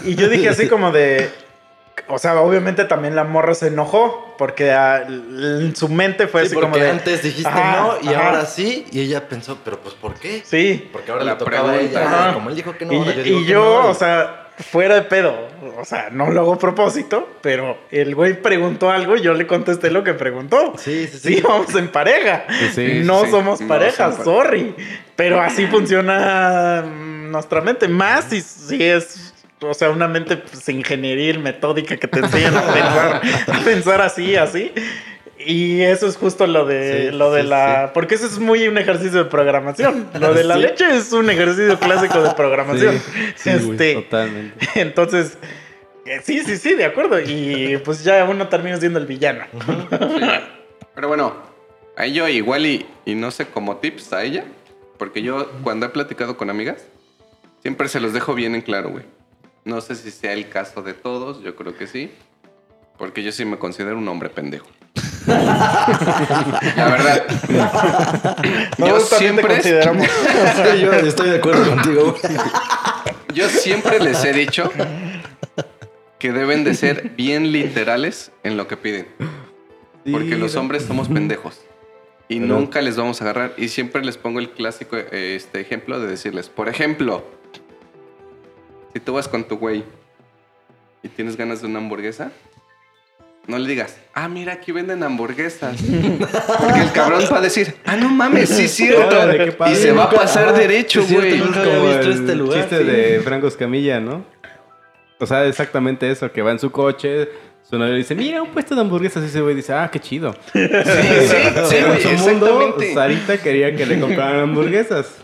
Y 0.06 0.16
yo 0.16 0.30
dije 0.30 0.50
así 0.50 0.68
como 0.68 0.92
de, 0.92 1.30
o 2.08 2.18
sea, 2.18 2.40
obviamente 2.42 2.86
también 2.86 3.16
la 3.16 3.24
morra 3.26 3.54
se 3.56 3.68
enojó 3.68 4.36
porque 4.38 4.70
en 4.72 5.76
su 5.76 5.90
mente 5.90 6.28
fue 6.28 6.42
Sí, 6.42 6.46
así 6.48 6.56
porque 6.56 6.70
como 6.72 6.84
de, 6.84 6.90
antes 6.92 7.24
dijiste 7.24 7.50
Ajá, 7.50 7.82
no 7.82 8.10
y 8.10 8.14
ajá. 8.14 8.28
ahora 8.28 8.46
sí. 8.46 8.86
Y 8.92 9.02
ella 9.02 9.28
pensó, 9.28 9.58
pero 9.66 9.80
pues 9.82 9.94
¿por 9.96 10.14
qué? 10.16 10.42
sí. 10.46 10.90
Porque 10.94 11.12
ahora 11.12 11.24
La 11.26 11.34
le 11.34 11.38
tocaba 11.40 11.70
a 11.72 11.74
pregunta. 11.74 12.00
ella. 12.02 12.08
Ajá. 12.28 12.34
Como 12.36 12.50
él 12.50 12.56
dijo 12.56 12.78
que 12.78 12.86
no, 12.86 12.94
y 12.94 12.98
ahora 12.98 13.12
y 13.12 13.24
digo 13.24 13.40
yo, 13.42 13.46
que 13.46 13.54
no. 13.54 13.88
o 13.90 13.94
sea, 13.94 14.47
fuera 14.58 14.96
de 14.96 15.04
pedo, 15.04 15.48
o 15.78 15.86
sea, 15.86 16.10
no 16.12 16.32
lo 16.32 16.42
hago 16.42 16.54
a 16.54 16.58
propósito, 16.58 17.38
pero 17.42 17.78
el 17.92 18.16
güey 18.16 18.42
preguntó 18.42 18.90
algo 18.90 19.16
y 19.16 19.22
yo 19.22 19.34
le 19.34 19.46
contesté 19.46 19.92
lo 19.92 20.04
que 20.04 20.14
preguntó. 20.14 20.74
Sí, 20.78 21.08
sí, 21.08 21.20
sí. 21.20 21.36
Sí, 21.36 21.42
vamos 21.42 21.74
en 21.76 21.90
pareja. 21.90 22.46
sí, 22.74 23.02
no 23.04 23.26
sí. 23.26 23.32
somos 23.32 23.62
No 23.62 23.68
pareja, 23.68 24.12
sorry. 24.24 24.74
Pero 25.16 25.40
así 25.40 25.68
funciona 25.68 26.84
mm, 26.84 27.32
nuestra 27.32 27.62
mente. 27.62 27.88
Más 27.88 28.26
si, 28.26 28.42
si 28.42 28.84
es, 28.84 29.34
o 29.62 29.74
sea, 29.74 29.92
una 29.92 30.08
mente 30.08 30.38
pues, 30.38 30.68
ingenieril, 30.70 31.40
metódica 31.40 31.98
que 31.98 32.08
te 32.08 32.20
enseñan 32.20 32.58
a 32.58 32.62
pensar, 32.62 33.22
a 33.48 33.60
pensar 33.64 34.02
así, 34.02 34.36
así. 34.36 34.72
Y 35.50 35.82
eso 35.82 36.08
es 36.08 36.18
justo 36.18 36.46
lo 36.46 36.66
de, 36.66 37.10
Sí, 37.12 37.16
lo 37.16 37.32
de 37.32 37.44
sí, 37.44 37.48
la... 37.48 37.92
Porque 37.94 38.16
eso 38.16 38.26
es 38.26 38.38
muy 38.38 38.68
un 38.68 38.78
ejercicio 38.78 39.24
de 39.24 39.30
programación. 39.30 40.08
Lo 40.20 40.34
de 40.34 40.44
la 40.44 40.56
Sí. 40.56 40.62
leche 40.62 40.96
es 40.96 41.14
un 41.14 41.30
ejercicio 41.30 41.80
clásico 41.80 42.22
de 42.22 42.32
programación. 42.36 43.00
Sí, 43.36 43.52
güey, 43.52 43.72
este, 43.72 43.94
totalmente. 43.96 44.68
entonces, 44.82 45.38
eh, 46.06 46.20
sí, 46.22 46.42
sí, 46.44 46.58
sí, 46.58 46.74
de 46.74 46.84
acuerdo. 46.84 47.18
Y 47.22 47.78
pues 47.86 48.04
ya 48.04 48.26
uno 48.26 48.50
termina 48.50 48.78
siendo 48.78 49.00
el 49.00 49.06
villano. 49.06 49.46
Pero 50.96 51.08
bueno, 51.08 51.34
a 51.96 52.06
ello 52.06 52.28
igual 52.28 52.66
y, 52.66 52.86
y 53.06 53.16
no 53.16 53.32
sé 53.32 53.46
como 53.48 53.78
tips 53.78 54.12
a 54.14 54.24
ella, 54.24 54.44
porque 54.98 55.22
yo 55.22 55.50
cuando 55.64 55.86
he 55.86 55.90
platicado 55.90 56.36
con 56.36 56.50
amigas, 56.50 56.86
siempre 57.62 57.88
se 57.88 58.00
los 58.00 58.12
dejo 58.14 58.34
bien 58.34 58.54
en 58.54 58.62
claro, 58.62 58.90
güey. 58.90 59.06
No 59.64 59.80
sé 59.80 59.96
si 59.96 60.12
sea 60.12 60.34
el 60.34 60.50
caso 60.50 60.82
de 60.82 60.94
todos, 60.94 61.42
yo 61.42 61.56
creo 61.56 61.78
que 61.78 61.88
sí, 61.88 62.12
porque 62.98 63.24
yo 63.24 63.32
sí 63.32 63.46
me 63.46 63.58
considero 63.58 63.98
un 63.98 64.08
hombre 64.08 64.30
pendejo. 64.30 64.68
La 65.28 66.88
verdad. 66.90 67.28
yo 67.48 67.66
también 68.78 68.98
te 69.10 69.16
siempre, 69.18 69.54
consideramos. 69.56 70.08
Sí, 70.74 70.80
yo 70.82 70.92
estoy 70.94 71.30
de 71.32 71.38
acuerdo 71.38 71.70
contigo. 71.70 72.16
yo 73.34 73.50
siempre 73.50 74.00
les 74.00 74.24
he 74.24 74.34
dicho 74.34 74.72
que 76.20 76.32
deben 76.32 76.64
de 76.64 76.74
ser 76.74 77.10
bien 77.16 77.52
literales 77.52 78.32
en 78.44 78.58
lo 78.58 78.68
que 78.68 78.78
piden. 78.78 79.08
Porque 80.10 80.36
los 80.38 80.56
hombres 80.56 80.84
somos 80.84 81.10
pendejos. 81.10 81.60
Y 82.30 82.40
Pero- 82.40 82.56
nunca 82.56 82.82
les 82.82 82.96
vamos 82.98 83.22
a 83.22 83.26
agarrar. 83.26 83.54
Y 83.58 83.68
siempre 83.70 84.04
les 84.04 84.18
pongo 84.18 84.40
el 84.40 84.50
clásico 84.52 84.96
eh, 84.98 85.36
este 85.36 85.60
ejemplo 85.60 86.00
de 86.00 86.08
decirles, 86.08 86.50
por 86.50 86.70
ejemplo, 86.70 87.24
si 88.94 89.00
tú 89.00 89.14
vas 89.14 89.28
con 89.28 89.44
tu 89.46 89.58
güey 89.58 89.84
y 91.04 91.10
tienes 91.10 91.36
ganas 91.38 91.62
de 91.62 91.68
una 91.68 91.80
hamburguesa, 91.80 92.32
no 93.48 93.58
le 93.58 93.68
digas, 93.68 93.98
ah, 94.14 94.28
mira, 94.28 94.54
aquí 94.54 94.72
venden 94.72 95.04
hamburguesas. 95.04 95.78
Porque 95.82 96.80
el 96.82 96.92
cabrón 96.92 97.24
va 97.32 97.38
a 97.38 97.42
decir, 97.42 97.76
ah, 97.86 97.96
no 97.96 98.10
mames, 98.10 98.50
sí 98.50 98.66
es 98.66 98.74
cierto. 98.74 99.08
Órale, 99.08 99.56
y 99.72 99.76
se 99.76 99.92
va 99.94 100.04
a 100.04 100.10
pasar 100.10 100.54
derecho, 100.54 101.06
güey. 101.10 101.38
nunca 101.38 101.64
Como 101.64 101.78
había 101.78 101.98
visto 101.98 102.12
el 102.12 102.20
este 102.20 102.36
lugar, 102.36 102.60
chiste 102.60 102.78
sí. 102.80 102.84
de 102.84 103.22
Franco 103.22 103.48
Escamilla, 103.48 104.00
¿no? 104.00 104.26
O 105.20 105.26
sea, 105.26 105.46
exactamente 105.46 106.12
eso, 106.12 106.32
que 106.32 106.42
va 106.42 106.52
en 106.52 106.60
su 106.60 106.72
coche, 106.72 107.30
su 107.68 107.78
novio 107.78 107.94
le 107.94 108.00
dice, 108.00 108.16
mira, 108.16 108.42
un 108.42 108.52
puesto 108.52 108.76
de 108.76 108.82
hamburguesas. 108.82 109.24
Y 109.24 109.28
ese 109.28 109.42
güey 109.42 109.56
dice, 109.56 109.74
ah, 109.74 109.90
qué 109.92 110.00
chido. 110.00 110.36
Sí, 110.54 110.60
sí, 110.60 111.38
sí, 111.70 111.76
en 112.10 112.20
su 112.20 112.26
mundo. 112.26 112.76
Sarita 112.94 113.38
quería 113.38 113.76
que 113.76 113.86
le 113.86 114.00
compraran 114.00 114.42
hamburguesas. 114.42 115.16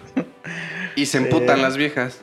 Y 0.96 1.06
se 1.06 1.18
emputan 1.18 1.62
las 1.62 1.78
viejas. 1.78 2.22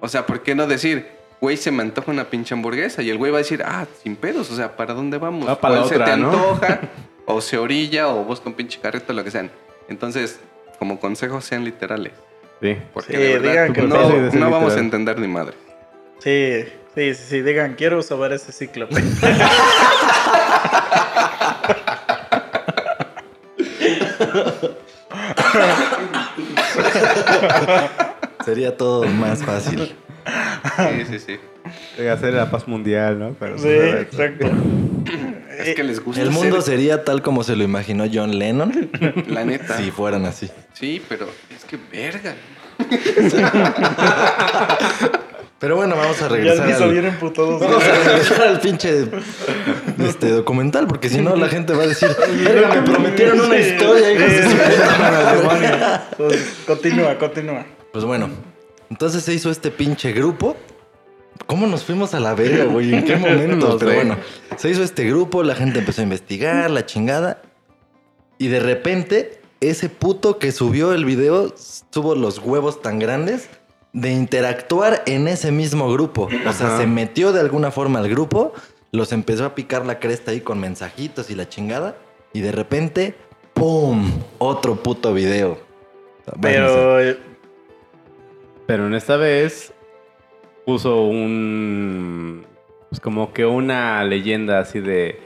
O 0.00 0.08
sea, 0.08 0.26
¿por 0.26 0.42
qué 0.42 0.54
no 0.54 0.66
decir, 0.66 1.06
güey, 1.40 1.56
se 1.56 1.70
me 1.70 1.82
antoja 1.82 2.10
una 2.10 2.24
pinche 2.24 2.54
hamburguesa? 2.54 3.02
Y 3.02 3.10
el 3.10 3.18
güey 3.18 3.30
va 3.30 3.38
a 3.38 3.42
decir, 3.42 3.62
ah, 3.64 3.86
sin 4.02 4.16
pedos, 4.16 4.50
o 4.50 4.56
sea, 4.56 4.76
¿para 4.76 4.94
dónde 4.94 5.18
vamos? 5.18 5.48
Va 5.48 5.60
para 5.60 5.76
la 5.76 5.80
¿Cuál 5.82 5.88
se 5.90 5.94
otra, 5.96 6.14
te 6.14 6.20
¿no? 6.20 6.30
antoja? 6.30 6.80
o 7.26 7.40
se 7.40 7.58
orilla, 7.58 8.08
o 8.08 8.24
busca 8.24 8.48
un 8.48 8.54
pinche 8.54 8.80
carrito, 8.80 9.12
lo 9.12 9.24
que 9.24 9.30
sean. 9.30 9.50
Entonces, 9.88 10.40
como 10.78 10.98
consejo, 11.00 11.40
sean 11.40 11.64
literales. 11.64 12.12
Sí. 12.60 12.76
Porque 12.92 13.12
Sí, 13.12 13.18
de 13.18 13.38
verdad, 13.38 13.50
digan 13.50 13.72
que 13.72 13.82
no, 13.82 14.30
no. 14.32 14.50
Vamos 14.50 14.74
a 14.74 14.78
entender 14.78 15.18
ni 15.18 15.28
madre. 15.28 15.54
Sí, 16.20 16.64
sí, 16.94 17.14
sí, 17.14 17.22
sí, 17.28 17.42
digan, 17.42 17.74
quiero 17.74 18.02
sobar 18.02 18.32
ese 18.32 18.52
cíclope. 18.52 18.96
Sería 28.46 28.76
todo 28.78 29.06
más 29.06 29.42
fácil. 29.44 29.94
Sí, 30.76 31.04
sí, 31.10 31.18
sí. 31.18 31.36
Debe 31.98 32.10
hacer 32.10 32.32
la 32.34 32.50
paz 32.50 32.66
mundial, 32.66 33.18
¿no? 33.18 33.36
Pero, 33.38 33.58
Sí, 33.58 33.68
exacto. 33.68 34.46
Es 35.58 35.74
que 35.74 35.84
les 35.84 36.04
gusta 36.04 36.20
El 36.20 36.30
mundo 36.30 36.60
ser- 36.60 36.74
sería 36.76 37.02
tal 37.04 37.22
como 37.22 37.42
se 37.42 37.56
lo 37.56 37.64
imaginó 37.64 38.04
John 38.12 38.38
Lennon 38.38 38.90
La 39.28 39.42
neta. 39.44 39.78
si 39.78 39.90
fueran 39.90 40.26
así. 40.26 40.50
Sí, 40.74 41.02
pero 41.08 41.26
es 41.54 41.64
que 41.64 41.78
verga. 41.90 42.34
Pero 45.58 45.76
bueno, 45.76 45.96
vamos 45.96 46.18
a 46.20 46.28
Ya 46.28 46.30
regresar 46.34 46.68
hizo 46.68 46.84
al, 46.84 46.92
bien 46.92 47.06
emputados. 47.06 47.58
vamos 47.60 47.82
a 47.82 48.08
regresar 48.10 48.42
al 48.42 48.60
pinche 48.60 49.06
este, 50.06 50.28
documental, 50.28 50.86
porque 50.86 51.08
si 51.08 51.22
no 51.22 51.34
la 51.34 51.48
gente 51.48 51.72
va 51.72 51.84
a 51.84 51.86
decir, 51.86 52.10
"Verga, 52.44 52.74
me 52.74 52.82
prometieron 52.82 53.40
una 53.40 53.56
historia, 53.58 54.12
hijos 54.12 54.30
de 54.30 54.42
su 54.42 54.50
puta 54.50 55.42
madre". 55.42 55.70
Entonces, 56.12 56.56
continúa, 56.66 57.16
continúa. 57.18 57.64
Pues 57.92 58.04
bueno, 58.04 58.28
entonces 58.90 59.22
se 59.22 59.34
hizo 59.34 59.50
este 59.50 59.70
pinche 59.70 60.12
grupo. 60.12 60.56
¿Cómo 61.46 61.66
nos 61.66 61.84
fuimos 61.84 62.14
a 62.14 62.20
la 62.20 62.34
verga, 62.34 62.64
güey? 62.64 62.94
¿En 62.94 63.04
qué 63.04 63.16
momento? 63.16 63.68
No 63.70 63.78
Pero 63.78 63.90
sé. 63.90 63.96
bueno, 63.96 64.16
se 64.56 64.70
hizo 64.70 64.82
este 64.82 65.04
grupo, 65.04 65.42
la 65.42 65.54
gente 65.54 65.78
empezó 65.80 66.00
a 66.00 66.04
investigar, 66.04 66.70
la 66.70 66.86
chingada. 66.86 67.42
Y 68.38 68.48
de 68.48 68.60
repente, 68.60 69.40
ese 69.60 69.88
puto 69.88 70.38
que 70.38 70.52
subió 70.52 70.92
el 70.92 71.04
video 71.04 71.54
tuvo 71.90 72.14
los 72.14 72.38
huevos 72.38 72.82
tan 72.82 72.98
grandes 72.98 73.48
de 73.92 74.12
interactuar 74.12 75.02
en 75.06 75.28
ese 75.28 75.52
mismo 75.52 75.90
grupo. 75.90 76.28
O 76.46 76.52
sea, 76.52 76.66
Ajá. 76.68 76.78
se 76.78 76.86
metió 76.86 77.32
de 77.32 77.40
alguna 77.40 77.70
forma 77.70 77.98
al 77.98 78.08
grupo, 78.10 78.52
los 78.92 79.12
empezó 79.12 79.44
a 79.46 79.54
picar 79.54 79.86
la 79.86 79.98
cresta 80.00 80.32
ahí 80.32 80.40
con 80.40 80.58
mensajitos 80.58 81.30
y 81.30 81.34
la 81.34 81.48
chingada. 81.48 81.96
Y 82.34 82.40
de 82.40 82.52
repente, 82.52 83.14
¡pum! 83.54 84.10
Otro 84.38 84.76
puto 84.82 85.14
video. 85.14 85.58
Pero 86.42 87.16
Pero 88.66 88.86
en 88.86 88.94
esta 88.94 89.16
vez 89.16 89.72
puso 90.64 91.02
un. 91.02 92.44
Pues 92.90 93.00
como 93.00 93.32
que 93.32 93.46
una 93.46 94.02
leyenda 94.04 94.58
así 94.58 94.80
de. 94.80 95.20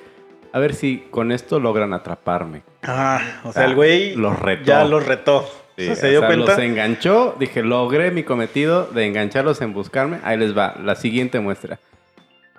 A 0.52 0.58
ver 0.58 0.74
si 0.74 1.06
con 1.10 1.32
esto 1.32 1.60
logran 1.60 1.92
atraparme. 1.92 2.62
Ajá, 2.82 3.40
o 3.44 3.52
sea, 3.52 3.66
el 3.66 3.74
güey 3.74 4.14
Los 4.16 4.38
retó. 4.38 4.64
ya 4.64 4.84
los 4.84 5.06
retó. 5.06 5.48
Sí, 5.76 5.84
o 5.84 5.94
sea, 5.94 5.96
se 5.96 6.10
dio 6.10 6.20
sea, 6.20 6.28
cuenta. 6.28 6.52
los 6.52 6.58
enganchó. 6.58 7.36
Dije, 7.38 7.62
logré 7.62 8.10
mi 8.10 8.24
cometido 8.24 8.86
de 8.86 9.06
engancharlos 9.06 9.60
en 9.62 9.72
buscarme. 9.72 10.18
Ahí 10.24 10.36
les 10.36 10.56
va, 10.56 10.74
la 10.82 10.96
siguiente 10.96 11.40
muestra. 11.40 11.78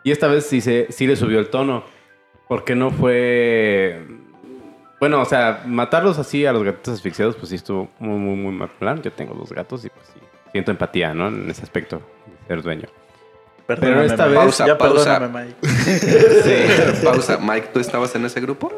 Y 0.03 0.11
esta 0.11 0.27
vez 0.27 0.45
sí, 0.47 0.61
se, 0.61 0.87
sí 0.91 1.05
le 1.05 1.15
subió 1.15 1.39
el 1.39 1.49
tono. 1.49 1.83
Porque 2.47 2.75
no 2.75 2.89
fue. 2.91 4.01
Bueno, 4.99 5.21
o 5.21 5.25
sea, 5.25 5.63
matarlos 5.65 6.17
así 6.19 6.45
a 6.45 6.53
los 6.53 6.63
gatitos 6.63 6.95
asfixiados, 6.95 7.35
pues 7.35 7.49
sí 7.49 7.55
estuvo 7.55 7.89
muy, 7.99 8.19
muy, 8.19 8.35
muy 8.35 8.53
mal 8.53 8.69
plan. 8.69 9.01
Yo 9.01 9.11
tengo 9.11 9.33
dos 9.33 9.51
gatos 9.51 9.83
y 9.85 9.89
pues 9.89 10.05
sí, 10.13 10.19
siento 10.51 10.71
empatía, 10.71 11.13
¿no? 11.13 11.27
En 11.29 11.49
ese 11.49 11.63
aspecto 11.63 11.97
de 11.97 12.47
ser 12.47 12.61
dueño. 12.61 12.87
Perdóname, 13.67 14.05
esta 14.05 14.23
Mike. 14.25 14.29
vez- 14.29 14.37
Pausa, 14.43 14.67
ya 14.67 14.77
pausa. 14.77 15.19
perdóname, 15.19 15.45
Mike. 15.61 15.67
Sí, 16.43 17.03
pausa. 17.05 17.37
Mike, 17.41 17.69
¿tú 17.73 17.79
estabas 17.79 18.13
en 18.15 18.25
ese 18.25 18.41
grupo? 18.41 18.71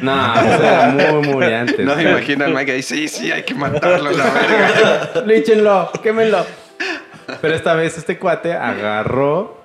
No, 0.00 0.32
pues 0.34 0.60
era 0.60 0.88
muy, 0.88 1.28
muy 1.28 1.44
antes. 1.52 1.80
No 1.84 1.94
me 1.96 2.02
imagino 2.02 2.44
al 2.44 2.54
Mike 2.54 2.72
ahí, 2.72 2.82
sí, 2.82 3.08
sí, 3.08 3.30
hay 3.30 3.42
que 3.42 3.54
matarlo, 3.54 4.10
la 4.10 4.24
verga. 4.24 5.22
Líchenlo, 5.26 5.90
quémenlo. 6.02 6.44
Pero 7.40 7.54
esta 7.54 7.74
vez 7.74 7.96
este 7.98 8.18
cuate 8.18 8.54
agarró 8.54 9.60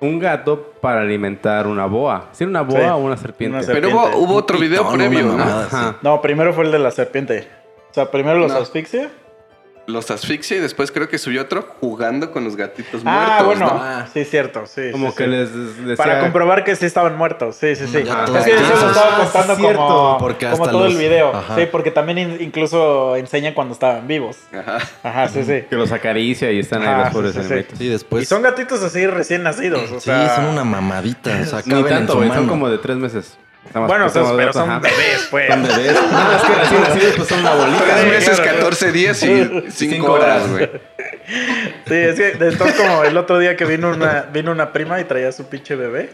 un 0.00 0.18
gato 0.18 0.72
para 0.80 1.00
alimentar 1.00 1.66
una 1.66 1.86
boa. 1.86 2.28
¿Sí 2.32 2.44
era 2.44 2.50
una 2.50 2.62
boa 2.62 2.80
Sí, 2.80 2.86
o 2.88 2.96
una 2.96 3.16
serpiente? 3.16 3.58
una 3.58 3.66
Pero 3.66 3.88
hubo, 3.90 4.16
hubo 4.16 4.34
otro 4.36 4.58
video 4.58 4.82
Pitón, 4.82 4.98
previo, 4.98 5.22
¿no? 5.24 5.36
mamada. 5.38 5.96
No, 6.02 6.20
primero 6.22 6.52
fue 6.52 6.64
el 6.64 6.72
de 6.72 6.78
la 6.78 6.90
serpiente. 6.90 7.48
O 7.90 7.94
sea, 7.94 8.10
primero 8.10 8.38
los 8.38 8.52
No. 8.52 8.58
asfixia. 8.58 9.10
Los 9.86 10.10
asfixia 10.10 10.56
y 10.56 10.60
después 10.60 10.90
creo 10.90 11.08
que 11.10 11.18
subió 11.18 11.42
otro 11.42 11.66
jugando 11.78 12.30
con 12.30 12.42
los 12.42 12.56
gatitos 12.56 13.02
Ah, 13.04 13.42
muertos, 13.42 13.46
bueno. 13.68 13.82
¿no? 14.00 14.06
Sí, 14.14 14.24
cierto. 14.24 14.64
Sí, 14.66 14.90
Como 14.92 15.10
sí, 15.10 15.16
que 15.18 15.24
sí. 15.24 15.30
les 15.30 15.76
decía... 15.78 15.96
Para 15.96 16.20
comprobar 16.20 16.64
que 16.64 16.74
sí 16.74 16.86
estaban 16.86 17.16
muertos. 17.18 17.56
Sí, 17.56 17.76
sí, 17.76 17.86
sí. 17.86 17.98
Es 17.98 18.04
que 18.04 18.08
yo 18.08 18.16
lo 18.16 18.38
estaba 18.38 19.16
Ah, 19.16 19.18
contando 19.24 19.56
sí, 19.56 19.60
cierto, 19.60 19.86
como, 19.86 20.18
porque 20.18 20.46
como 20.48 20.62
hasta 20.64 20.72
todo 20.72 20.86
el 20.86 20.96
video. 20.96 21.34
Ajá. 21.36 21.56
Sí, 21.56 21.66
porque 21.70 21.90
también 21.90 22.16
in- 22.18 22.36
incluso 22.40 23.14
enseñan 23.16 23.52
cuando 23.52 23.74
estaban 23.74 24.06
vivos. 24.06 24.38
Ajá. 24.58 24.78
Ajá, 25.02 25.28
sí, 25.28 25.44
sí. 25.44 25.64
Que 25.68 25.76
los 25.76 25.92
acaricia 25.92 26.50
y 26.50 26.60
están 26.60 26.80
ahí 26.80 26.88
Ah, 26.88 26.98
los 27.04 27.08
pobres 27.12 27.32
sí, 27.32 27.38
sí, 27.40 27.42
sí. 27.42 27.52
animalitos. 27.52 27.78
Sí, 27.78 27.88
después. 27.88 28.22
y 28.22 28.26
son 28.26 28.40
gatitos 28.40 28.82
así 28.82 29.06
recién 29.06 29.42
nacidos. 29.42 29.90
O 29.92 30.00
sí, 30.00 30.06
sea, 30.06 30.34
son 30.36 30.46
una 30.46 30.64
mamadita. 30.64 31.40
O 31.42 31.44
sea, 31.44 31.60
Ni 31.66 31.78
en 31.80 31.86
tanto, 31.88 32.14
su. 32.22 32.26
Son 32.32 32.46
como 32.48 32.70
de 32.70 32.78
tres 32.78 32.96
meses. 32.96 33.36
Estamos- 33.74 33.88
Bueno, 33.88 34.06
estamos 34.06 34.30
pero 34.32 34.46
datos, 34.46 34.54
son 34.62 34.70
ajá. 34.70 34.78
bebés, 34.78 35.26
pues. 35.32 35.48
Son 35.50 35.62
bebés. 35.64 35.92
No, 36.12 36.32
es 36.32 36.42
que 36.42 36.54
recién 36.54 36.80
nacidos 36.82 37.14
pues 37.16 37.28
son 37.28 37.40
una 37.40 37.54
bolita. 37.54 37.84
Tres 37.84 38.06
meses, 38.06 38.40
claro. 38.40 38.58
14 38.58 38.92
días 38.92 39.22
y 39.24 39.26
5 39.44 39.60
Cinco 39.68 40.12
horas, 40.12 40.48
güey. 40.48 40.70
Sí, 41.88 41.94
es 41.94 42.14
que 42.16 42.28
entonces 42.40 42.76
como 42.76 43.02
el 43.02 43.16
otro 43.16 43.38
día 43.40 43.56
que 43.56 43.64
vino 43.64 43.88
una, 43.90 44.26
vino 44.32 44.52
una 44.52 44.72
prima 44.72 45.00
y 45.00 45.04
traía 45.04 45.32
su 45.32 45.48
pinche 45.48 45.74
bebé. 45.74 46.10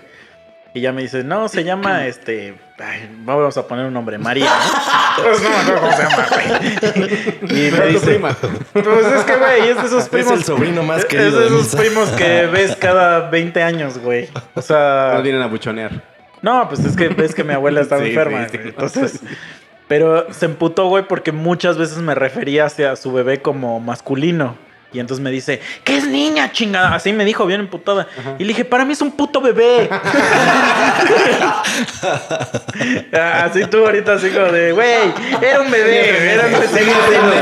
Y 0.73 0.81
ya 0.83 0.93
me 0.93 1.03
dice, 1.03 1.23
no, 1.25 1.49
se 1.49 1.65
llama 1.65 2.07
este. 2.07 2.55
Ay, 2.79 3.11
vamos 3.25 3.57
a 3.59 3.67
poner 3.67 3.85
un 3.87 3.93
nombre, 3.93 4.17
María. 4.19 4.47
¿no? 4.47 5.23
Pues 5.23 5.43
no 5.43 5.51
me 5.51 5.57
acuerdo 5.57 5.81
cómo 5.81 5.93
se 5.97 6.03
llama, 6.03 6.27
güey. 6.31 6.49
Y 7.43 7.71
me 7.73 7.77
Pero 7.77 7.87
dice, 7.89 8.07
prima. 8.07 8.37
Pues 8.73 9.07
es 9.07 9.25
que, 9.25 9.37
güey, 9.37 9.69
es 9.69 9.77
de 9.77 9.87
esos 9.87 10.09
primos. 10.09 10.33
el 10.33 10.45
sobrino 10.45 10.83
más 10.83 11.01
es 11.01 11.05
querido 11.07 11.41
de 11.41 11.51
de 11.51 11.59
esos 11.61 11.75
primos 11.77 12.09
que 12.11 12.47
ves 12.47 12.75
cada 12.77 13.29
20 13.29 13.63
años, 13.63 13.99
güey. 13.99 14.29
O 14.55 14.63
sea. 14.63 15.11
Nos 15.15 15.23
vienen 15.25 15.43
a 15.43 15.47
buchonear. 15.47 15.91
No, 16.43 16.69
pues 16.69 16.85
es 16.85 16.97
que 16.97 17.09
ves 17.09 17.35
que 17.35 17.45
mi 17.45 17.55
abuela 17.55 17.81
estaba 17.81 18.01
Sí, 18.03 18.09
enferma. 18.11 18.45
sí, 18.45 18.51
sí. 18.53 18.57
güey. 18.59 18.69
Entonces. 18.71 19.21
Pero 19.89 20.33
se 20.33 20.47
emputó, 20.47 20.87
güey, 20.87 21.05
porque 21.09 21.33
muchas 21.33 21.77
veces 21.77 21.99
me 21.99 22.15
refería 22.15 22.67
hacia 22.67 22.95
su 22.95 23.13
bebé 23.13 23.43
como 23.43 23.81
masculino. 23.81 24.55
Y 24.93 24.99
entonces 25.01 25.23
me 25.23 25.31
dice, 25.31 25.61
¿qué 25.85 25.97
es 25.97 26.07
niña, 26.07 26.51
chingada? 26.53 26.95
Así 26.95 27.13
me 27.13 27.25
dijo, 27.25 27.47
bien 27.47 27.61
emputada. 27.61 28.07
Y 28.39 28.45
le 28.45 28.49
dije, 28.49 28.65
para 28.65 28.85
mí 28.85 28.93
es 28.93 29.03
un 29.03 29.13
puto 29.13 29.41
bebé. 29.41 29.89
así 33.13 33.65
tú 33.67 33.85
ahorita, 33.87 34.15
así 34.15 34.31
como 34.31 34.47
de, 34.47 34.73
güey, 34.73 35.13
era 35.43 35.61
un 35.61 35.71
bebé, 35.71 36.33
era 36.35 36.47
un 36.47 36.53
recién 36.55 36.87
nacido. 36.87 37.33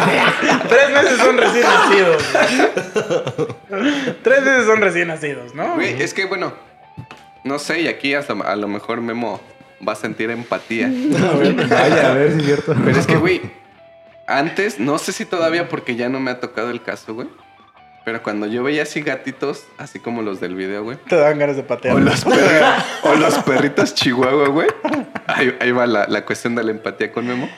Tres 0.69 0.91
meses 0.91 1.19
son 1.19 1.39
recién 1.39 1.65
nacidos. 1.65 2.25
Tres 4.23 4.43
meses 4.43 4.67
son 4.67 4.81
recién 4.81 5.09
nacidos, 5.09 5.55
¿no? 5.55 5.75
Güey, 5.75 6.03
es 6.03 6.13
que 6.13 6.27
bueno, 6.27 6.53
no 7.45 7.59
sé, 7.59 7.80
y 7.82 7.89
aquí 7.89 8.14
hasta 8.14 8.32
a 8.32 8.57
lo 8.57 8.68
mejor 8.68 9.01
Memo 9.01 9.41
va 9.86 9.93
a 9.93 9.97
sentir 9.97 10.30
empatía. 10.30 10.89
Vaya, 11.70 12.11
a 12.11 12.14
ver 12.14 12.32
si 12.32 12.39
es 12.41 12.45
cierto. 12.45 12.74
Pero 12.84 12.99
es 12.99 13.07
que, 13.07 13.16
güey, 13.16 13.41
antes, 14.26 14.78
no 14.78 14.99
sé 14.99 15.12
si 15.12 15.24
todavía 15.24 15.68
porque 15.68 15.97
ya 15.97 16.09
no 16.09 16.20
me 16.20 16.30
ha 16.30 16.41
tocado 16.41 16.70
el 16.70 16.82
caso, 16.82 17.14
güey. 17.14 17.28
Pero 18.05 18.22
cuando 18.22 18.47
yo 18.47 18.62
veía 18.62 18.84
así 18.84 19.03
gatitos, 19.03 19.64
así 19.76 19.99
como 19.99 20.22
los 20.22 20.41
del 20.41 20.55
video, 20.55 20.82
güey. 20.82 20.97
Te 21.09 21.16
dan 21.16 21.39
ganas 21.39 21.57
de 21.57 21.62
patear. 21.62 21.95
O 21.95 21.99
los, 22.01 22.24
perri- 22.26 22.84
o 23.03 23.14
los 23.16 23.34
perritos 23.41 23.95
chihuahua, 23.95 24.49
güey. 24.49 24.68
Ahí, 25.26 25.55
ahí 25.61 25.70
va 25.72 25.86
la, 25.86 26.07
la 26.09 26.24
cuestión 26.24 26.55
de 26.55 26.64
la 26.64 26.70
empatía 26.70 27.12
con 27.12 27.26
Memo. 27.26 27.51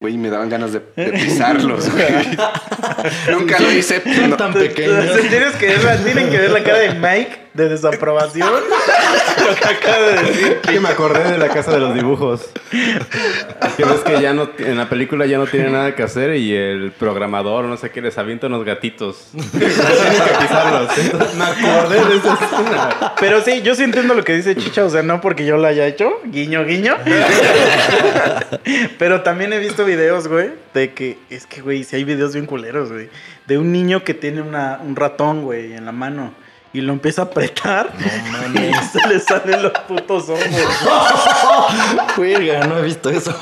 Güey, 0.00 0.16
me 0.18 0.30
daban 0.30 0.48
ganas 0.48 0.72
de, 0.72 0.80
de 0.96 1.12
pisarlos, 1.12 1.88
güey. 1.92 2.12
Nunca 3.30 3.60
lo 3.60 3.70
hice. 3.70 4.02
Son 4.02 4.30
no- 4.30 4.36
tan 4.36 4.52
pequeños. 4.52 4.98
Entonces, 4.98 5.30
tienes 5.30 5.52
que 5.54 5.66
ver 5.66 5.84
la, 5.84 5.96
tienen 5.96 6.30
que 6.30 6.38
ver 6.38 6.50
la 6.50 6.64
cara 6.64 6.78
de 6.78 6.94
Mike 6.94 7.38
de 7.54 7.68
desaprobación. 7.68 8.48
Lo 9.48 9.54
que 9.54 9.68
acaba 9.68 9.98
de 9.98 10.22
decir. 10.22 10.60
Que 10.60 10.80
me 10.80 10.88
acordé 10.88 11.32
de 11.32 11.38
la 11.38 11.48
casa 11.48 11.72
de 11.72 11.80
los 11.80 11.94
dibujos. 11.94 12.50
Que 12.70 13.84
ves 13.84 14.00
que 14.00 14.20
ya 14.20 14.32
no, 14.32 14.50
en 14.58 14.76
la 14.76 14.88
película 14.88 15.26
ya 15.26 15.38
no 15.38 15.46
tiene 15.46 15.70
nada 15.70 15.94
que 15.94 16.02
hacer 16.02 16.36
y 16.36 16.54
el 16.54 16.92
programador, 16.92 17.64
no 17.64 17.76
sé 17.76 17.90
qué, 17.90 18.00
les 18.00 18.16
avienta 18.18 18.46
unos 18.46 18.64
gatitos. 18.64 19.30
Que 19.52 19.66
pisarlos. 19.66 20.98
Entonces, 20.98 21.34
me 21.34 21.44
acordé 21.44 22.04
de 22.04 22.16
esa 22.16 22.34
escena. 22.34 23.14
Pero 23.20 23.42
sí, 23.42 23.62
yo 23.62 23.74
sí 23.74 23.84
entiendo 23.84 24.14
lo 24.14 24.24
que 24.24 24.34
dice 24.34 24.56
Chicha, 24.56 24.84
o 24.84 24.90
sea, 24.90 25.02
no 25.02 25.20
porque 25.20 25.44
yo 25.44 25.56
lo 25.56 25.66
haya 25.66 25.86
hecho, 25.86 26.10
guiño, 26.24 26.64
guiño. 26.64 26.96
Pero 28.98 29.22
también 29.22 29.52
he 29.52 29.58
visto 29.58 29.84
videos, 29.84 30.28
güey, 30.28 30.50
de 30.74 30.92
que, 30.92 31.18
es 31.30 31.46
que, 31.46 31.60
güey, 31.60 31.84
si 31.84 31.96
hay 31.96 32.04
videos 32.04 32.34
bien 32.34 32.46
culeros, 32.46 32.92
güey, 32.92 33.08
de 33.46 33.58
un 33.58 33.72
niño 33.72 34.04
que 34.04 34.14
tiene 34.14 34.42
una, 34.42 34.80
un 34.82 34.96
ratón, 34.96 35.42
güey, 35.42 35.74
en 35.74 35.84
la 35.84 35.92
mano. 35.92 36.32
Y 36.74 36.80
lo 36.80 36.92
empieza 36.94 37.22
a 37.22 37.24
apretar. 37.26 37.92
No 37.94 38.32
mames. 38.32 38.70
Y 38.70 38.98
se 38.98 39.08
le 39.08 39.20
salen 39.20 39.62
los 39.62 39.72
putos 39.86 40.28
ojos. 40.28 40.46
Juega, 42.16 42.66
no 42.66 42.78
he 42.78 42.82
visto 42.82 43.10
eso. 43.10 43.34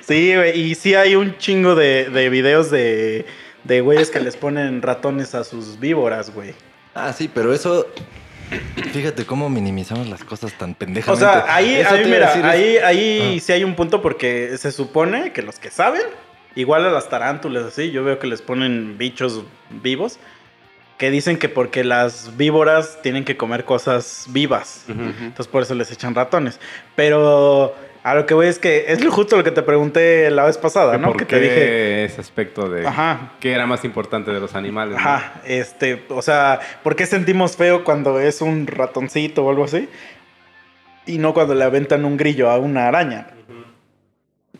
Sí, 0.00 0.34
güey, 0.34 0.60
y 0.60 0.74
sí 0.74 0.94
hay 0.94 1.14
un 1.16 1.36
chingo 1.38 1.74
de, 1.74 2.08
de 2.10 2.28
videos 2.28 2.70
de, 2.70 3.26
de 3.64 3.80
güeyes 3.80 4.10
que 4.10 4.20
les 4.20 4.36
ponen 4.36 4.82
ratones 4.82 5.34
a 5.34 5.44
sus 5.44 5.78
víboras, 5.78 6.32
güey. 6.34 6.54
Ah, 6.94 7.12
sí, 7.12 7.30
pero 7.32 7.52
eso. 7.52 7.86
Fíjate 8.92 9.24
cómo 9.24 9.48
minimizamos 9.48 10.06
las 10.08 10.22
cosas 10.24 10.52
tan 10.58 10.72
O 10.72 10.74
pendejamente. 10.74 11.24
sea, 11.24 11.46
ahí, 11.54 11.76
ahí 11.76 12.04
mira, 12.04 12.26
decir, 12.28 12.44
es- 12.44 12.50
ahí, 12.50 12.76
ahí 12.78 13.36
Ah. 13.38 13.40
sí 13.42 13.52
hay 13.52 13.64
un 13.64 13.74
punto 13.74 14.02
porque 14.02 14.58
se 14.58 14.72
supone 14.72 15.32
que 15.32 15.40
los 15.40 15.58
que 15.58 15.70
saben, 15.70 16.02
igual 16.54 16.84
a 16.84 16.90
las 16.90 17.08
tarántulas 17.08 17.64
así, 17.64 17.90
yo 17.92 18.04
veo 18.04 18.18
que 18.18 18.26
les 18.26 18.42
ponen 18.42 18.98
bichos 18.98 19.42
vivos, 19.70 20.18
que 21.02 21.10
dicen 21.10 21.36
que 21.36 21.48
porque 21.48 21.82
las 21.82 22.36
víboras 22.36 23.00
tienen 23.02 23.24
que 23.24 23.36
comer 23.36 23.64
cosas 23.64 24.26
vivas. 24.28 24.84
Entonces 24.88 25.48
por 25.48 25.62
eso 25.62 25.74
les 25.74 25.90
echan 25.90 26.14
ratones. 26.14 26.60
Pero 26.94 27.74
a 28.04 28.14
lo 28.14 28.24
que 28.24 28.34
voy 28.34 28.46
es 28.46 28.60
que 28.60 28.84
es 28.86 29.04
justo 29.08 29.36
lo 29.36 29.42
que 29.42 29.50
te 29.50 29.62
pregunté 29.64 30.30
la 30.30 30.44
vez 30.44 30.58
pasada, 30.58 30.98
¿no? 30.98 31.08
¿Por 31.08 31.16
Que 31.16 31.26
qué 31.26 31.34
te 31.34 31.40
dije, 31.40 32.04
ese 32.04 32.20
aspecto 32.20 32.68
de 32.68 32.86
Ajá. 32.86 33.32
qué 33.40 33.50
era 33.50 33.66
más 33.66 33.84
importante 33.84 34.30
de 34.30 34.38
los 34.38 34.54
animales? 34.54 34.94
no? 34.94 35.00
Ajá, 35.00 35.40
este, 35.44 36.04
o 36.08 36.22
sea, 36.22 36.60
¿por 36.84 36.94
qué 36.94 37.04
sentimos 37.06 37.56
feo 37.56 37.82
cuando 37.82 38.20
es 38.20 38.40
un 38.40 38.68
ratoncito 38.68 39.44
o 39.44 39.50
algo 39.50 39.64
así? 39.64 39.88
Y 41.04 41.18
no 41.18 41.34
cuando 41.34 41.56
le 41.56 41.64
aventan 41.64 42.04
un 42.04 42.16
grillo 42.16 42.48
a 42.48 42.58
una 42.58 42.86
araña. 42.86 43.26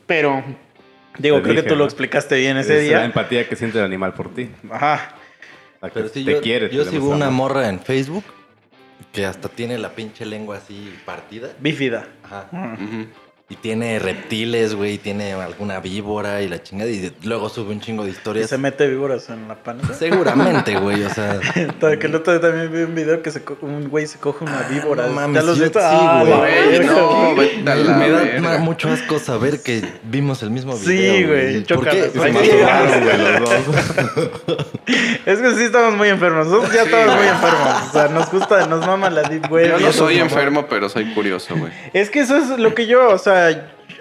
Pero, 0.07 0.43
digo, 1.19 1.37
Te 1.37 1.43
creo 1.45 1.55
dije, 1.55 1.63
que 1.63 1.69
tú 1.71 1.77
lo 1.77 1.85
explicaste 1.85 2.35
bien 2.35 2.57
ese 2.57 2.79
Es 2.85 2.91
la 2.91 2.99
día. 2.99 3.05
empatía 3.05 3.49
que 3.49 3.55
siente 3.55 3.79
el 3.79 3.85
animal 3.85 4.13
por 4.15 4.35
ti. 4.35 4.51
Ajá. 4.73 5.15
La 5.83 5.89
que 5.89 5.95
Pero 5.95 6.09
sí, 6.09 6.25
te 6.25 6.33
yo, 6.33 6.41
quiere. 6.41 6.71
yo 6.75 6.85
sigo 6.85 7.09
una 7.09 7.27
amor. 7.27 7.51
morra 7.53 7.69
en 7.69 7.81
Facebook 7.81 8.25
que 9.13 9.27
hasta 9.27 9.49
tiene 9.49 9.77
la 9.79 9.91
pinche 9.91 10.25
lengua 10.25 10.57
así 10.57 10.95
partida. 11.05 11.51
Bífida. 11.61 12.07
Ajá. 12.23 12.49
Ujú. 12.53 13.07
Y 13.53 13.57
tiene 13.57 13.99
reptiles, 13.99 14.75
güey, 14.75 14.97
tiene 14.97 15.35
alguna 15.35 15.79
víbora 15.81 16.41
y 16.41 16.49
la 16.49 16.63
chingada. 16.63 16.91
Y 16.91 17.13
luego 17.25 17.51
sube 17.51 17.71
un 17.73 17.83
chingo 17.83 18.03
de 18.03 18.09
Y 18.09 18.13
historias. 18.13 18.49
se 18.49 18.57
mete 18.57 18.87
víboras 18.89 19.29
en 19.29 19.47
la 19.47 19.57
panza. 19.57 19.93
Seguramente, 19.93 20.75
güey, 20.79 21.03
o 21.05 21.11
sea. 21.11 21.39
que 22.01 22.07
el 22.07 22.15
otro 22.15 22.33
día 22.33 22.41
también 22.41 22.73
vi 22.73 22.81
un 22.85 22.95
video 22.95 23.21
que 23.21 23.31
se 23.31 23.43
un 23.61 23.91
güey 23.91 24.07
se 24.07 24.19
coge 24.19 24.45
una 24.47 24.61
Ah, 24.61 24.69
víbora. 24.71 25.07
no 25.07 25.13
mames, 25.13 25.43
¿Ya 25.43 25.47
los 25.47 25.59
yo- 25.59 25.67
sí, 25.67 25.73
Ah, 25.77 26.25
güey. 26.27 26.87
no, 26.87 27.35
vete 27.35 27.71
a 27.71 27.75
Me, 27.75 27.85
la 27.85 28.41
me 28.41 28.49
da 28.49 28.59
mucho 28.59 28.89
asco 28.89 29.19
saber 29.19 29.63
que 29.63 29.83
vimos 30.05 30.43
el 30.43 30.51
mismo 30.51 30.75
Sí, 30.79 30.91
video. 30.93 31.29
güey, 31.29 31.65
¿Por 31.65 31.89
qué? 31.91 32.03
Se 32.05 32.09
¿Por 32.09 32.33
masturbaron, 32.33 33.03
güey, 33.05 33.19
los 33.19 33.41
dos. 33.41 34.67
Es 35.25 35.39
que 35.39 35.55
sí 35.55 35.63
estamos 35.65 35.95
muy 35.97 36.09
enfermos. 36.09 36.47
Nosotros 36.49 36.73
ya 36.75 36.83
Sí. 36.85 36.91
estamos 36.91 37.17
muy 37.17 37.27
enfermos. 37.27 37.89
O 37.89 37.93
sea, 37.93 38.09
nos 38.09 38.31
gusta, 38.31 38.67
nos 38.67 38.87
mama 38.87 39.09
la 39.11 39.23
deep 39.23 39.51
web. 39.51 39.79
Yo 39.79 39.87
no 39.87 39.93
soy 39.93 40.19
enfermo, 40.19 40.67
pero 40.69 40.89
soy 40.89 41.13
curioso, 41.15 41.55
güey. 41.57 41.73
Es 41.93 42.11
que 42.11 42.21
eso 42.21 42.37
es 42.37 42.49
lo 42.59 42.75
que 42.75 42.87
yo, 42.87 43.09
o 43.11 43.19
sea, 43.19 43.42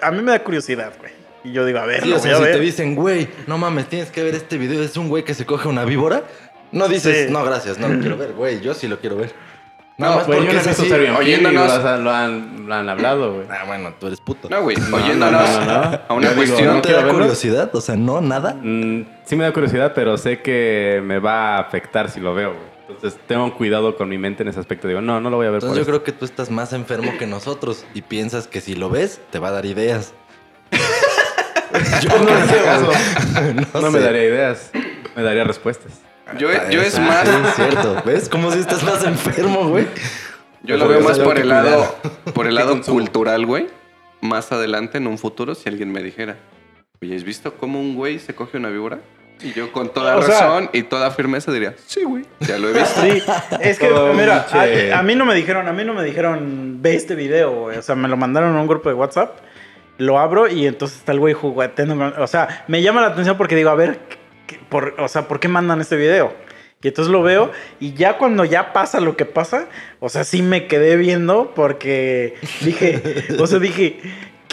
a 0.02 0.10
mí 0.10 0.22
me 0.22 0.32
da 0.32 0.38
curiosidad, 0.42 0.92
güey. 0.98 1.12
Y 1.44 1.52
yo 1.52 1.64
digo, 1.64 1.78
a 1.80 1.86
ver, 1.86 2.02
Sí, 2.02 2.08
lo 2.08 2.16
o 2.16 2.18
voy 2.18 2.28
sea, 2.28 2.34
a 2.36 2.38
si 2.38 2.44
ver. 2.44 2.52
te 2.54 2.60
dicen, 2.60 2.94
güey, 2.94 3.28
no 3.46 3.58
mames, 3.58 3.86
tienes 3.88 4.10
que 4.10 4.22
ver 4.22 4.34
este 4.34 4.58
video, 4.58 4.82
es 4.82 4.96
un 4.96 5.08
güey 5.08 5.24
que 5.24 5.34
se 5.34 5.44
coge 5.44 5.68
una 5.68 5.84
víbora, 5.84 6.22
no 6.70 6.86
dices, 6.88 7.26
Sí. 7.26 7.32
no, 7.32 7.44
gracias, 7.44 7.78
no 7.78 7.88
lo 7.88 7.98
quiero 8.00 8.16
ver, 8.18 8.32
güey, 8.32 8.60
yo 8.60 8.74
sí 8.74 8.86
lo 8.88 8.98
quiero 9.00 9.16
ver. 9.16 9.32
No, 9.98 10.06
Nada 10.06 10.16
más 10.16 10.26
Güey, 10.26 10.38
yo 10.40 10.44
porque 10.46 11.08
no 11.08 11.22
y 11.22 11.26
oyéndonos- 11.26 11.82
lo 11.82 11.88
han, 11.88 12.04
lo 12.04 12.10
han- 12.10 12.66
lo 12.66 12.74
han 12.74 12.88
hablado, 12.88 13.34
güey. 13.34 13.46
Ah, 13.50 13.64
bueno, 13.66 13.92
tú 14.00 14.06
eres 14.06 14.20
puto. 14.20 14.48
No, 14.48 14.62
güey, 14.62 14.74
No, 14.88 14.96
oyéndonos 14.96 15.50
no, 15.50 15.60
no, 15.66 15.66
no. 15.90 16.00
a 16.08 16.14
una 16.14 16.30
Yo 16.30 16.34
cuestión. 16.36 16.66
¿No 16.68 16.74
no 16.74 16.82
te 16.82 16.92
da 16.92 17.02
verlo. 17.02 17.12
curiosidad? 17.18 17.70
O 17.74 17.80
sea, 17.80 17.94
no, 17.96 18.20
nada. 18.22 18.54
Mm, 18.54 19.04
sí 19.24 19.36
me 19.36 19.44
da 19.44 19.52
curiosidad, 19.52 19.92
pero 19.94 20.16
sé 20.16 20.40
que 20.40 21.02
me 21.04 21.18
va 21.18 21.56
a 21.56 21.60
afectar 21.60 22.10
si 22.10 22.20
lo 22.20 22.34
veo, 22.34 22.54
güey. 22.54 22.71
Entonces 22.94 23.20
tengo 23.26 23.52
cuidado 23.54 23.96
con 23.96 24.08
mi 24.08 24.18
mente 24.18 24.42
en 24.42 24.48
ese 24.48 24.60
aspecto. 24.60 24.88
Digo, 24.88 25.00
no, 25.00 25.20
no 25.20 25.30
lo 25.30 25.36
voy 25.36 25.46
a 25.46 25.50
ver 25.50 25.56
Entonces 25.62 25.78
yo 25.78 25.86
creo 25.86 26.02
que 26.04 26.12
tú 26.12 26.24
estás 26.24 26.50
más 26.50 26.72
enfermo 26.72 27.12
que 27.18 27.26
nosotros 27.26 27.84
y 27.94 28.02
piensas 28.02 28.46
que 28.46 28.60
si 28.60 28.74
lo 28.74 28.88
ves, 28.90 29.20
te 29.30 29.38
va 29.38 29.48
a 29.48 29.52
dar 29.52 29.66
ideas. 29.66 30.14
Yo 32.02 32.10
no, 32.18 32.28
en 32.28 32.42
ese 32.44 32.62
caso, 32.62 32.92
no 33.72 33.80
no 33.80 33.90
me 33.90 34.00
daría 34.00 34.24
ideas, 34.24 34.70
me 35.16 35.22
daría 35.22 35.44
respuestas. 35.44 36.00
Yo, 36.38 36.48
yo 36.70 36.82
es 36.82 36.96
Ah, 36.96 37.00
más, 37.00 37.28
sí, 37.28 37.34
es 37.48 37.54
cierto. 37.54 38.02
¿Ves? 38.04 38.28
Como 38.28 38.50
si 38.52 38.58
estás 38.58 38.82
más 38.82 39.04
enfermo, 39.04 39.68
güey. 39.68 39.86
yo 40.62 40.76
lo 40.76 40.86
veo 40.88 41.00
más 41.00 41.18
por 41.18 41.38
el 41.38 41.48
lado, 41.48 41.96
por 42.34 42.46
el 42.46 42.56
¿Qué 42.56 42.64
lado 42.64 42.80
cultural, 42.82 43.46
güey. 43.46 43.68
Más 44.20 44.52
adelante, 44.52 44.98
en 44.98 45.06
un 45.06 45.18
futuro, 45.18 45.54
si 45.54 45.68
alguien 45.68 45.90
me 45.92 46.02
dijera, 46.02 46.36
oye, 47.02 47.16
¿has 47.16 47.24
visto 47.24 47.54
cómo 47.54 47.80
un 47.80 47.94
güey 47.96 48.18
se 48.18 48.34
coge 48.34 48.56
una 48.58 48.68
víbora? 48.68 49.00
Y 49.42 49.52
yo 49.52 49.72
con 49.72 49.88
toda 49.92 50.16
O 50.16 50.22
sea- 50.22 50.40
razón 50.40 50.70
y 50.72 50.82
toda 50.84 51.10
firmeza 51.10 51.50
diría, 51.52 51.74
sí, 51.86 52.04
güey, 52.04 52.24
ya 52.40 52.58
lo 52.58 52.68
he 52.68 52.72
visto. 52.72 53.00
Sí, 53.00 53.22
es 53.60 53.78
que, 53.78 53.88
mira, 54.14 54.46
a, 54.52 54.98
a 54.98 55.02
mí 55.02 55.14
no 55.14 55.24
me 55.24 55.34
dijeron, 55.34 55.66
a 55.68 55.72
mí 55.72 55.84
no 55.84 55.94
me 55.94 56.04
dijeron, 56.04 56.78
ve 56.80 56.94
este 56.94 57.14
video, 57.14 57.52
güey. 57.62 57.78
O 57.78 57.82
sea, 57.82 57.94
me 57.94 58.08
lo 58.08 58.16
mandaron 58.16 58.56
a 58.56 58.60
un 58.60 58.66
grupo 58.68 58.88
de 58.88 58.94
WhatsApp, 58.94 59.38
lo 59.98 60.18
abro 60.18 60.48
y 60.48 60.66
entonces 60.66 60.98
está 60.98 61.12
el 61.12 61.18
güey 61.20 61.34
jugueteando. 61.34 62.12
O 62.22 62.26
sea, 62.26 62.64
me 62.68 62.82
llama 62.82 63.00
la 63.00 63.08
atención 63.08 63.36
porque 63.36 63.56
digo, 63.56 63.70
a 63.70 63.74
ver, 63.74 63.98
¿qué- 64.46 64.58
por, 64.68 64.94
o 64.98 65.08
sea, 65.08 65.28
¿por 65.28 65.40
qué 65.40 65.48
mandan 65.48 65.80
este 65.80 65.96
video? 65.96 66.32
Y 66.84 66.88
entonces 66.88 67.12
lo 67.12 67.22
veo 67.22 67.52
y 67.78 67.92
ya 67.94 68.18
cuando 68.18 68.44
ya 68.44 68.72
pasa 68.72 69.00
lo 69.00 69.16
que 69.16 69.24
pasa, 69.24 69.66
o 70.00 70.08
sea, 70.08 70.24
sí 70.24 70.42
me 70.42 70.66
quedé 70.66 70.96
viendo 70.96 71.52
porque 71.54 72.34
dije, 72.60 73.00
o 73.38 73.46
sea, 73.46 73.60
dije, 73.60 74.00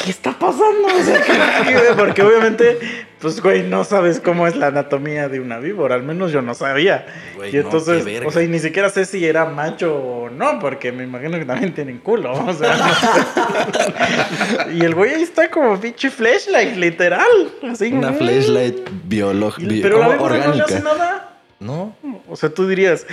¿qué 0.04 0.12
está 0.12 0.32
pasando? 0.38 0.88
O 0.88 1.04
sea, 1.04 1.22
¿qué- 1.22 1.74
qué? 1.74 1.80
porque 1.97 2.22
obviamente, 2.22 2.80
pues, 3.20 3.41
güey, 3.41 3.64
no 3.64 3.84
sabes 3.84 4.20
cómo 4.20 4.47
es 4.47 4.56
la 4.56 4.68
anatomía 4.68 5.30
de 5.30 5.39
una 5.39 5.60
víbora, 5.60 5.95
al 5.95 6.04
menos 6.04 6.32
yo 6.32 6.41
no 6.41 6.54
sabía. 6.54 7.06
Güey, 7.36 7.50
y 7.52 7.54
no, 7.54 7.62
entonces, 7.62 8.04
qué 8.04 8.12
verga. 8.14 8.28
o 8.28 8.32
sea, 8.32 8.43
y 8.43 8.47
ni 8.47 8.60
siquiera 8.60 8.89
sé 8.89 9.06
si 9.06 9.26
era 9.26 9.45
macho 9.45 9.95
o 9.95 10.30
no, 10.30 10.60
porque 10.60 10.91
me 10.91 11.04
imagino 11.04 11.38
que 11.38 11.45
también 11.45 11.74
tienen 11.74 12.00
culo, 12.00 12.32
o 12.34 12.54
sea. 12.54 12.76
no 12.78 12.93
sé. 12.93 14.74
y 14.74 14.84
el 14.84 14.95
güey 14.95 15.14
ahí 15.14 15.24
está 15.24 15.50
como 15.50 15.80
pinche 15.80 16.10
flashlight, 16.10 16.76
literal, 16.76 17.52
así. 17.70 17.91
Una 17.91 18.12
mm. 18.12 18.18
flashlight 18.18 18.89
biológica. 19.06 19.74
Pero 19.82 20.00
la 20.00 20.10
víbora 20.10 20.38
no 20.38 20.54
le 20.54 20.64
hace 20.64 20.76
orgánica. 20.76 20.97
nada. 20.97 21.26
No, 21.60 21.95
O 22.30 22.38
sea, 22.38 22.50
tú 22.50 22.68
dirías, 22.68 23.06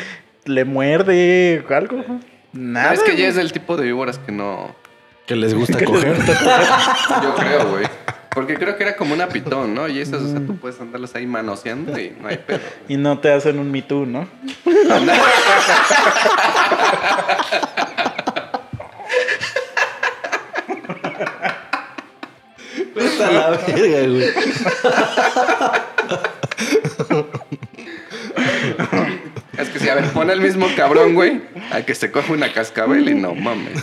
¿le 0.45 0.65
muerde 0.65 1.65
algo? 1.69 2.05
Nada. 2.53 2.95
Es 2.95 3.03
que 3.03 3.17
ya 3.17 3.27
es 3.27 3.35
del 3.35 3.53
tipo 3.53 3.77
de 3.77 3.85
víboras 3.85 4.19
que 4.19 4.31
no. 4.31 4.75
Que 5.27 5.37
les 5.37 5.55
gusta 5.55 5.85
coger. 5.85 6.17
Yo 7.23 7.35
creo, 7.35 7.71
güey. 7.71 7.87
Porque 8.31 8.55
creo 8.57 8.77
que 8.77 8.83
era 8.85 8.97
como 8.97 9.15
una 9.15 9.29
pitón, 9.29 9.75
¿no? 9.75 9.89
Y 9.89 9.99
esas, 9.99 10.23
o 10.23 10.31
sea, 10.31 10.41
tú 10.41 10.57
puedes 10.57 10.79
andarlas 10.81 11.15
ahí 11.15 11.27
manoseando 11.27 11.99
y 11.99 12.15
no 12.21 12.29
hay 12.29 12.37
pedo. 12.37 12.61
Y 12.87 12.97
no 12.97 13.19
te 13.19 13.33
hacen 13.33 13.59
un 13.59 13.71
Me 13.71 13.83
Too, 13.83 14.05
¿no? 14.05 14.29
Vete 22.95 23.25
a 23.25 23.31
la 23.31 23.51
verga, 23.51 24.09
güey. 24.09 24.31
Es 29.59 29.69
que 29.71 29.79
si, 29.79 29.89
a 29.89 29.95
ver, 29.95 30.05
pone 30.11 30.35
el 30.35 30.43
mismo 30.43 30.67
cabrón, 30.77 31.15
güey, 31.15 31.41
a 31.73 31.81
que 31.83 31.95
se 31.95 32.11
coge 32.11 32.33
una 32.33 32.53
cascabel 32.53 33.09
y 33.09 33.15
no 33.15 33.35
mames. 33.35 33.83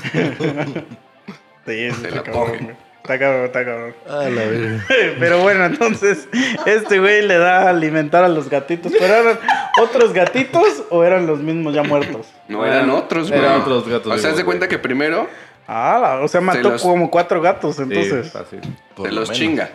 Sí, 1.65 1.89
sí, 1.91 1.95
Se 2.01 2.07
está 2.07 2.15
la 2.17 2.23
cabrón, 2.23 2.45
coge. 2.47 2.57
güey. 2.63 2.75
Está 3.03 3.19
cabrón, 3.19 3.45
está 3.45 3.65
cabrón. 3.65 3.95
A 4.07 4.15
la 4.29 4.45
verga. 4.45 4.85
Pero 5.19 5.39
bueno, 5.41 5.65
entonces, 5.65 6.27
este 6.65 6.99
güey 6.99 7.21
le 7.27 7.37
da 7.37 7.63
a 7.63 7.69
alimentar 7.69 8.23
a 8.23 8.29
los 8.29 8.49
gatitos. 8.49 8.93
¿Pero 8.97 9.13
eran 9.13 9.39
otros 9.81 10.13
gatitos 10.13 10.83
o 10.89 11.03
eran 11.03 11.27
los 11.27 11.39
mismos 11.39 11.73
ya 11.73 11.83
muertos? 11.83 12.27
No 12.47 12.65
eran 12.65 12.89
otros, 12.89 13.29
güey. 13.29 13.41
Eran 13.41 13.61
otros 13.61 13.87
gatos 13.89 14.11
O 14.13 14.17
sea, 14.17 14.33
se 14.35 14.45
cuenta 14.45 14.67
que 14.69 14.79
primero 14.79 15.27
Ah, 15.67 16.19
o 16.21 16.27
sea, 16.27 16.41
mató 16.41 16.69
los- 16.71 16.81
como 16.81 17.09
cuatro 17.09 17.41
gatos, 17.41 17.75
Sí, 17.77 17.83
entonces. 17.83 18.31
fácil. 18.31 18.59
Por 18.95 19.07
se 19.07 19.13
lo 19.13 19.19
los 19.21 19.29
menos. 19.29 19.37
chinga. 19.39 19.69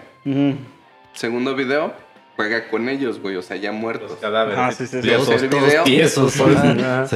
Segundo 1.14 1.54
video, 1.54 1.92
juega 2.36 2.68
con 2.68 2.88
ellos, 2.88 3.20
güey. 3.20 3.36
O 3.36 3.42
sea, 3.42 3.56
ya 3.56 3.72
Los 3.72 3.80
muertos. 3.80 4.12
cadáveres. 4.20 4.58
Ah, 4.58 4.70
sí, 4.72 4.86
sí, 4.86 4.96
sí. 4.96 5.02
Tiesos, 5.02 5.28
Tercer 5.28 5.50
todos 5.50 5.64
video. 5.66 5.84
tiesos. 5.84 6.32
Se 6.32 6.44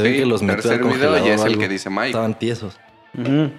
ve 0.00 0.12
Sí, 0.12 0.16
que 0.18 0.26
los 0.26 0.42
metió 0.42 0.62
tercer 0.62 0.84
video 0.84 1.24
ya 1.24 1.34
es 1.34 1.44
el 1.44 1.58
que 1.58 1.68
dice 1.68 1.88
Mike. 1.90 2.06
Estaban 2.08 2.38
tiesos. 2.38 2.78
Ujú. 3.16 3.50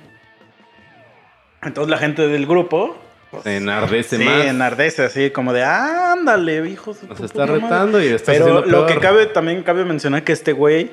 Entonces 1.66 1.90
la 1.90 1.98
gente 1.98 2.28
del 2.28 2.46
grupo 2.46 2.98
pues, 3.32 3.44
Se 3.44 3.58
enardece 3.58 4.18
sí, 4.18 4.24
más. 4.24 4.46
enardece 4.46 5.04
así 5.04 5.30
como 5.32 5.54
de 5.54 5.64
ándale, 5.64 6.68
hijo. 6.70 6.94
de 6.94 7.08
Nos 7.08 7.18
tu 7.18 7.26
está 7.26 7.46
puta 7.46 7.46
madre". 7.54 7.62
retando 7.62 8.02
y 8.04 8.08
estás 8.08 8.36
Pero 8.38 8.46
haciendo 8.46 8.66
lo 8.72 8.86
peor. 8.86 9.00
que 9.00 9.00
cabe 9.06 9.26
también 9.28 9.64
cabe 9.64 9.86
mencionar 9.86 10.24
que 10.24 10.32
este 10.34 10.52
güey, 10.54 10.92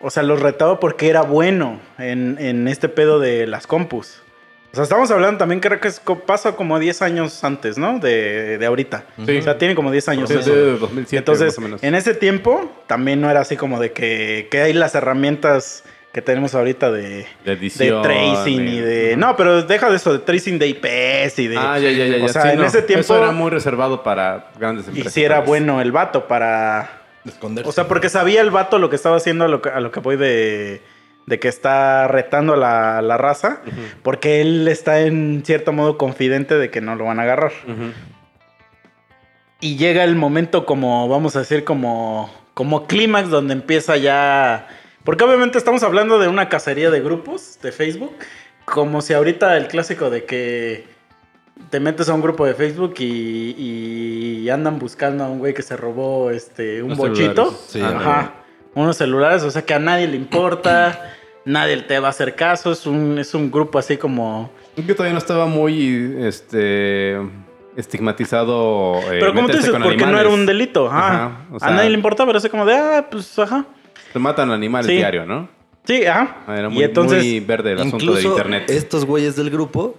o 0.00 0.10
sea, 0.10 0.22
los 0.22 0.40
retaba 0.40 0.78
porque 0.80 1.08
era 1.08 1.22
bueno 1.22 1.80
en, 1.98 2.36
en 2.38 2.68
este 2.68 2.88
pedo 2.88 3.18
de 3.20 3.46
las 3.46 3.66
compus. 3.66 4.20
O 4.70 4.74
sea, 4.74 4.84
estamos 4.84 5.10
hablando 5.10 5.36
también, 5.36 5.60
creo 5.60 5.78
que 5.80 5.88
es 5.88 6.00
pasa 6.24 6.52
como 6.56 6.78
10 6.78 7.02
años 7.02 7.44
antes, 7.44 7.76
¿no? 7.76 7.98
De, 7.98 8.56
de 8.56 8.64
ahorita. 8.66 9.04
Sí. 9.26 9.36
O 9.36 9.42
sea, 9.42 9.58
tiene 9.58 9.74
como 9.74 9.90
10 9.90 10.08
años. 10.08 10.30
Sí, 10.30 10.36
eso. 10.38 10.50
de 10.50 10.78
2007 10.78 11.16
Entonces, 11.18 11.48
más 11.48 11.58
o 11.58 11.60
menos. 11.60 11.82
en 11.82 11.94
ese 11.94 12.14
tiempo 12.14 12.72
también 12.86 13.20
no 13.20 13.28
era 13.28 13.40
así 13.40 13.56
como 13.58 13.78
de 13.80 13.92
que, 13.92 14.48
que 14.50 14.62
hay 14.62 14.72
las 14.72 14.94
herramientas 14.94 15.84
que 16.12 16.20
tenemos 16.20 16.54
ahorita 16.54 16.90
de, 16.92 17.26
De 17.44 17.56
tracing 18.02 18.68
y 18.68 18.78
de... 18.80 19.16
No, 19.16 19.34
pero 19.34 19.62
deja 19.62 19.88
de 19.88 19.96
eso, 19.96 20.12
de 20.12 20.18
tracing 20.18 20.58
de 20.58 20.68
IPs 20.68 21.38
y 21.38 21.48
de... 21.48 21.56
Ah, 21.56 21.78
ya, 21.78 21.90
ya, 21.90 22.06
ya. 22.06 22.18
ya. 22.18 22.24
O 22.26 22.28
sea, 22.28 22.42
Sí, 22.42 22.48
en 22.50 22.58
no. 22.58 22.66
ese 22.66 22.82
tiempo... 22.82 23.00
Eso 23.00 23.16
era 23.16 23.32
muy 23.32 23.50
reservado 23.50 24.02
para 24.02 24.50
grandes 24.58 24.84
y 24.86 24.88
empresas. 24.90 25.12
si 25.14 25.24
era 25.24 25.40
bueno 25.40 25.80
el 25.80 25.90
vato 25.90 26.28
para... 26.28 27.00
Esconderse. 27.24 27.68
O 27.68 27.72
sea, 27.72 27.88
porque 27.88 28.10
sabía 28.10 28.42
el 28.42 28.50
vato 28.50 28.78
lo 28.78 28.90
que 28.90 28.96
estaba 28.96 29.16
haciendo 29.16 29.44
a 29.46 29.48
lo 29.48 29.62
que, 29.62 29.70
a 29.70 29.80
lo 29.80 29.90
que 29.90 30.00
voy 30.00 30.16
de, 30.16 30.82
de 31.26 31.38
que 31.38 31.48
está 31.48 32.08
retando 32.08 32.54
a 32.54 32.56
la, 32.56 33.00
la 33.00 33.16
raza, 33.16 33.60
porque 34.02 34.40
él 34.42 34.66
está 34.68 35.00
en 35.00 35.42
cierto 35.46 35.72
modo 35.72 35.96
confidente 35.96 36.56
de 36.58 36.68
que 36.70 36.80
no 36.82 36.94
lo 36.96 37.04
van 37.06 37.20
a 37.20 37.22
agarrar. 37.22 37.52
Y 39.60 39.76
llega 39.76 40.02
el 40.04 40.16
momento 40.16 40.66
como, 40.66 41.08
vamos 41.08 41.36
a 41.36 41.38
decir, 41.38 41.62
como, 41.64 42.28
como 42.52 42.86
clímax 42.86 43.30
donde 43.30 43.54
empieza 43.54 43.96
ya... 43.96 44.68
Porque 45.04 45.24
obviamente 45.24 45.58
estamos 45.58 45.82
hablando 45.82 46.18
de 46.18 46.28
una 46.28 46.48
cacería 46.48 46.90
de 46.90 47.00
grupos 47.00 47.58
de 47.62 47.72
Facebook, 47.72 48.14
como 48.64 49.00
si 49.02 49.12
ahorita 49.14 49.56
el 49.56 49.66
clásico 49.68 50.10
de 50.10 50.24
que 50.24 50.86
te 51.70 51.80
metes 51.80 52.08
a 52.08 52.14
un 52.14 52.20
grupo 52.22 52.46
de 52.46 52.54
Facebook 52.54 52.94
y, 52.98 53.54
y 54.44 54.48
andan 54.50 54.78
buscando 54.78 55.24
a 55.24 55.28
un 55.28 55.38
güey 55.38 55.54
que 55.54 55.62
se 55.62 55.76
robó 55.76 56.30
este, 56.30 56.82
un 56.82 56.90
Los 56.90 56.98
bochito. 56.98 57.50
Sí, 57.68 57.80
Ajá. 57.80 58.34
Unos 58.74 58.96
celulares, 58.96 59.42
o 59.42 59.50
sea 59.50 59.62
que 59.62 59.74
a 59.74 59.78
nadie 59.78 60.06
le 60.08 60.16
importa, 60.16 61.14
nadie 61.44 61.76
te 61.82 61.98
va 61.98 62.06
a 62.06 62.10
hacer 62.10 62.34
caso, 62.34 62.72
es 62.72 62.86
un, 62.86 63.18
es 63.18 63.34
un 63.34 63.50
grupo 63.50 63.78
así 63.78 63.96
como... 63.98 64.50
Que 64.76 64.94
todavía 64.94 65.12
no 65.12 65.18
estaba 65.18 65.44
muy 65.46 66.16
este 66.20 67.18
estigmatizado. 67.76 68.94
eh, 69.12 69.18
Pero 69.20 69.34
como 69.34 69.48
tú 69.48 69.56
dices, 69.58 69.72
porque 69.82 69.96
no 70.06 70.18
era 70.18 70.28
un 70.30 70.46
delito. 70.46 70.86
Ajá. 70.88 71.06
Ajá, 71.26 71.38
o 71.52 71.58
sea- 71.58 71.68
a 71.68 71.72
nadie 71.72 71.90
le 71.90 71.96
importa, 71.96 72.24
pero 72.24 72.38
es 72.38 72.48
como 72.48 72.64
de, 72.64 72.74
ah, 72.76 73.06
pues, 73.10 73.38
ajá. 73.38 73.66
Se 74.12 74.18
matan 74.18 74.50
animales 74.50 74.86
Sí. 74.86 74.96
diario, 74.96 75.26
¿no? 75.26 75.48
Sí, 75.84 76.04
ajá. 76.06 76.44
Ah, 76.46 76.56
Era 76.58 76.68
y 76.68 76.72
muy, 76.74 76.84
entonces, 76.84 77.18
muy 77.22 77.40
verde 77.40 77.72
el 77.72 77.78
asunto 77.80 77.96
de 77.98 78.04
Incluso 78.04 78.28
internet. 78.28 78.70
estos 78.70 79.04
güeyes 79.04 79.34
del 79.36 79.50
grupo, 79.50 79.96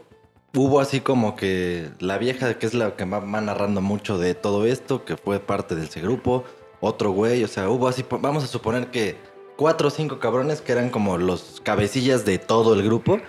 hubo 0.55 0.79
así 0.79 0.99
como 1.01 1.35
que 1.35 1.89
la 1.99 2.17
vieja, 2.17 2.53
que 2.57 2.65
es 2.65 2.73
la 2.73 2.95
que 2.95 3.05
va, 3.05 3.19
va 3.19 3.41
narrando 3.41 3.81
mucho 3.81 4.17
de 4.17 4.33
todo 4.33 4.65
esto, 4.65 5.03
que 5.03 5.17
fue 5.17 5.39
parte 5.39 5.75
de 5.75 5.83
ese 5.85 5.99
grupo, 5.99 6.43
otro 6.79 7.11
güey, 7.11 7.43
o 7.43 7.47
sea, 7.47 7.69
hubo 7.69 7.87
así, 7.87 8.05
vamos 8.21 8.43
a 8.43 8.47
suponer 8.47 8.87
que 8.87 9.17
cuatro 9.57 9.87
o 9.89 9.91
cinco 9.91 10.19
cabrones 10.19 10.61
que 10.61 10.71
eran 10.71 10.89
como 10.89 11.17
los 11.17 11.59
cabecillas 11.63 12.23
de 12.25 12.37
todo 12.39 12.73
el 12.75 12.83
grupo, 12.83 13.19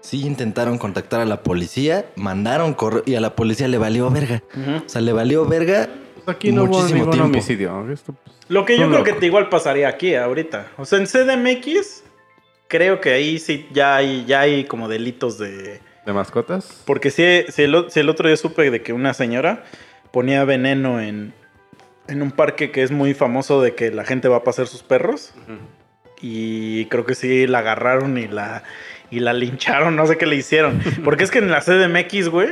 sí 0.00 0.26
intentaron 0.26 0.78
contactar 0.78 1.20
a 1.20 1.24
la 1.24 1.42
policía, 1.42 2.06
mandaron 2.16 2.74
correo 2.74 3.02
y 3.06 3.14
a 3.14 3.20
la 3.20 3.36
policía 3.36 3.68
le 3.68 3.78
valió 3.78 4.10
verga. 4.10 4.42
O 4.84 4.88
sea, 4.88 5.00
le 5.02 5.12
valió 5.12 5.46
verga 5.46 5.88
Aquí 6.26 6.52
no 6.52 6.64
hubo 6.64 6.74
muchísimo 6.78 6.98
ningún 6.98 7.10
tiempo. 7.12 7.26
homicidio. 7.28 7.90
Esto, 7.92 8.12
pues, 8.14 8.36
Lo 8.48 8.64
que 8.64 8.78
yo 8.78 8.88
creo 8.90 9.02
que 9.18 9.26
igual 9.26 9.48
pasaría 9.48 9.88
aquí 9.88 10.14
ahorita. 10.14 10.68
O 10.76 10.84
sea, 10.84 10.98
en 10.98 11.06
CDMX, 11.06 12.04
creo 12.68 13.00
que 13.00 13.10
ahí 13.12 13.38
sí 13.38 13.68
ya 13.72 13.96
hay, 13.96 14.24
ya 14.26 14.40
hay 14.40 14.64
como 14.64 14.88
delitos 14.88 15.38
de... 15.38 15.80
¿De 16.06 16.12
mascotas? 16.12 16.82
Porque 16.86 17.10
si, 17.10 17.44
si, 17.52 17.62
el, 17.62 17.74
o- 17.74 17.90
si 17.90 18.00
el 18.00 18.08
otro 18.08 18.26
día 18.28 18.36
supe 18.36 18.70
de 18.70 18.82
que 18.82 18.92
una 18.92 19.14
señora 19.14 19.64
ponía 20.10 20.44
veneno 20.44 21.00
en, 21.00 21.32
en 22.08 22.22
un 22.22 22.30
parque 22.32 22.70
que 22.72 22.82
es 22.82 22.90
muy 22.90 23.14
famoso 23.14 23.62
de 23.62 23.74
que 23.74 23.90
la 23.92 24.04
gente 24.04 24.26
va 24.28 24.38
a 24.38 24.44
pasear 24.44 24.66
sus 24.66 24.82
perros. 24.82 25.32
Y 26.20 26.86
creo 26.86 27.04
que 27.04 27.14
sí 27.14 27.46
la 27.46 27.58
agarraron 27.58 28.16
y 28.18 28.28
la, 28.28 28.62
y 29.10 29.20
la 29.20 29.32
lincharon, 29.32 29.96
no 29.96 30.06
sé 30.06 30.16
qué 30.18 30.26
le 30.26 30.36
hicieron. 30.36 30.80
Porque 31.04 31.24
es 31.24 31.30
que 31.30 31.38
en 31.38 31.50
la 31.50 31.60
CDMX, 31.60 32.28
güey, 32.28 32.50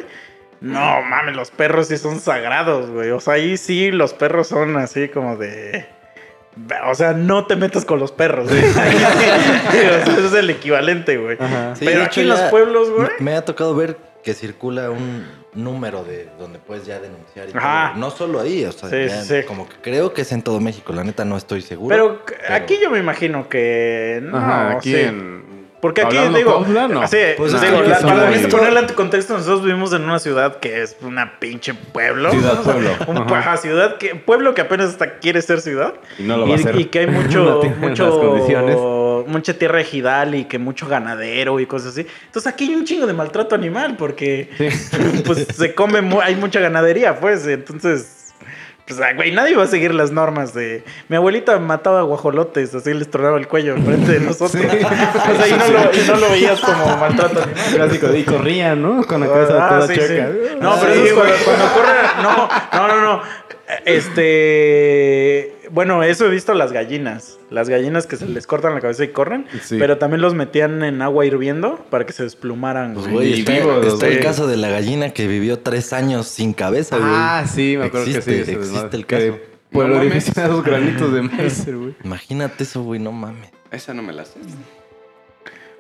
no 0.61 1.03
mames, 1.03 1.37
los 1.37 1.51
perros 1.51 1.89
sí 1.89 1.97
son 1.97 2.21
sagrados, 2.21 2.91
güey. 2.91 3.11
O 3.11 3.21
sea, 3.21 3.35
ahí 3.35 3.57
sí 3.57 3.91
los 3.91 4.13
perros 4.13 4.49
son 4.49 4.77
así 4.77 5.09
como 5.09 5.37
de. 5.37 5.87
O 6.87 6.95
sea, 6.95 7.13
no 7.13 7.47
te 7.47 7.57
metas 7.57 7.85
con 7.85 7.99
los 7.99 8.13
perros. 8.13 8.49
güey. 8.49 8.63
O 8.71 8.73
sea, 8.73 10.03
ese 10.03 10.27
es 10.27 10.35
el 10.35 10.51
equivalente, 10.51 11.17
güey. 11.17 11.37
Sí, 11.75 11.85
Pero 11.85 12.03
aquí 12.03 12.21
en 12.21 12.29
los 12.29 12.41
pueblos, 12.43 12.91
güey. 12.91 13.09
Me, 13.21 13.35
ha 13.35 13.45
tocado 13.45 13.75
ver 13.75 13.97
que 14.23 14.35
circula 14.35 14.91
un, 14.91 15.27
número 15.55 16.05
de 16.05 16.29
donde 16.39 16.59
puedes 16.59 16.87
ya 16.87 17.01
denunciar. 17.01 17.49
Y 17.49 17.57
Ajá. 17.57 17.95
No 17.97 18.11
solo 18.11 18.41
ahí, 18.41 18.65
o 18.65 18.73
sea, 18.73 18.89
Sí, 18.89 19.07
ya 19.07 19.23
sí, 19.23 19.41
sí. 19.41 19.47
como 19.47 19.69
que 19.69 19.77
creo 19.77 20.13
que 20.13 20.23
es 20.23 20.33
en 20.33 20.43
todo 20.43 20.61
México. 20.61 20.93
La 20.93 21.05
neta 21.05 21.25
no 21.25 21.37
estoy 21.37 21.63
seguro. 21.63 21.95
Pero, 21.95 22.55
aquí 22.55 22.79
yo 22.83 22.91
me 22.91 22.99
imagino 22.99 23.49
que 23.49 24.21
no, 24.23 24.37
Ajá, 24.37 24.73
aquí 24.73 24.93
sí. 24.93 25.01
en... 25.01 25.40
Porque 25.81 26.03
aquí 26.03 26.17
Hablando 26.19 26.37
digo, 26.39 26.67
no. 26.89 27.09
sí, 27.09 27.17
Pues 27.39 27.59
digo, 27.59 27.81
la- 27.81 27.99
para 28.01 28.31
ponerle 28.51 28.81
en 28.81 28.87
contexto, 28.89 29.33
nosotros 29.35 29.65
vivimos 29.65 29.93
en 29.95 30.03
una 30.05 30.19
ciudad 30.19 30.59
que 30.61 30.83
es 30.83 30.97
una 31.01 31.39
pinche 31.41 31.73
pueblo. 31.73 32.31
Ciudad, 32.31 32.63
pueblo. 32.63 32.91
Un 33.07 33.17
Ajá. 33.19 33.57
ciudad 33.57 33.97
que, 33.97 34.15
pueblo 34.15 34.53
que 34.55 34.61
apenas 34.61 34.89
hasta 34.91 35.19
quiere 35.21 35.41
ser 35.41 35.63
ciudad. 35.63 35.95
Y 36.19 36.25
no 36.25 36.37
lo 36.37 36.47
va 36.47 36.53
a 36.53 36.57
hacer. 36.57 36.79
y 36.79 36.85
que 36.85 36.99
hay 37.01 37.07
mucho, 37.09 37.63
mucho, 37.79 39.25
mucha 39.27 39.55
tierra 39.55 39.81
ejidal 39.81 40.35
y 40.35 40.45
que 40.45 40.59
mucho 40.59 40.87
ganadero 40.87 41.59
y 41.61 41.67
cosas 41.67 41.93
así. 41.93 42.07
Entonces 42.27 42.53
aquí 42.53 42.65
hay 42.69 42.75
un 42.75 42.85
chingo 42.85 43.07
de 43.07 43.13
maltrato 43.15 43.55
animal 43.55 43.97
porque 43.97 44.51
pues 45.27 45.47
se 45.57 45.75
come, 45.75 46.03
mu- 46.03 46.21
hay 46.21 46.37
mucha 46.37 46.61
ganadería, 46.61 47.19
pues. 47.21 47.47
Entonces, 47.47 48.20
pues, 48.91 49.01
ah, 49.01 49.13
güey, 49.15 49.31
nadie 49.33 49.57
va 49.57 49.63
a 49.65 49.67
seguir 49.67 49.95
las 49.95 50.11
normas 50.11 50.53
de... 50.53 50.83
Mi 51.09 51.17
abuelita 51.17 51.59
mataba 51.59 52.03
guajolotes, 52.03 52.75
así 52.75 52.93
les 52.93 53.09
tronaba 53.11 53.39
el 53.39 53.47
cuello 53.49 53.75
enfrente 53.77 54.13
de 54.13 54.21
nosotros. 54.21 54.51
Sí. 54.63 54.69
O 54.71 55.37
sea, 55.37 55.49
y 55.49 55.53
no, 55.53 55.69
lo, 55.69 55.95
y 55.95 56.05
no 56.09 56.17
lo 56.17 56.31
veías 56.31 56.61
como 56.61 56.85
maltrato 57.01 57.43
animal. 57.43 57.65
Clásico 57.75 58.15
y 58.15 58.25
corrían, 58.25 58.83
¿no? 58.83 59.05
Con 59.05 59.21
la 59.21 59.29
cabeza 59.29 59.67
Ah, 59.67 59.69
toda 59.69 59.87
sí, 59.87 59.95
chueca. 59.95 60.29
sí. 60.33 60.57
No, 60.61 60.73
Ah, 60.73 60.79
pero 60.81 60.95
sí, 60.95 61.01
eso 61.01 61.25
es 61.25 61.43
cuando, 61.43 61.45
cuando 61.45 61.75
corre. 61.75 61.99
No, 62.23 62.49
no, 62.73 62.89
no, 62.89 63.01
no. 63.03 63.23
Este. 63.85 65.55
Bueno, 65.73 66.03
eso 66.03 66.27
he 66.27 66.31
visto 66.31 66.53
las 66.55 66.73
gallinas. 66.73 67.39
Las 67.51 67.69
gallinas 67.69 68.07
que 68.07 68.17
se 68.17 68.27
les 68.27 68.47
cortan 68.47 68.75
la 68.75 68.81
cabeza 68.81 69.05
y 69.05 69.09
corren. 69.09 69.47
Sí. 69.63 69.77
Pero 69.79 69.99
también 69.99 70.21
los 70.21 70.35
metían 70.35 70.83
en 70.83 71.01
agua 71.03 71.25
hirviendo 71.27 71.77
para 71.91 72.05
que 72.07 72.13
se 72.13 72.23
desplumaran. 72.25 72.95
Pues, 72.95 73.09
güey. 73.09 73.41
está, 73.41 73.53
vivos, 73.53 73.87
está 73.87 74.09
el 74.09 74.21
caso 74.21 74.47
de 74.47 74.57
la 74.57 74.69
gallina 74.71 75.11
que 75.11 75.27
vivió 75.29 75.59
tres 75.61 75.93
años 75.93 76.27
sin 76.27 76.53
cabeza, 76.53 76.97
güey. 76.99 77.09
Ah, 77.13 77.45
sí, 77.47 77.77
me 77.79 77.87
acuerdo 77.87 78.07
Existe, 78.07 78.37
que 78.39 78.45
sí. 78.45 78.51
existe 78.53 78.97
el 78.97 79.07
caso. 79.07 79.39
Por 79.71 79.87
No 79.87 79.93
el 79.93 79.99
mames. 79.99 80.13
orificio 80.13 80.43
de 80.43 80.49
esos 80.49 80.65
granitos 80.65 81.13
de 81.13 81.23
maíz, 81.23 81.65
güey. 81.75 81.95
Imagínate 82.03 82.65
eso, 82.65 82.83
güey, 82.83 82.99
no 83.01 83.13
mames. 83.13 83.51
Esa 83.71 83.95
no 83.95 84.03
me 84.03 84.13
la 84.13 84.25
sé. 84.25 84.41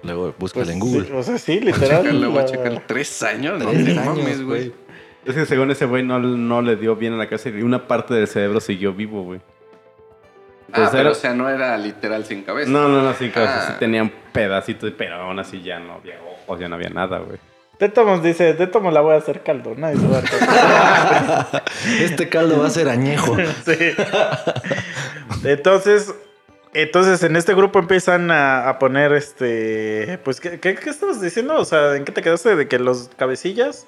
Luego 0.03 0.34
búscala 0.38 0.64
Pues, 0.64 0.74
en 0.74 0.80
Google. 0.80 1.05
sí, 1.07 1.12
o 1.12 1.22
sea, 1.22 1.38
sí, 1.38 1.59
Voy 1.59 1.68
a 1.68 1.72
literal. 1.76 2.18
voy 2.28 2.38
a 2.38 2.41
la- 2.43 2.45
checar. 2.47 2.82
¿Tres 2.86 3.22
años? 3.22 3.59
No 3.62 3.70
Tres 3.70 3.84
te 3.84 3.91
años, 3.99 4.05
mames, 4.18 4.43
güey. 4.43 4.72
Es 5.26 5.34
que 5.34 5.45
según 5.45 5.70
ese 5.70 5.84
güey 5.84 6.03
no, 6.03 6.18
no 6.18 6.62
le 6.62 6.76
dio 6.76 6.97
bien 6.97 7.12
a 7.12 7.16
la 7.16 7.26
cabeza 7.28 7.51
y 7.51 7.62
una 7.62 7.86
parte 7.86 8.14
del 8.14 8.26
cerebro 8.26 8.61
siguió 8.61 8.95
vivo, 8.95 9.22
güey. 9.24 9.41
Ah, 10.72 10.76
Pues 10.76 10.90
pero 10.90 11.10
o 11.10 11.14
sea, 11.14 11.34
no 11.34 11.48
era 11.48 11.76
literal 11.78 12.24
sin 12.24 12.42
cabeza. 12.42 12.70
No, 12.70 12.88
no, 12.88 13.02
no, 13.02 13.12
sí, 13.14 13.30
claro, 13.30 13.50
Ah. 13.52 13.64
sí 13.68 13.72
tenía 13.78 14.02
un 14.02 14.12
pedacito, 14.32 14.86
de- 14.86 14.92
pero 14.92 15.16
aún 15.16 15.38
así 15.38 15.62
ya 15.62 15.78
no 15.78 15.94
había 15.94 16.14
ojos, 16.44 16.58
ya 16.60 16.68
no 16.68 16.76
había 16.76 16.90
nada, 16.90 17.18
güey. 17.18 17.38
Tétamos 17.78 18.22
dice: 18.22 18.52
Tétamos 18.54 18.92
la 18.92 19.00
voy 19.00 19.14
a 19.14 19.16
hacer 19.18 19.42
caldo. 19.42 19.74
Nadie 19.74 19.96
se 19.96 20.06
va 20.06 20.18
a 20.18 20.20
dar 20.20 20.30
cuenta. 20.30 21.64
Este 22.00 22.28
caldo 22.28 22.60
va 22.60 22.66
a 22.66 22.70
ser 22.70 22.88
añejo. 22.90 23.36
Sí. 23.64 23.94
Entonces, 25.44 26.14
entonces 26.74 27.22
en 27.22 27.36
este 27.36 27.54
grupo 27.54 27.78
empiezan 27.78 28.30
a, 28.30 28.68
a 28.68 28.78
poner 28.78 29.12
este. 29.12 30.18
Pues, 30.24 30.40
¿qué, 30.40 30.60
qué, 30.60 30.74
qué 30.74 30.90
estabas 30.90 31.20
diciendo? 31.20 31.54
O 31.56 31.64
sea, 31.64 31.96
¿en 31.96 32.04
qué 32.04 32.12
te 32.12 32.22
quedaste? 32.22 32.54
De 32.56 32.68
que 32.68 32.78
los 32.78 33.10
cabecillas. 33.16 33.86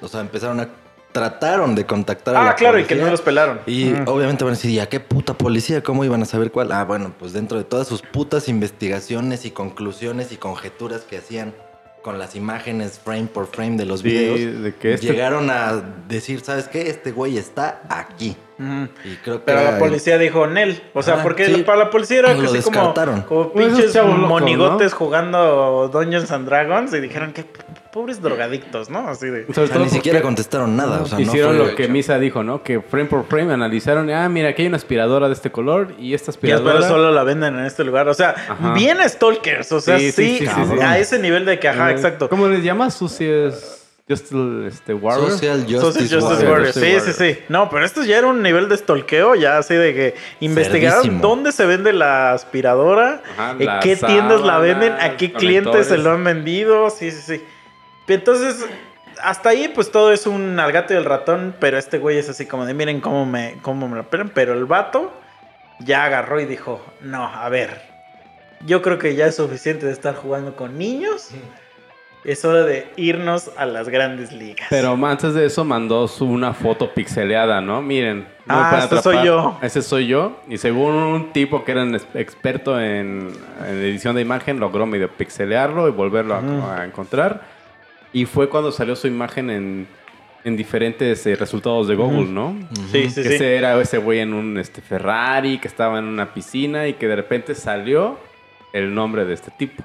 O 0.00 0.08
sea, 0.08 0.20
empezaron 0.20 0.60
a... 0.60 0.68
Trataron 1.12 1.74
de 1.74 1.84
contactar 1.84 2.34
a 2.36 2.40
Ah, 2.40 2.44
la 2.46 2.54
claro, 2.54 2.78
y 2.78 2.84
que 2.84 2.94
no 2.94 3.06
los 3.10 3.20
pelaron. 3.20 3.60
Y 3.66 3.92
obviamente 4.06 4.44
van 4.44 4.54
a 4.54 4.56
decir, 4.56 4.70
¿y 4.70 4.78
a 4.80 4.88
qué 4.88 4.98
puta 4.98 5.34
policía? 5.34 5.82
¿Cómo 5.82 6.04
iban 6.04 6.22
a 6.22 6.24
saber 6.24 6.50
cuál? 6.50 6.72
Ah, 6.72 6.84
bueno, 6.84 7.12
pues 7.18 7.32
dentro 7.34 7.58
de 7.58 7.64
todas 7.64 7.86
sus 7.86 8.00
putas 8.02 8.48
investigaciones 8.48 9.44
y 9.44 9.50
conclusiones 9.50 10.32
y 10.32 10.36
conjeturas 10.36 11.02
que 11.02 11.18
hacían 11.18 11.54
con 12.02 12.18
las 12.18 12.34
imágenes 12.34 12.98
frame 12.98 13.26
por 13.32 13.46
frame 13.46 13.76
de 13.76 13.84
los 13.84 14.00
Sí, 14.00 14.08
videos, 14.08 14.62
de 14.62 14.74
que 14.74 14.94
este- 14.94 15.06
llegaron 15.06 15.50
a 15.50 15.80
decir, 16.08 16.40
¿sabes 16.40 16.66
qué? 16.66 16.88
Este 16.90 17.12
güey 17.12 17.38
está 17.38 17.82
aquí. 17.88 18.36
Ujú. 18.58 18.88
Y 19.04 19.16
creo 19.22 19.38
que 19.38 19.42
Pero 19.46 19.60
era 19.60 19.70
la 19.70 19.76
el- 19.76 19.82
policía 19.84 20.18
dijo 20.18 20.46
Nel. 20.48 20.82
O 20.94 21.02
sea, 21.02 21.14
Ajá, 21.14 21.22
porque 21.22 21.46
sí. 21.46 21.62
para 21.62 21.78
la 21.78 21.90
policía 21.90 22.18
era 22.20 22.30
Lo 22.34 22.40
como, 22.40 22.52
descartaron. 22.52 23.22
como 23.22 23.52
Pues 23.52 23.66
esos 23.78 23.84
pinches 23.92 24.04
monigotes 24.04 24.94
jugando 24.94 25.88
Dungeons 25.92 26.30
and 26.32 26.46
Dragons 26.48 26.92
y 26.92 27.00
dijeron 27.00 27.32
que 27.32 27.44
p- 27.44 27.60
pobres 27.92 28.20
drogadictos, 28.22 28.88
¿no? 28.90 29.06
Así 29.08 29.26
de. 29.26 29.44
Sobre 29.52 29.68
todo 29.68 29.78
ni 29.80 29.84
porque 29.84 29.90
siquiera 29.90 30.22
contestaron 30.22 30.76
nada. 30.76 31.02
O 31.02 31.06
sea, 31.06 31.18
no 31.18 31.22
hicieron 31.24 31.56
fue- 31.56 31.66
lo 31.66 31.74
que 31.76 31.88
Misa 31.88 32.18
dijo, 32.18 32.42
¿no? 32.42 32.62
Que 32.62 32.80
frame 32.80 33.04
por 33.08 33.26
frame 33.26 33.52
analizaron, 33.52 34.08
ah, 34.10 34.28
mira, 34.28 34.48
aquí 34.48 34.62
hay 34.62 34.68
una 34.68 34.78
aspiradora 34.78 35.28
de 35.28 35.34
este 35.34 35.52
color 35.52 35.94
y 35.98 36.14
esta 36.14 36.30
Y 36.30 36.32
aspiradora... 36.32 36.74
pero 36.76 36.88
solo 36.88 37.10
la 37.12 37.22
venden 37.22 37.58
en 37.58 37.64
este 37.66 37.84
lugar. 37.84 38.08
O 38.08 38.14
sea, 38.14 38.30
Ajá. 38.48 38.72
bien 38.74 38.98
stalkers. 39.08 39.70
O 39.72 39.80
sea, 39.80 39.98
sí, 39.98 40.10
Sí, 40.10 40.38
sí, 40.38 40.46
sí, 40.46 40.52
sí, 40.54 40.74
sí. 40.76 40.80
a 40.82 40.98
ese 40.98 41.18
nivel 41.18 41.44
de 41.44 41.58
que, 41.58 41.68
ajá, 41.68 41.90
Eh, 41.90 41.94
exacto. 41.94 42.28
¿Cómo 42.28 42.48
les 42.48 42.64
llamas? 42.64 42.94
Sucias... 42.94 43.78
Just 44.08 44.32
este, 44.66 44.94
Warrior. 44.94 45.30
Social 45.30 45.60
Justice, 45.60 45.80
Social 46.08 46.20
Justice 46.20 46.44
Warrior. 46.50 46.72
Warriors. 46.74 46.74
Sí, 47.06 47.12
sí, 47.12 47.34
sí. 47.34 47.38
No, 47.48 47.70
pero 47.70 47.84
esto 47.84 48.02
ya 48.02 48.18
era 48.18 48.26
un 48.26 48.42
nivel 48.42 48.68
de 48.68 48.76
stalkeo, 48.76 49.36
ya 49.36 49.58
así 49.58 49.74
de 49.74 49.94
que 49.94 50.14
investigaron 50.40 51.02
Cerdísimo. 51.04 51.22
dónde 51.22 51.52
se 51.52 51.64
vende 51.66 51.92
la 51.92 52.32
aspiradora, 52.32 53.22
Ajá, 53.38 53.52
en 53.58 53.64
las 53.64 53.82
qué 53.84 53.94
tiendas 53.94 54.40
la 54.40 54.58
venden, 54.58 54.92
a 55.00 55.16
qué 55.16 55.32
clientes 55.32 55.86
se 55.86 55.98
lo 55.98 56.10
han 56.10 56.24
vendido. 56.24 56.90
Sí, 56.90 57.12
sí, 57.12 57.22
sí. 57.38 57.44
Entonces, 58.08 58.64
hasta 59.22 59.50
ahí, 59.50 59.68
pues 59.74 59.90
todo 59.90 60.12
es 60.12 60.26
un 60.26 60.58
al 60.58 60.72
gato 60.72 60.94
y 60.94 60.96
el 60.96 61.04
ratón, 61.04 61.54
pero 61.60 61.78
este 61.78 61.98
güey 61.98 62.18
es 62.18 62.28
así 62.28 62.46
como 62.46 62.66
de 62.66 62.74
miren 62.74 63.00
cómo 63.00 63.24
me, 63.26 63.56
cómo 63.62 63.88
me 63.88 63.96
lo 63.96 64.04
pelan. 64.10 64.30
Pero 64.34 64.52
el 64.54 64.64
vato 64.66 65.12
ya 65.80 66.04
agarró 66.04 66.40
y 66.40 66.44
dijo: 66.46 66.80
No, 67.00 67.24
a 67.26 67.48
ver, 67.48 67.80
yo 68.66 68.82
creo 68.82 68.98
que 68.98 69.14
ya 69.14 69.26
es 69.26 69.36
suficiente 69.36 69.86
de 69.86 69.92
estar 69.92 70.14
jugando 70.14 70.56
con 70.56 70.76
niños. 70.78 71.30
Es 72.24 72.44
hora 72.44 72.62
de 72.62 72.86
irnos 72.94 73.50
a 73.56 73.66
las 73.66 73.88
grandes 73.88 74.30
ligas. 74.30 74.68
Pero 74.70 74.92
antes 75.06 75.34
de 75.34 75.44
eso 75.44 75.64
mandó 75.64 76.06
su 76.06 76.24
una 76.24 76.54
foto 76.54 76.94
pixeleada, 76.94 77.60
¿no? 77.60 77.82
Miren. 77.82 78.28
no 78.46 78.54
me 78.54 78.60
Ah, 78.62 78.68
pueden 78.70 78.84
este 78.84 79.02
soy 79.02 79.16
atrapar. 79.16 79.26
yo. 79.26 79.58
Ese 79.60 79.82
soy 79.82 80.06
yo. 80.06 80.36
Y 80.48 80.56
según 80.58 80.92
un 80.94 81.32
tipo 81.32 81.64
que 81.64 81.72
era 81.72 81.82
un 81.82 81.96
ex- 81.96 82.06
experto 82.14 82.80
en, 82.80 83.32
en 83.66 83.74
edición 83.74 84.14
de 84.14 84.22
imagen, 84.22 84.60
logró 84.60 84.86
medio 84.86 85.08
pixelearlo 85.10 85.88
y 85.88 85.90
volverlo 85.90 86.36
a, 86.36 86.84
encontrar. 86.84 87.51
Y 88.12 88.26
fue 88.26 88.48
cuando 88.48 88.72
salió 88.72 88.94
su 88.96 89.06
imagen 89.06 89.48
en, 89.50 89.86
en 90.44 90.56
diferentes 90.56 91.24
eh, 91.26 91.34
resultados 91.36 91.88
de 91.88 91.94
Google. 91.94 92.26
¿no? 92.30 92.56
Sí, 92.90 93.08
sí, 93.10 93.22
que 93.22 93.28
sí. 93.28 93.34
ese 93.34 93.56
era 93.56 93.80
ese 93.80 93.98
güey 93.98 94.20
en 94.20 94.34
un 94.34 94.58
este, 94.58 94.80
Ferrari, 94.82 95.58
que 95.58 95.68
estaba 95.68 95.98
en 95.98 96.04
una 96.04 96.34
piscina 96.34 96.86
y 96.88 96.94
que 96.94 97.08
de 97.08 97.16
repente 97.16 97.54
salió 97.54 98.18
el 98.72 98.94
nombre 98.94 99.24
de 99.24 99.34
este 99.34 99.50
tipo. 99.52 99.82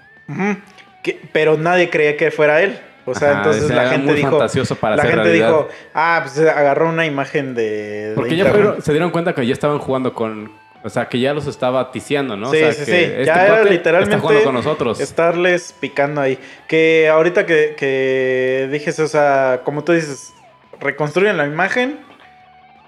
Que- 1.03 1.19
pero 1.31 1.57
nadie 1.57 1.89
creía 1.89 2.17
que 2.17 2.31
fuera 2.31 2.61
él. 2.61 2.77
O 3.05 3.15
sea, 3.15 3.29
Ajá, 3.29 3.37
entonces 3.37 3.69
la 3.73 3.87
gente 3.87 4.13
dijo. 4.13 4.31
fantasioso 4.31 4.75
para 4.75 4.97
la 4.97 5.03
gente 5.03 5.23
realidad. 5.23 5.47
dijo, 5.47 5.69
ah, 5.93 6.19
pues 6.23 6.37
agarró 6.39 6.89
una 6.89 7.05
imagen 7.05 7.55
de. 7.55 8.09
de 8.09 8.15
Porque 8.15 8.31
ya 8.35 8.43
internet". 8.43 8.61
fueron- 8.65 8.81
se 8.81 8.91
dieron 8.91 9.11
cuenta 9.11 9.33
que 9.33 9.45
ya 9.47 9.53
estaban 9.53 9.79
jugando 9.79 10.13
con. 10.13 10.51
O 10.87 10.89
sea, 10.89 11.09
que 11.09 11.19
ya 11.19 11.33
los 11.33 11.47
estaba 11.47 11.91
ticiando, 11.91 12.37
¿no? 12.37 12.49
Sí, 12.49 12.57
o 12.57 12.59
sea, 12.59 12.71
sí, 12.71 12.79
que 12.79 12.85
sí. 12.85 12.91
este 12.91 13.25
ya 13.25 13.45
era 13.45 13.63
literalmente. 13.63 14.15
Está 14.15 14.21
jugando 14.25 14.43
con 14.45 14.53
nosotros. 14.55 14.99
Estarles 15.01 15.75
picando 15.77 16.21
ahí. 16.21 16.39
Que 16.67 17.09
ahorita 17.09 17.45
que, 17.45 17.75
que 17.77 18.69
dije, 18.71 18.89
o 19.01 19.07
sea, 19.07 19.61
como 19.65 19.83
tú 19.83 19.91
dices, 19.91 20.33
reconstruyen 20.79 21.35
la 21.35 21.45
imagen, 21.45 21.99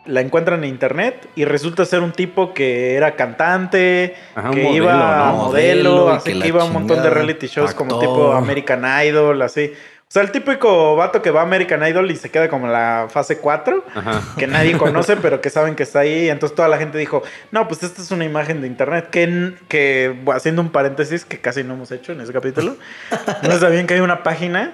la 0.05 0.21
encuentran 0.21 0.63
en 0.63 0.69
internet 0.69 1.27
y 1.35 1.43
resulta 1.43 1.83
ser 1.83 1.99
un 2.01 2.13
tipo 2.13 2.53
que 2.53 2.95
era 2.95 3.15
cantante, 3.15 4.15
Ajá, 4.33 4.51
que 4.51 4.63
modelo, 4.63 4.75
iba 4.85 5.29
a 5.29 5.31
¿no? 5.31 5.37
modelo, 5.37 6.09
así 6.09 6.39
que 6.39 6.47
iba 6.47 6.61
a 6.61 6.65
un 6.65 6.73
montón 6.73 7.03
de 7.03 7.09
reality 7.09 7.47
shows 7.47 7.73
como 7.73 7.99
tipo 7.99 8.31
American 8.31 8.85
Idol, 9.05 9.41
así. 9.41 9.73
O 10.09 10.11
sea, 10.11 10.23
el 10.23 10.31
típico 10.31 10.95
vato 10.95 11.21
que 11.21 11.29
va 11.29 11.41
a 11.41 11.43
American 11.43 11.87
Idol 11.87 12.09
y 12.09 12.15
se 12.15 12.31
queda 12.31 12.49
como 12.49 12.65
en 12.65 12.73
la 12.73 13.05
fase 13.11 13.37
4 13.37 13.85
Ajá. 13.93 14.23
que 14.39 14.47
nadie 14.47 14.75
conoce, 14.75 15.15
pero 15.17 15.39
que 15.39 15.51
saben 15.51 15.75
que 15.75 15.83
está 15.83 15.99
ahí. 15.99 16.29
Entonces 16.29 16.55
toda 16.55 16.67
la 16.67 16.79
gente 16.79 16.97
dijo, 16.97 17.21
no, 17.51 17.67
pues 17.67 17.83
esta 17.83 18.01
es 18.01 18.09
una 18.09 18.25
imagen 18.25 18.59
de 18.59 18.65
internet. 18.65 19.11
Que, 19.11 19.53
que 19.67 20.19
haciendo 20.33 20.63
un 20.63 20.71
paréntesis 20.71 21.25
que 21.25 21.39
casi 21.39 21.63
no 21.63 21.75
hemos 21.75 21.91
hecho 21.91 22.13
en 22.13 22.21
ese 22.21 22.33
capítulo, 22.33 22.75
no 23.43 23.59
sabían 23.59 23.85
que 23.85 23.93
hay 23.93 23.99
una 23.99 24.23
página 24.23 24.73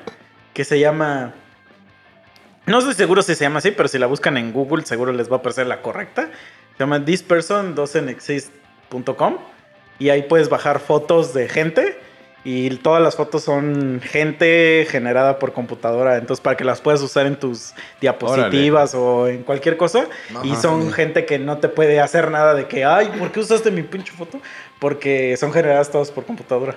que 0.53 0.63
se 0.63 0.79
llama... 0.79 1.33
No 2.65 2.79
estoy 2.79 2.93
seguro 2.93 3.21
si 3.21 3.35
se 3.35 3.43
llama 3.43 3.59
así, 3.59 3.71
pero 3.71 3.89
si 3.89 3.99
la 3.99 4.07
buscan 4.07 4.37
en 4.37 4.53
Google 4.53 4.85
seguro 4.85 5.11
les 5.11 5.29
va 5.29 5.35
a 5.35 5.39
aparecer 5.39 5.67
la 5.67 5.81
correcta. 5.81 6.29
Se 6.77 6.79
llama 6.79 7.03
thispersondoesn'texist.com 7.03 9.37
y 9.99 10.11
ahí 10.11 10.21
puedes 10.21 10.47
bajar 10.47 10.79
fotos 10.79 11.33
de 11.33 11.49
gente 11.49 12.04
y 12.47 12.69
todas 12.77 13.01
las 13.01 13.15
fotos 13.15 13.43
son 13.43 13.99
gente 14.03 14.85
generada 14.89 15.39
por 15.39 15.51
computadora, 15.51 16.15
entonces 16.17 16.41
para 16.41 16.55
que 16.55 16.63
las 16.63 16.79
puedas 16.79 17.01
usar 17.01 17.25
en 17.25 17.35
tus 17.37 17.73
diapositivas 17.99 18.93
o 18.93 19.27
en 19.27 19.41
cualquier 19.43 19.77
cosa 19.77 20.05
y 20.43 20.55
son 20.55 20.83
sí. 20.87 20.91
gente 20.93 21.25
que 21.25 21.39
no 21.39 21.57
te 21.57 21.67
puede 21.69 21.99
hacer 21.99 22.29
nada 22.29 22.53
de 22.53 22.67
que, 22.67 22.85
ay, 22.85 23.09
¿por 23.19 23.31
qué 23.31 23.39
usaste 23.39 23.71
mi 23.71 23.81
pinche 23.81 24.13
foto? 24.13 24.39
Porque 24.79 25.35
son 25.37 25.51
generadas 25.51 25.89
todas 25.91 26.11
por 26.11 26.23
computadora. 26.25 26.75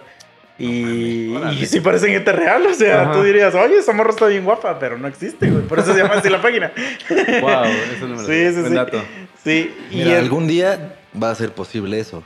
Y, 0.60 1.36
y 1.52 1.66
sí 1.66 1.80
parecen 1.80 2.10
gente 2.12 2.32
real, 2.32 2.66
o 2.66 2.74
sea, 2.74 3.02
Ajá. 3.02 3.12
tú 3.12 3.22
dirías, 3.22 3.54
oye, 3.54 3.76
esa 3.78 3.92
morra 3.92 4.10
está 4.10 4.26
bien 4.26 4.44
guapa, 4.44 4.76
pero 4.80 4.98
no 4.98 5.06
existe, 5.06 5.48
güey. 5.48 5.62
Por 5.64 5.78
eso 5.78 5.92
se 5.94 6.00
llama 6.02 6.14
así 6.14 6.28
la 6.28 6.42
página. 6.42 6.72
Wow, 7.40 7.64
eso 7.94 8.08
no 8.08 8.16
me 8.16 8.22
lo 8.22 8.26
Sí, 8.26 8.54
sí, 8.54 8.68
sí. 8.68 8.74
dato. 8.74 9.00
Sí, 9.44 9.72
y 9.92 9.96
Mira, 9.98 10.12
el- 10.18 10.24
algún 10.24 10.48
día 10.48 10.96
va 11.22 11.30
a 11.30 11.34
ser 11.36 11.52
posible 11.52 12.00
eso. 12.00 12.24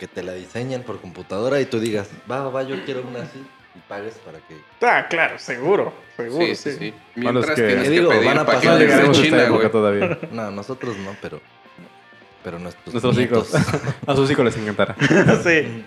Que 0.00 0.08
te 0.08 0.22
la 0.24 0.32
diseñen 0.32 0.82
por 0.82 1.00
computadora 1.00 1.60
y 1.60 1.66
tú 1.66 1.78
digas, 1.78 2.08
va, 2.28 2.48
va, 2.50 2.62
yo 2.64 2.84
quiero 2.84 3.02
una 3.02 3.20
así. 3.22 3.38
Y 3.76 3.78
pagues 3.88 4.14
para 4.24 4.38
que... 4.38 4.56
Ah, 4.84 5.06
claro, 5.08 5.38
seguro, 5.38 5.92
seguro, 6.16 6.44
Sí, 6.46 6.56
sí. 6.56 6.72
sí, 6.76 6.94
Mientras 7.14 7.50
es 7.50 7.54
que- 7.54 7.82
que 7.84 7.88
digo, 7.90 8.08
pedir 8.10 8.24
van 8.26 8.38
a 8.38 8.44
pasar- 8.46 8.78
de 8.78 8.86
llegaremos 8.86 9.16
a 9.16 9.20
esta 9.20 9.22
China, 9.36 9.42
época 9.44 9.58
güey. 9.58 9.70
todavía. 9.70 10.18
No, 10.32 10.50
nosotros 10.50 10.96
no, 10.96 11.14
pero... 11.22 11.40
Pero 12.42 12.58
nuestros, 12.58 12.94
Nuestros 12.94 13.18
hijos. 13.18 13.54
A 14.06 14.16
sus 14.16 14.28
hijos 14.30 14.44
les 14.46 14.56
encantará. 14.56 14.96
sí. 15.44 15.84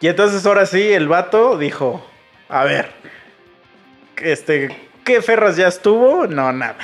Y 0.00 0.06
entonces 0.06 0.46
ahora 0.46 0.64
sí, 0.64 0.80
el 0.80 1.08
vato 1.08 1.58
dijo, 1.58 2.06
a 2.48 2.62
ver, 2.64 2.92
este, 4.22 4.68
¿qué 5.04 5.20
Ferras 5.22 5.56
ya 5.56 5.66
estuvo? 5.68 6.26
No, 6.28 6.52
nada. 6.52 6.76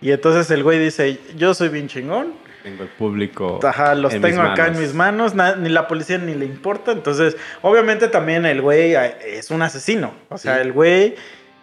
Y 0.00 0.10
entonces 0.10 0.50
el 0.50 0.62
güey 0.64 0.78
dice, 0.80 1.20
yo 1.36 1.54
soy 1.54 1.68
bien 1.68 1.86
chingón, 1.88 2.34
Tengo 2.62 2.82
el 2.82 2.88
público. 2.90 3.58
Ajá, 3.62 3.94
los 3.94 4.12
en 4.12 4.20
tengo 4.22 4.42
mis 4.42 4.50
acá 4.52 4.66
en 4.66 4.78
mis 4.78 4.92
manos, 4.94 5.34
na- 5.34 5.56
ni 5.56 5.68
la 5.70 5.88
policía 5.88 6.18
ni 6.18 6.34
le 6.34 6.44
importa. 6.44 6.92
Entonces, 6.92 7.36
obviamente 7.62 8.08
también 8.08 8.44
el 8.46 8.60
güey 8.60 8.94
eh, 8.94 9.16
es 9.38 9.50
un 9.50 9.62
asesino. 9.62 10.12
O 10.28 10.36
sea, 10.38 10.56
Sí. 10.56 10.60
el 10.62 10.72
güey, 10.72 11.14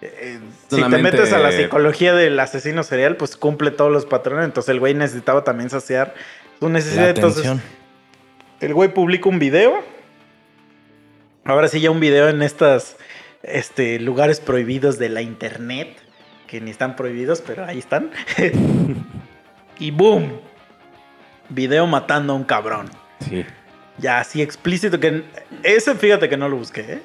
eh, 0.02 0.40
si 0.70 0.82
te 0.82 0.98
metes 0.98 1.32
a 1.34 1.40
la 1.40 1.52
psicología 1.52 2.14
del 2.16 2.40
asesino 2.40 2.82
serial, 2.84 3.16
pues 3.16 3.38
cumple 3.38 3.70
todos 3.72 3.92
los 3.92 4.06
patrones. 4.08 4.46
Entonces 4.46 4.70
el 4.70 4.80
güey 4.80 4.94
necesitaba 4.96 5.44
también 5.44 5.70
saciar 5.70 6.16
su 6.60 6.68
necesidad. 6.70 7.04
La 7.04 7.10
Entonces, 7.10 7.46
atención. 7.46 7.62
el 8.62 8.74
güey 8.74 8.92
publica 8.94 9.30
un 9.30 9.38
video. 9.40 9.84
Ahora 11.46 11.68
sí, 11.68 11.80
ya 11.80 11.92
un 11.92 12.00
video 12.00 12.28
en 12.28 12.42
estos 12.42 12.96
este, 13.44 14.00
lugares 14.00 14.40
prohibidos 14.40 14.98
de 14.98 15.10
la 15.10 15.22
internet. 15.22 15.90
Que 16.48 16.60
ni 16.62 16.72
están 16.72 16.96
prohibidos, 16.96 17.42
pero 17.46 17.66
ahí 17.66 17.78
están. 17.80 18.10
y 19.80 19.92
boom. 19.92 20.40
Video 21.50 21.88
matando 21.88 22.34
a 22.34 22.36
un 22.36 22.44
cabrón. 22.44 22.90
Sí. 23.28 23.46
Ya 23.98 24.20
así 24.20 24.42
explícito 24.42 25.00
que... 25.00 25.24
Ese 25.64 25.96
fíjate 25.96 26.30
que 26.30 26.38
no 26.38 26.48
lo 26.50 26.58
busqué, 26.58 26.82
¿eh? 26.82 27.02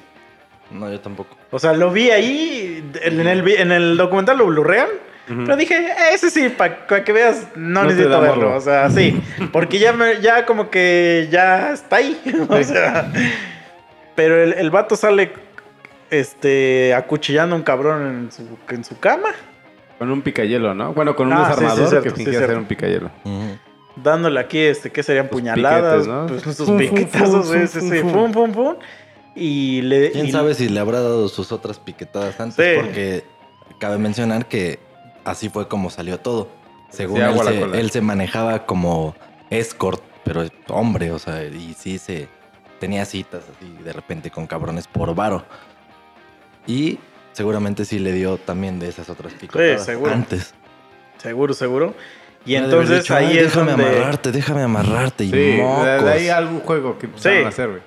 No, 0.71 0.89
yo 0.91 0.99
tampoco. 0.99 1.37
O 1.51 1.59
sea, 1.59 1.73
lo 1.73 1.91
vi 1.91 2.09
ahí, 2.11 2.83
en 3.01 3.27
el, 3.27 3.41
vi- 3.43 3.55
en 3.55 3.71
el 3.71 3.97
documental 3.97 4.37
lo 4.37 4.45
blurrean, 4.47 4.87
pero 5.27 5.55
dije, 5.55 5.87
ese 6.11 6.29
sí, 6.29 6.49
para 6.49 6.85
que 7.03 7.13
veas, 7.13 7.47
no, 7.55 7.83
necesito 7.83 8.19
verlo. 8.19 8.55
O 8.55 8.61
sea, 8.61 8.89
sí, 8.89 9.21
porque 9.51 9.79
ya, 9.79 9.93
me- 9.93 10.19
ya 10.19 10.45
como 10.45 10.69
que 10.69 11.27
ya 11.31 11.71
está 11.73 11.97
ahí. 11.97 12.19
o 12.49 12.63
sea, 12.63 13.11
pero 14.15 14.41
el, 14.41 14.53
el 14.53 14.69
vato 14.71 14.95
sale 14.95 15.31
este, 16.09 16.93
acuchillando 16.93 17.55
a 17.55 17.57
un 17.59 17.63
cabrón 17.63 18.07
en 18.07 18.31
su, 18.31 18.57
en 18.69 18.83
su 18.83 18.99
cama, 18.99 19.29
Con 19.99 20.11
un 20.11 20.21
picayelo, 20.21 20.73
¿no? 20.73 20.93
Bueno, 20.93 21.15
con 21.15 21.27
un 21.27 21.33
Ah, 21.33 21.45
sí, 21.49 21.53
sí, 21.55 21.59
desarmador 21.61 21.89
cierto, 21.89 22.03
que 22.03 22.09
sí, 22.09 22.15
fingía 22.17 22.31
cierto. 22.33 22.47
ser 22.47 22.57
un 22.57 22.65
picayelo. 22.65 23.11
Ujú. 23.23 23.57
Dándole 23.95 24.39
aquí, 24.39 24.59
este, 24.59 24.91
¿qué 24.91 25.03
serían? 25.03 25.27
Puñaladas, 25.29 26.05
piquetes, 26.05 26.07
¿no? 26.07 26.27
pues, 26.27 26.89
piquetazos, 26.89 27.47
fum, 27.47 27.55
sí, 27.61 27.67
sí, 27.67 27.79
fum, 27.79 27.89
sí, 27.91 27.99
fum. 28.01 28.33
fum, 28.33 28.53
fum. 28.53 28.75
Y 29.35 29.81
le... 29.81 30.11
¿Quién 30.11 30.27
y- 30.27 30.31
sabe 30.31 30.53
si 30.55 30.69
le 30.69 30.79
habrá 30.79 30.99
dado 31.01 31.27
sus 31.29 31.51
otras 31.51 31.79
piquetadas 31.79 32.39
antes? 32.39 32.55
Sí. 32.55 32.81
Porque 32.81 33.23
cabe 33.79 33.97
mencionar 33.97 34.45
que 34.47 34.79
así 35.25 35.49
fue 35.49 35.67
como 35.67 35.89
salió 35.89 36.19
todo. 36.19 36.49
Según 36.89 37.17
Sí, 37.17 37.23
él, 37.23 37.33
se, 37.39 37.59
cola. 37.59 37.77
él 37.79 37.91
se 37.91 38.01
manejaba 38.01 38.65
como 38.67 39.15
escort, 39.49 40.03
pero 40.23 40.43
hombre, 40.69 41.11
o 41.11 41.17
sea, 41.17 41.43
y 41.43 41.73
sí 41.73 41.97
se 41.97 42.27
tenía 42.79 43.05
citas 43.05 43.43
así 43.55 43.75
de 43.83 43.91
repente 43.93 44.29
con 44.29 44.45
cabrones 44.45 44.85
por 44.87 45.15
varo. 45.15 45.43
Y 46.67 46.99
seguramente 47.31 47.85
sí 47.85 47.97
le 47.99 48.11
dio 48.11 48.37
también 48.37 48.77
de 48.79 48.89
esas 48.89 49.09
otras 49.09 49.33
picotadas 49.33 49.83
seguro. 49.85 50.11
antes. 50.11 50.53
Seguro, 51.17 51.53
seguro. 51.53 51.93
Y 52.45 52.55
entonces 52.55 53.03
dicho, 53.03 53.15
ahí 53.15 53.27
"Ay, 53.27 53.37
es 53.37 53.43
déjame 53.45 53.71
donde... 53.71 53.87
amarrarte, 53.87 54.31
déjame 54.31 54.61
amarrarte 54.63 55.23
y 55.25 55.29
Sí, 55.31 55.35
de, 55.37 55.57
mocos. 55.57 56.03
de 56.03 56.11
ahí 56.11 56.29
algún 56.29 56.59
juego 56.59 56.97
que 56.99 57.05
empezaron 57.05 57.39
Sí. 57.39 57.45
a 57.45 57.47
hacer, 57.47 57.69
güey. 57.69 57.81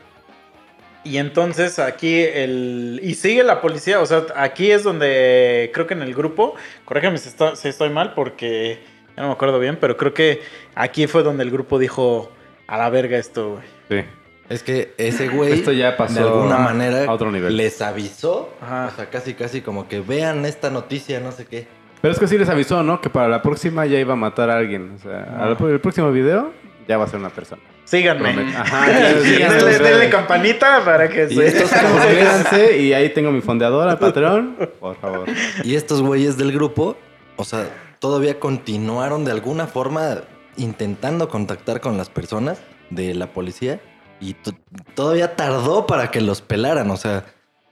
Y 1.05 1.19
entonces 1.19 1.79
aquí 1.79 2.21
el... 2.23 2.99
Y 3.03 3.15
sigue 3.15 3.45
la 3.45 3.61
policía, 3.61 4.01
o 4.01 4.07
sea, 4.07 4.25
aquí 4.35 4.71
es 4.73 4.83
donde 4.83 5.71
creo 5.73 5.87
que 5.87 5.95
en 5.95 6.03
el 6.03 6.15
grupo, 6.15 6.55
corréjame 6.85 7.19
si, 7.19 7.29
está- 7.29 7.55
si 7.55 7.69
estoy 7.69 7.91
mal 7.91 8.15
porque 8.15 8.81
ya 9.17 9.23
no 9.23 9.29
me 9.29 9.35
acuerdo 9.35 9.61
bien, 9.61 9.77
pero 9.81 9.97
creo 9.97 10.13
que 10.15 10.43
aquí 10.75 11.07
fue 11.07 11.23
donde 11.23 11.45
el 11.45 11.51
grupo 11.51 11.79
dijo, 11.79 12.33
a 12.67 12.77
la 12.79 12.91
verga 12.91 13.19
esto, 13.19 13.51
güey. 13.89 14.03
Sí. 14.03 14.09
Es 14.49 14.63
que 14.63 14.95
ese 14.97 15.29
güey 15.29 15.53
Esto 15.53 15.73
ya 15.73 15.97
pasó 15.97 16.15
de 16.15 16.21
alguna 16.21 16.57
a- 16.57 16.61
manera 16.61 17.05
a 17.05 17.13
otro 17.13 17.31
nivel. 17.31 17.57
les 17.57 17.81
avisó, 17.83 18.53
Ajá. 18.61 18.91
o 18.93 18.97
sea, 18.97 19.11
casi 19.11 19.35
casi 19.35 19.61
como 19.61 19.87
que 19.89 20.01
vean 20.01 20.45
esta 20.47 20.71
noticia, 20.71 21.21
no 21.21 21.31
sé 21.33 21.47
qué. 21.47 21.67
Pero 22.01 22.13
es 22.13 22.21
que 22.21 22.27
sí 22.29 22.37
les 22.39 22.49
avisó, 22.49 22.83
¿no? 22.83 23.01
Que 23.01 23.11
para 23.11 23.29
la 23.29 23.43
próxima 23.43 23.87
ya 23.87 23.99
iba 23.99 24.13
a 24.13 24.17
matar 24.17 24.51
a 24.51 24.57
alguien. 24.59 24.93
O 24.97 24.99
sea, 25.03 25.27
Ah. 25.39 25.45
al- 25.59 25.71
el 25.71 25.81
próximo 25.81 26.11
video 26.13 26.53
ya 26.89 26.99
va 26.99 27.05
a 27.05 27.09
ser 27.09 27.19
una 27.21 27.31
persona. 27.31 27.63
Síganme. 27.85 28.35
Promet- 28.35 28.55
Ajá, 28.57 28.87
denle, 28.91 29.79
denle 29.79 30.11
campanita 30.11 30.83
para 30.85 31.09
que 31.09 31.27
Y 31.31 31.35
se... 31.37 31.47
estos 31.47 31.71
Suscríbanse 31.71 32.79
y 32.81 32.93
ahí 32.93 33.11
tengo 33.11 33.31
mi 33.33 33.41
fondeadora, 33.41 33.99
Patreon. 33.99 34.57
Por 34.81 34.97
favor. 34.97 35.27
Y 35.65 35.75
estos 35.77 36.03
güeyes 36.03 36.37
del 36.37 36.53
grupo, 36.53 36.97
o 37.37 37.45
sea, 37.45 37.69
todavía 37.99 38.39
continuaron 38.41 39.25
de 39.25 39.33
alguna 39.33 39.67
forma 39.67 40.19
intentando 40.57 41.29
contactar 41.29 41.81
con 41.81 41.97
las 41.97 42.09
personas 42.09 42.61
de 42.91 43.15
la 43.15 43.29
policía 43.29 43.81
y 44.21 44.35
to- 44.35 44.53
todavía 44.95 45.37
tardó 45.37 45.87
para 45.87 46.11
que 46.11 46.21
los 46.21 46.41
pelaran, 46.41 46.91
o 46.91 46.97
sea, 46.97 47.25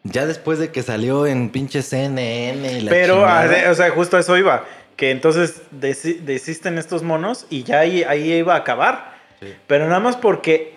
ya 0.05 0.27
después 0.27 0.59
de 0.59 0.71
que 0.71 0.83
salió 0.83 1.27
en 1.27 1.49
pinche 1.51 1.83
CNN 1.83 2.73
y 2.79 2.81
la 2.83 2.91
Pero, 2.91 3.15
chingada, 3.17 3.71
o 3.71 3.75
sea, 3.75 3.91
justo 3.91 4.17
a 4.17 4.21
eso 4.21 4.37
iba. 4.37 4.65
Que 4.97 5.11
entonces 5.11 5.63
desi- 5.77 6.21
desisten 6.21 6.79
estos 6.79 7.03
monos 7.03 7.47
y 7.51 7.65
ya 7.65 7.81
ahí, 7.81 8.05
ahí 8.05 8.33
iba 8.35 8.55
a 8.55 8.59
acabar. 8.59 9.15
Sí. 9.41 9.53
Pero 9.67 9.87
nada 9.89 9.99
más 10.01 10.17
porque, 10.17 10.75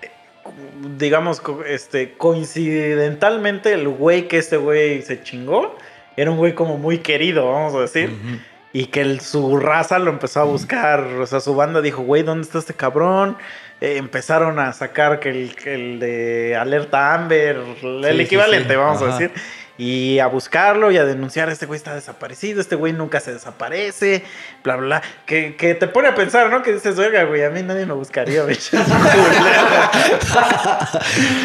eh, 0.00 0.10
digamos, 0.96 1.42
este, 1.66 2.12
coincidentalmente 2.14 3.72
el 3.72 3.88
güey 3.88 4.28
que 4.28 4.38
este 4.38 4.56
güey 4.56 5.02
se 5.02 5.22
chingó 5.22 5.76
era 6.16 6.30
un 6.30 6.38
güey 6.38 6.54
como 6.54 6.78
muy 6.78 6.98
querido, 6.98 7.50
vamos 7.52 7.74
a 7.74 7.80
decir. 7.80 8.10
Y 8.72 8.86
que 8.86 9.00
el- 9.02 9.20
su 9.20 9.56
raza 9.58 9.98
lo 9.98 10.10
empezó 10.10 10.40
a 10.40 10.44
buscar. 10.44 11.00
O 11.00 11.26
sea, 11.26 11.40
su 11.40 11.54
banda 11.54 11.80
dijo, 11.82 12.02
güey, 12.02 12.22
¿dónde 12.22 12.46
está 12.46 12.58
este 12.58 12.74
cabrón? 12.74 13.36
Eh, 13.80 13.96
empezaron 13.98 14.58
a 14.58 14.72
sacar 14.72 15.20
que 15.20 15.28
el, 15.30 15.54
que 15.54 15.74
el 15.74 15.98
de 16.00 16.56
Alerta 16.56 17.12
Amber, 17.14 17.56
el 17.82 18.16
Sí, 18.16 18.22
equivalente, 18.22 18.70
sí. 18.70 18.76
vamos 18.76 19.02
a 19.02 19.06
decir. 19.06 19.30
Y 19.78 20.20
a 20.20 20.26
buscarlo 20.28 20.90
y 20.90 20.96
a 20.96 21.04
denunciar, 21.04 21.50
este 21.50 21.66
güey 21.66 21.76
está 21.76 21.94
desaparecido, 21.94 22.62
este 22.62 22.76
güey 22.76 22.94
nunca 22.94 23.20
se 23.20 23.34
desaparece, 23.34 24.22
bla, 24.64 24.76
bla, 24.76 24.86
bla. 24.86 25.02
Que, 25.26 25.54
que 25.54 25.74
te 25.74 25.86
pone 25.86 26.08
a 26.08 26.14
pensar, 26.14 26.48
¿no? 26.48 26.62
Que 26.62 26.72
dices, 26.72 26.96
oiga, 26.98 27.24
güey, 27.24 27.44
a 27.44 27.50
mí 27.50 27.62
nadie 27.62 27.84
me 27.84 27.92
buscaría, 27.92 28.42
güey. 28.44 28.56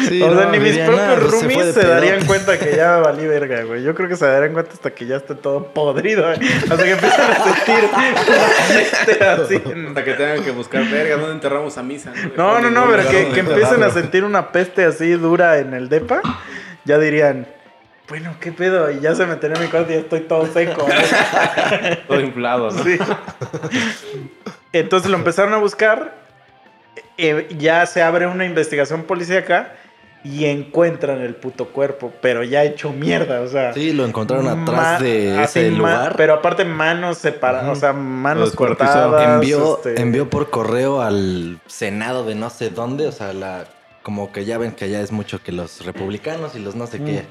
Sí, 0.08 0.22
o 0.22 0.34
sea, 0.34 0.44
no, 0.46 0.50
ni 0.50 0.58
mis 0.60 0.78
propios 0.78 1.00
"Ah, 1.00 1.14
se 1.14 1.20
fue 1.20 1.30
roomies 1.30 1.66
se, 1.74 1.80
pedo". 1.80 1.90
darían 1.90 2.24
cuenta 2.26 2.58
que 2.58 2.74
ya 2.76 2.96
valí 2.98 3.26
verga, 3.26 3.62
güey. 3.64 3.82
Yo 3.82 3.94
creo 3.94 4.08
que 4.08 4.16
se 4.16 4.26
darían 4.26 4.52
cuenta 4.52 4.72
hasta 4.72 4.90
que 4.90 5.06
ya 5.06 5.16
esté 5.16 5.34
todo 5.34 5.66
podrido, 5.72 6.32
¿eh? 6.32 6.38
Hasta 6.70 6.82
que 6.84 6.90
empiezan 6.90 7.30
a 7.30 7.44
sentir 7.44 7.90
este, 9.12 9.24
Hasta 9.24 10.04
que 10.04 10.12
tengan 10.14 10.42
que 10.42 10.50
buscar 10.52 10.84
verga, 10.88 11.16
¿dónde 11.16 11.32
enterramos 11.34 11.76
a 11.78 11.82
misa? 11.82 12.12
No, 12.36 12.60
no, 12.60 12.70
no, 12.70 12.86
pero 12.90 13.08
que, 13.08 13.28
que 13.30 13.40
empiecen 13.40 13.82
a 13.82 13.90
sentir 13.90 14.24
una 14.24 14.52
peste 14.52 14.84
así 14.84 15.12
dura 15.12 15.58
en 15.58 15.74
el 15.74 15.88
depa, 15.88 16.20
ya 16.84 16.98
dirían, 16.98 17.46
bueno, 18.08 18.34
¿qué 18.40 18.52
pedo? 18.52 18.90
Y 18.90 19.00
ya 19.00 19.14
se 19.14 19.24
metería 19.26 19.56
en 19.56 19.62
mi 19.62 19.68
cuarto 19.68 19.90
y 19.92 19.94
ya 19.94 20.00
estoy 20.00 20.20
todo 20.20 20.46
seco. 20.52 20.86
Todo 22.08 22.20
inflado, 22.20 22.70
¿no? 22.70 22.82
Sí. 22.84 22.98
Entonces 24.72 25.10
lo 25.10 25.16
empezaron 25.16 25.54
a 25.54 25.58
buscar. 25.58 26.14
eh, 27.16 27.48
ya 27.58 27.86
se 27.86 28.02
abre 28.02 28.26
una 28.26 28.44
investigación 28.44 29.04
policíaca 29.04 29.72
y 30.24 30.44
encuentran 30.44 31.20
el 31.20 31.34
puto 31.34 31.68
cuerpo, 31.68 32.12
pero 32.20 32.44
ya 32.44 32.62
hecho 32.62 32.92
mierda, 32.92 33.40
o 33.40 33.48
sea. 33.48 33.72
Sí, 33.74 33.92
lo 33.92 34.04
encontraron 34.06 34.46
atrás 34.46 35.00
de 35.00 35.42
ese 35.42 35.70
lugar. 35.70 36.14
Pero 36.16 36.34
aparte 36.34 36.64
manos 36.64 37.18
separadas, 37.18 37.76
o 37.76 37.80
sea, 37.80 37.92
manos 37.92 38.52
cortadas. 38.52 39.34
envió, 39.34 39.76
este, 39.76 40.00
envió 40.00 40.30
por 40.30 40.50
correo 40.50 41.00
al 41.00 41.60
Senado 41.66 42.24
de 42.24 42.34
no 42.34 42.50
sé 42.50 42.70
dónde, 42.70 43.06
o 43.08 43.12
sea, 43.12 43.32
la 43.32 43.64
como 44.02 44.32
que 44.32 44.44
ya 44.44 44.58
ven 44.58 44.72
que 44.72 44.86
allá 44.86 45.00
es 45.00 45.12
mucho 45.12 45.42
que 45.42 45.52
los 45.52 45.84
republicanos 45.84 46.54
y 46.56 46.58
los 46.58 46.74
no 46.74 46.86
sé 46.86 47.02
qué. 47.02 47.24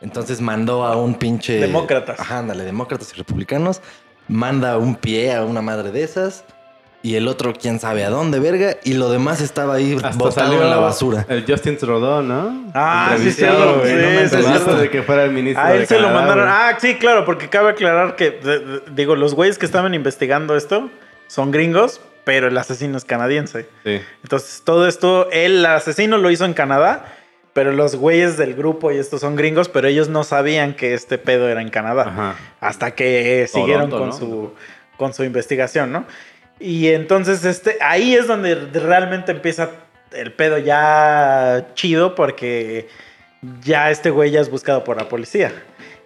Entonces 0.00 0.40
mandó 0.40 0.84
a 0.84 0.96
un 0.96 1.14
pinche 1.14 1.58
Mm. 1.58 1.62
Demócratas. 1.62 2.20
Ajá, 2.20 2.38
ándale, 2.38 2.64
demócratas 2.64 3.12
y 3.12 3.16
republicanos, 3.16 3.80
manda 4.28 4.78
un 4.78 4.94
pie 4.94 5.34
a 5.34 5.44
una 5.44 5.62
madre 5.62 5.90
de 5.90 6.02
esas 6.02 6.44
y 7.02 7.14
el 7.14 7.28
otro 7.28 7.52
quién 7.54 7.80
sabe 7.80 8.04
a 8.04 8.10
dónde, 8.10 8.38
verga, 8.40 8.76
y 8.84 8.92
lo 8.94 9.10
demás 9.10 9.40
estaba 9.40 9.74
ahí 9.74 9.94
Hasta 9.96 10.10
botado 10.10 10.48
salió 10.48 10.62
en 10.62 10.70
la 10.70 10.76
basura. 10.76 11.24
El 11.28 11.44
Justin 11.46 11.78
Trudeau, 11.78 12.22
¿no? 12.22 12.70
Ah, 12.74 13.14
sí, 13.18 13.30
sí, 13.32 13.42
no 13.42 13.76
me 13.80 14.28
sí, 14.28 14.80
de 14.80 14.90
que 14.90 15.02
fuera 15.02 15.24
el 15.24 15.30
ministro 15.32 15.62
A 15.64 15.72
él 15.72 15.80
de 15.80 15.86
se 15.86 15.98
lo 15.98 16.08
mandaron. 16.10 16.44
güey. 16.44 16.54
Ah, 16.56 16.76
sí, 16.78 16.96
claro, 16.96 17.24
porque 17.24 17.48
cabe 17.48 17.70
aclarar 17.70 18.16
que, 18.16 18.30
de- 18.32 18.58
de- 18.58 18.82
digo, 18.94 19.16
los 19.16 19.34
güeyes 19.34 19.56
que 19.58 19.64
estaban 19.66 19.94
investigando 19.94 20.56
esto 20.56 20.90
son 21.26 21.50
gringos, 21.52 22.00
pero 22.24 22.48
el 22.48 22.58
asesino 22.58 22.98
es 22.98 23.04
canadiense. 23.06 23.66
Sí. 23.84 24.00
Entonces, 24.22 24.62
todo 24.64 24.86
esto, 24.86 25.30
el 25.30 25.64
asesino 25.64 26.18
lo 26.18 26.30
hizo 26.30 26.44
en 26.44 26.52
Canadá, 26.52 27.16
pero 27.54 27.72
los 27.72 27.96
güeyes 27.96 28.36
del 28.36 28.54
grupo 28.54 28.92
y 28.92 28.98
estos 28.98 29.22
son 29.22 29.36
gringos, 29.36 29.68
pero 29.70 29.88
ellos 29.88 30.08
no 30.10 30.22
sabían 30.22 30.74
que 30.74 30.92
este 30.94 31.16
pedo 31.18 31.48
era 31.48 31.62
en 31.62 31.70
Canadá. 31.70 32.02
Ajá. 32.08 32.34
Hasta 32.60 32.94
que 32.94 33.48
siguieron 33.50 33.88
Toronto, 33.90 33.98
con, 33.98 34.28
¿no? 34.30 34.36
su, 34.36 34.54
con 34.98 35.14
su 35.14 35.24
investigación, 35.24 35.90
¿no? 35.92 36.04
Y 36.60 36.88
entonces, 36.88 37.44
este, 37.44 37.78
ahí 37.80 38.14
es 38.14 38.26
donde 38.26 38.54
realmente 38.54 39.32
empieza 39.32 39.70
el 40.12 40.32
pedo 40.34 40.58
ya 40.58 41.68
chido, 41.74 42.14
porque 42.14 42.88
ya 43.64 43.90
este 43.90 44.10
güey 44.10 44.30
ya 44.30 44.40
es 44.40 44.50
buscado 44.50 44.84
por 44.84 44.96
la 45.00 45.08
policía. 45.08 45.52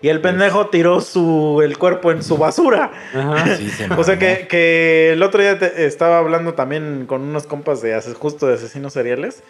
Y 0.00 0.08
el 0.10 0.20
pendejo 0.20 0.68
tiró 0.68 1.00
su, 1.00 1.60
el 1.64 1.78
cuerpo 1.78 2.12
en 2.12 2.22
su 2.22 2.36
basura. 2.36 2.92
Ajá. 3.14 3.56
Sí, 3.56 3.70
se 3.70 3.88
O 3.94 4.04
sea 4.04 4.18
que, 4.18 4.46
que 4.46 5.12
el 5.12 5.22
otro 5.22 5.40
día 5.42 5.58
te- 5.58 5.86
estaba 5.86 6.18
hablando 6.18 6.54
también 6.54 7.06
con 7.06 7.22
unos 7.22 7.46
compas 7.46 7.80
de 7.82 7.98
justo 8.14 8.46
de 8.46 8.54
asesinos 8.54 8.92
seriales. 8.92 9.42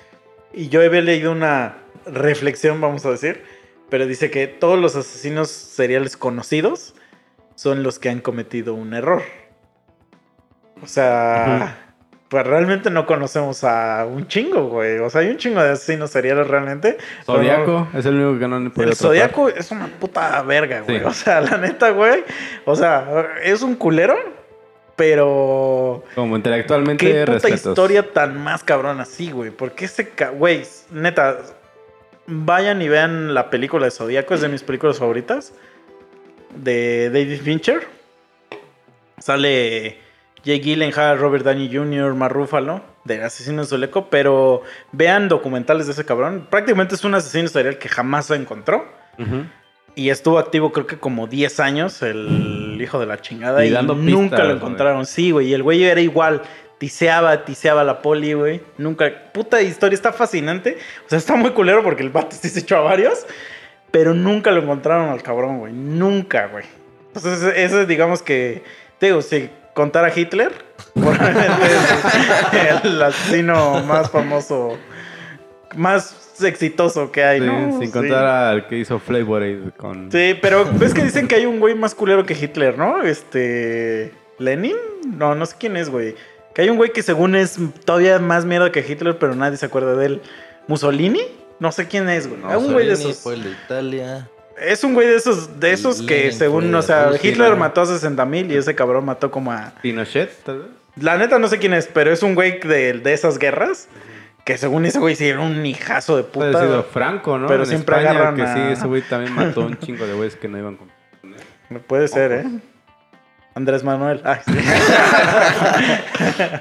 Y 0.52 0.68
yo 0.68 0.80
había 0.80 1.00
leído 1.02 1.32
una 1.32 1.78
reflexión, 2.06 2.80
vamos 2.80 3.04
a 3.04 3.10
decir. 3.10 3.42
Pero 3.90 4.06
dice 4.06 4.30
que 4.30 4.46
todos 4.46 4.78
los 4.78 4.94
asesinos 4.96 5.50
seriales 5.50 6.16
conocidos 6.16 6.94
son 7.56 7.82
los 7.82 7.98
que 7.98 8.08
han 8.08 8.20
cometido 8.20 8.74
un 8.74 8.94
error. 8.94 9.22
O 10.84 10.86
sea, 10.86 11.78
pues 12.28 12.46
realmente 12.46 12.90
no 12.90 13.06
conocemos 13.06 13.64
a 13.64 14.06
un 14.06 14.26
chingo, 14.28 14.68
güey. 14.68 14.98
O 14.98 15.08
sea, 15.08 15.22
hay 15.22 15.28
un 15.28 15.38
chingo 15.38 15.62
de 15.62 15.70
asesinos 15.70 16.10
seriales 16.10 16.46
realmente. 16.46 16.98
no- 17.26 17.34
Zodiaco 17.34 17.88
es 17.94 18.04
el 18.06 18.14
único 18.16 18.38
que 18.38 18.48
no 18.48 18.56
han 18.56 18.70
podido 18.70 18.90
el. 18.90 18.96
Zodíaco 18.96 19.48
es 19.48 19.70
una 19.70 19.86
puta 19.88 20.42
verga, 20.42 20.80
güey. 20.82 20.98
Sí. 20.98 21.04
O 21.04 21.12
sea, 21.12 21.40
la 21.40 21.56
neta, 21.58 21.90
güey. 21.90 22.22
O 22.64 22.76
sea, 22.76 23.06
es 23.42 23.62
un 23.62 23.76
culero, 23.76 24.16
pero. 24.96 26.04
Como 26.14 26.36
intelectualmente 26.36 27.04
Qué 27.06 27.20
puta 27.20 27.32
respetos. 27.32 27.66
historia 27.66 28.12
tan 28.12 28.42
más 28.42 28.62
cabrón 28.62 29.00
así, 29.00 29.30
güey. 29.30 29.50
Porque 29.50 29.86
ese. 29.86 30.10
Güey, 30.34 30.64
neta. 30.90 31.38
Vayan 32.26 32.80
y 32.82 32.88
vean 32.88 33.34
la 33.34 33.50
película 33.50 33.84
de 33.84 33.90
Zodíaco, 33.90 34.34
es 34.34 34.40
de 34.40 34.48
mis 34.48 34.62
películas 34.62 34.98
favoritas. 34.98 35.52
De 36.56 37.10
David 37.10 37.40
Fincher. 37.42 37.86
Sale 39.18 39.98
Jay 40.44 40.60
Gyllenhaal, 40.60 41.18
Robert 41.18 41.44
Downey 41.44 41.70
Jr., 41.74 42.14
Mark 42.14 42.34
Ruffalo, 42.34 42.82
de 43.04 43.22
Asesinos 43.22 43.70
de 43.70 43.76
Zodíaco. 43.76 44.10
Pero 44.10 44.62
vean 44.92 45.28
documentales 45.28 45.86
de 45.86 45.92
ese 45.92 46.04
cabrón. 46.04 46.46
Prácticamente 46.50 46.94
es 46.94 47.04
un 47.04 47.14
asesino 47.14 47.48
serial 47.48 47.78
que 47.78 47.88
jamás 47.88 48.26
se 48.26 48.34
encontró. 48.36 48.84
Y 49.96 50.10
estuvo 50.10 50.38
activo 50.38 50.72
creo 50.72 50.86
que 50.88 50.98
como 50.98 51.26
10 51.28 51.60
años, 51.60 52.02
el 52.02 52.76
hijo 52.80 52.98
de 52.98 53.06
la 53.06 53.20
chingada. 53.20 53.64
Y 53.64 53.68
Y, 53.68 53.70
dando 53.70 53.94
nunca 53.94 54.10
pistas, 54.36 54.38
lo 54.40 54.44
güey. 54.46 54.56
encontraron. 54.56 55.06
Sí, 55.06 55.30
güey. 55.30 55.48
Y 55.48 55.54
el 55.54 55.62
güey 55.62 55.84
era 55.84 56.00
igual. 56.00 56.42
Tiseaba, 56.78 57.44
tiseaba 57.44 57.84
la 57.84 58.02
poli, 58.02 58.32
güey. 58.34 58.60
Nunca. 58.76 59.30
Puta 59.32 59.62
historia, 59.62 59.94
está 59.94 60.12
fascinante. 60.12 60.76
O 61.06 61.08
sea, 61.08 61.18
está 61.18 61.36
muy 61.36 61.50
culero 61.52 61.82
porque 61.84 62.02
el 62.02 62.10
vato 62.10 62.34
sí 62.38 62.48
se 62.48 62.60
echó 62.60 62.76
a 62.78 62.80
varios. 62.80 63.24
Pero 63.92 64.12
nunca 64.12 64.50
lo 64.50 64.60
encontraron 64.60 65.08
al 65.10 65.22
cabrón, 65.22 65.60
güey. 65.60 65.72
Nunca, 65.72 66.48
güey. 66.48 66.64
Entonces, 67.14 67.40
ese- 67.44 67.64
ese 67.64 67.86
digamos 67.86 68.20
que. 68.22 68.64
Te 68.98 69.06
digo, 69.06 69.22
si 69.22 69.48
contara 69.74 70.12
Hitler, 70.14 70.52
probablemente 70.94 71.66
es 72.74 72.84
el 72.84 73.02
asesino 73.02 73.82
más 73.84 74.10
famoso. 74.10 74.78
Más 75.76 76.40
exitoso 76.42 77.10
que 77.10 77.24
hay, 77.24 77.40
Sí, 77.40 77.46
¿no? 77.46 77.72
sin 77.80 77.86
Sí. 77.88 77.92
contar 77.92 78.24
al 78.24 78.66
que 78.68 78.78
hizo 78.78 78.98
Flavor 79.00 79.42
Aid 79.42 79.70
con... 79.76 80.10
Sí, 80.10 80.36
pero 80.40 80.64
ves 80.74 80.94
que 80.94 81.02
dicen 81.02 81.26
que 81.28 81.34
hay 81.36 81.46
un 81.46 81.58
güey 81.60 81.74
más 81.74 81.94
culero 81.94 82.24
que 82.24 82.34
Hitler, 82.34 82.78
¿no? 82.78 83.02
Este. 83.02 84.12
¿Lenin? 84.38 84.76
No, 85.16 85.34
no 85.34 85.46
sé 85.46 85.56
quién 85.58 85.76
es, 85.76 85.90
güey. 85.90 86.14
Que 86.54 86.62
hay 86.62 86.70
un 86.70 86.76
güey 86.76 86.92
que 86.92 87.02
según 87.02 87.34
es 87.34 87.58
todavía 87.84 88.18
más 88.20 88.44
miedo 88.44 88.70
que 88.72 88.84
Hitler, 88.86 89.18
pero 89.18 89.34
nadie 89.34 89.56
se 89.56 89.66
acuerda 89.66 89.94
de 89.96 90.06
él. 90.06 90.22
¿Mussolini? 90.68 91.22
No 91.60 91.72
sé 91.72 91.86
quién 91.88 92.08
es, 92.08 92.28
güey. 92.28 92.40
es 92.50 92.56
un 92.56 92.72
güey 92.72 92.86
de 92.86 92.92
Mussolini 92.92 93.10
esos. 93.10 93.22
Fue 93.22 93.34
el 93.34 93.42
de 93.44 93.50
Italia. 93.50 94.28
Es 94.60 94.84
un 94.84 94.94
güey 94.94 95.08
de 95.08 95.16
esos, 95.16 95.58
de 95.60 95.72
esos 95.72 96.02
que 96.02 96.30
según, 96.32 96.72
o 96.74 96.82
sea, 96.82 97.10
Hitler 97.20 97.56
mató 97.56 97.82
a 97.82 97.86
60 97.86 98.24
mil 98.24 98.50
y 98.52 98.56
ese 98.56 98.74
cabrón 98.74 99.04
mató 99.04 99.30
como 99.30 99.52
a. 99.52 99.72
Pinochet, 99.82 100.30
tal 100.44 100.58
vez. 100.60 100.68
La 101.00 101.16
neta 101.18 101.38
no 101.40 101.48
sé 101.48 101.58
quién 101.58 101.74
es, 101.74 101.88
pero 101.92 102.12
es 102.12 102.22
un 102.22 102.34
güey 102.36 102.60
de, 102.60 102.92
de 102.94 103.12
esas 103.12 103.38
guerras. 103.38 103.88
Que 104.44 104.58
según 104.58 104.84
ese 104.84 104.98
güey 104.98 105.16
sí 105.16 105.26
era 105.26 105.40
un 105.40 105.64
hijazo 105.64 106.18
de 106.18 106.22
puta. 106.22 106.46
haber 106.48 106.60
sido 106.60 106.82
Franco, 106.84 107.38
¿no? 107.38 107.46
Pero 107.48 107.62
En 107.62 107.68
siempre 107.68 107.96
España, 107.96 108.10
agarran 108.10 108.36
que 108.36 108.42
a- 108.42 108.54
sí, 108.54 108.60
ese 108.72 108.86
güey 108.86 109.00
también 109.02 109.32
mató 109.34 109.62
un 109.62 109.78
chingo 109.78 110.06
de 110.06 110.12
güeyes 110.12 110.36
que 110.36 110.48
no 110.48 110.58
iban 110.58 110.76
con... 110.76 110.90
Puede 111.86 112.08
ser, 112.08 112.32
¿eh? 112.32 112.44
Andrés 113.54 113.82
Manuel. 113.82 114.20
Ah, 114.24 114.40
sí. 114.44 114.52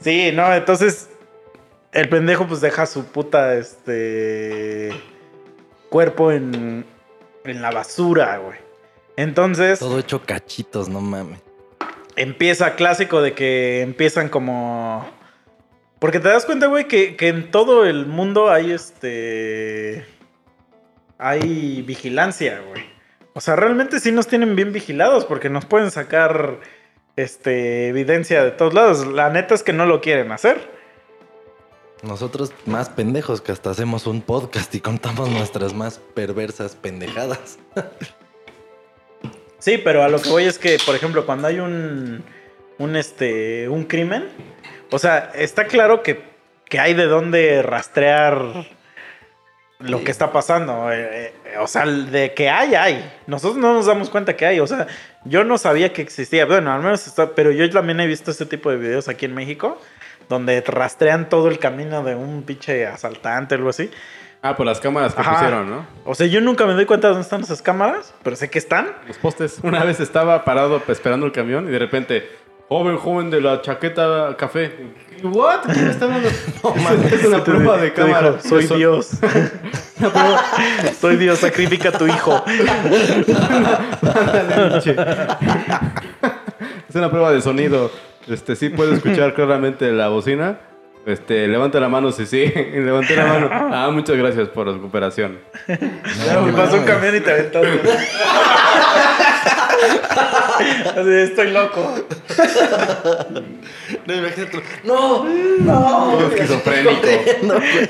Sí, 0.00 0.32
no, 0.34 0.52
entonces 0.52 1.08
el 1.92 2.08
pendejo 2.08 2.46
pues 2.48 2.60
deja 2.60 2.86
su 2.86 3.04
puta 3.06 3.54
este 3.54 4.90
cuerpo 5.92 6.32
en, 6.32 6.84
en 7.44 7.62
la 7.62 7.70
basura, 7.70 8.38
güey. 8.38 8.58
Entonces 9.16 9.78
Todo 9.78 9.98
hecho 9.98 10.22
cachitos, 10.22 10.88
no 10.88 11.02
mames. 11.02 11.38
empieza 12.16 12.74
clásico 12.76 13.20
de 13.20 13.34
que 13.34 13.82
empiezan 13.82 14.28
como... 14.30 15.06
Porque 15.98 16.18
te 16.18 16.28
das 16.28 16.46
cuenta, 16.46 16.66
güey, 16.66 16.88
que, 16.88 17.14
que 17.14 17.28
en 17.28 17.50
todo 17.50 17.84
el 17.84 18.06
mundo 18.06 18.50
hay 18.50 18.72
este... 18.72 20.06
Hay 21.18 21.82
vigilancia, 21.82 22.60
güey. 22.66 22.82
O 23.34 23.40
sea, 23.40 23.54
realmente 23.54 24.00
sí 24.00 24.10
nos 24.12 24.26
tienen 24.26 24.56
bien 24.56 24.72
vigilados 24.72 25.26
porque 25.26 25.50
nos 25.50 25.66
pueden 25.66 25.90
sacar 25.90 26.58
este, 27.16 27.88
evidencia 27.88 28.42
de 28.42 28.50
todos 28.50 28.74
lados. 28.74 29.06
La 29.06 29.28
neta 29.30 29.54
es 29.54 29.62
que 29.62 29.72
no 29.72 29.86
lo 29.86 30.00
quieren 30.00 30.32
hacer. 30.32 30.81
Nosotros 32.02 32.52
más 32.66 32.88
pendejos 32.88 33.40
que 33.40 33.52
hasta 33.52 33.70
hacemos 33.70 34.06
un 34.08 34.22
podcast 34.22 34.74
y 34.74 34.80
contamos 34.80 35.30
nuestras 35.30 35.72
más 35.72 35.98
perversas 36.14 36.74
pendejadas. 36.74 37.58
Sí, 39.60 39.78
pero 39.78 40.02
a 40.02 40.08
lo 40.08 40.20
que 40.20 40.28
voy 40.28 40.44
es 40.44 40.58
que, 40.58 40.78
por 40.84 40.96
ejemplo, 40.96 41.24
cuando 41.24 41.46
hay 41.46 41.60
un, 41.60 42.24
un, 42.78 42.96
este, 42.96 43.68
un 43.68 43.84
crimen, 43.84 44.28
o 44.90 44.98
sea, 44.98 45.30
está 45.34 45.66
claro 45.66 46.02
que, 46.02 46.20
que 46.64 46.80
hay 46.80 46.94
de 46.94 47.06
dónde 47.06 47.62
rastrear 47.62 48.66
lo 49.78 50.02
que 50.02 50.10
está 50.10 50.32
pasando. 50.32 50.92
eh, 50.92 51.32
eh, 51.44 51.58
o 51.60 51.66
sea, 51.68 51.86
de 51.86 52.34
que 52.34 52.48
hay, 52.50 52.74
hay. 52.74 53.12
Nosotros 53.28 53.58
no 53.58 53.74
nos 53.74 53.86
damos 53.86 54.10
cuenta 54.10 54.36
que 54.36 54.46
hay. 54.46 54.58
O 54.58 54.66
sea, 54.66 54.86
yo 55.24 55.44
no 55.44 55.58
sabía 55.58 55.92
que 55.92 56.02
existía. 56.02 56.46
Bueno, 56.46 56.72
al 56.72 56.82
menos 56.82 57.06
está, 57.06 57.34
pero 57.34 57.52
yo 57.52 57.68
también 57.70 58.00
he 58.00 58.06
visto 58.06 58.30
este 58.30 58.46
tipo 58.46 58.70
de 58.70 58.76
videos 58.76 59.08
aquí 59.08 59.26
en 59.26 59.34
México, 59.34 59.80
donde 60.28 60.60
rastrean 60.62 61.28
todo 61.28 61.48
el 61.48 61.58
camino 61.58 62.02
de 62.02 62.14
un 62.14 62.42
pinche 62.42 62.86
asaltante 62.86 63.54
o 63.54 63.58
algo 63.58 63.70
así. 63.70 63.90
Ah, 64.44 64.56
por 64.56 64.66
las 64.66 64.80
cámaras 64.80 65.14
que 65.14 65.20
Ajá. 65.20 65.34
pusieron, 65.34 65.70
¿no? 65.70 65.86
O 66.04 66.14
sea, 66.16 66.26
yo 66.26 66.40
nunca 66.40 66.66
me 66.66 66.72
doy 66.72 66.84
cuenta 66.84 67.06
de 67.06 67.12
dónde 67.14 67.22
están 67.24 67.42
esas 67.42 67.62
cámaras, 67.62 68.12
pero 68.24 68.34
sé 68.34 68.50
que 68.50 68.58
están. 68.58 68.88
Los 69.06 69.16
postes. 69.18 69.60
Una 69.62 69.84
vez 69.84 70.00
estaba 70.00 70.44
parado 70.44 70.82
esperando 70.88 71.26
el 71.26 71.32
camión 71.32 71.68
y 71.68 71.70
de 71.70 71.78
repente, 71.78 72.28
joven, 72.68 72.96
joven 72.96 73.30
de 73.30 73.40
la 73.40 73.62
chaqueta 73.62 74.34
café. 74.36 74.72
¿What? 75.22 75.60
¿Quién 75.72 75.86
está 75.86 76.06
hablando? 76.06 76.28
es, 77.06 77.12
es 77.12 77.24
una 77.24 77.44
prueba 77.44 77.76
de 77.76 77.84
dijo, 77.90 77.96
cámara. 77.96 78.40
soy 78.40 78.66
Dios. 78.66 79.10
soy 81.00 81.16
Dios, 81.16 81.38
sacrifica 81.38 81.90
a 81.90 81.92
tu 81.92 82.08
hijo. 82.08 82.42
Es 86.88 86.96
una 86.96 87.10
prueba 87.10 87.32
de 87.32 87.40
sonido. 87.40 87.90
Este, 88.28 88.56
sí 88.56 88.68
puedo 88.68 88.92
escuchar 88.94 89.34
claramente 89.36 89.90
la 89.92 90.08
bocina. 90.08 90.60
Este, 91.04 91.48
levanta 91.48 91.80
la 91.80 91.88
mano 91.88 92.12
si 92.12 92.26
sí. 92.26 92.44
Levanté 92.74 93.16
la 93.16 93.26
mano. 93.26 93.48
Ah, 93.50 93.90
muchas 93.92 94.16
gracias 94.16 94.48
por 94.48 94.68
la 94.68 94.74
recuperación. 94.74 95.38
y 95.68 96.52
pasó 96.52 96.76
un 96.76 96.84
camión 96.84 97.16
y 97.16 97.20
te 97.20 97.32
aventaste. 97.32 97.80
Así, 100.96 101.10
estoy 101.10 101.50
loco. 101.50 101.92
No, 104.06 104.14
imagínate. 104.14 104.62
No, 104.84 106.20
Esquizofrénico. 106.28 106.92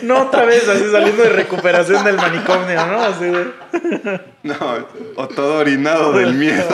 No 0.02 0.22
otra 0.22 0.46
vez, 0.46 0.66
así 0.68 0.84
saliendo 0.90 1.22
de 1.22 1.28
recuperación 1.30 2.02
del 2.04 2.16
manicomio, 2.16 2.86
¿no? 2.86 3.02
Así 3.02 3.24
de. 3.24 3.52
No, 4.42 4.54
o 5.16 5.28
todo 5.28 5.58
orinado 5.58 6.12
del 6.12 6.32
miedo. 6.34 6.64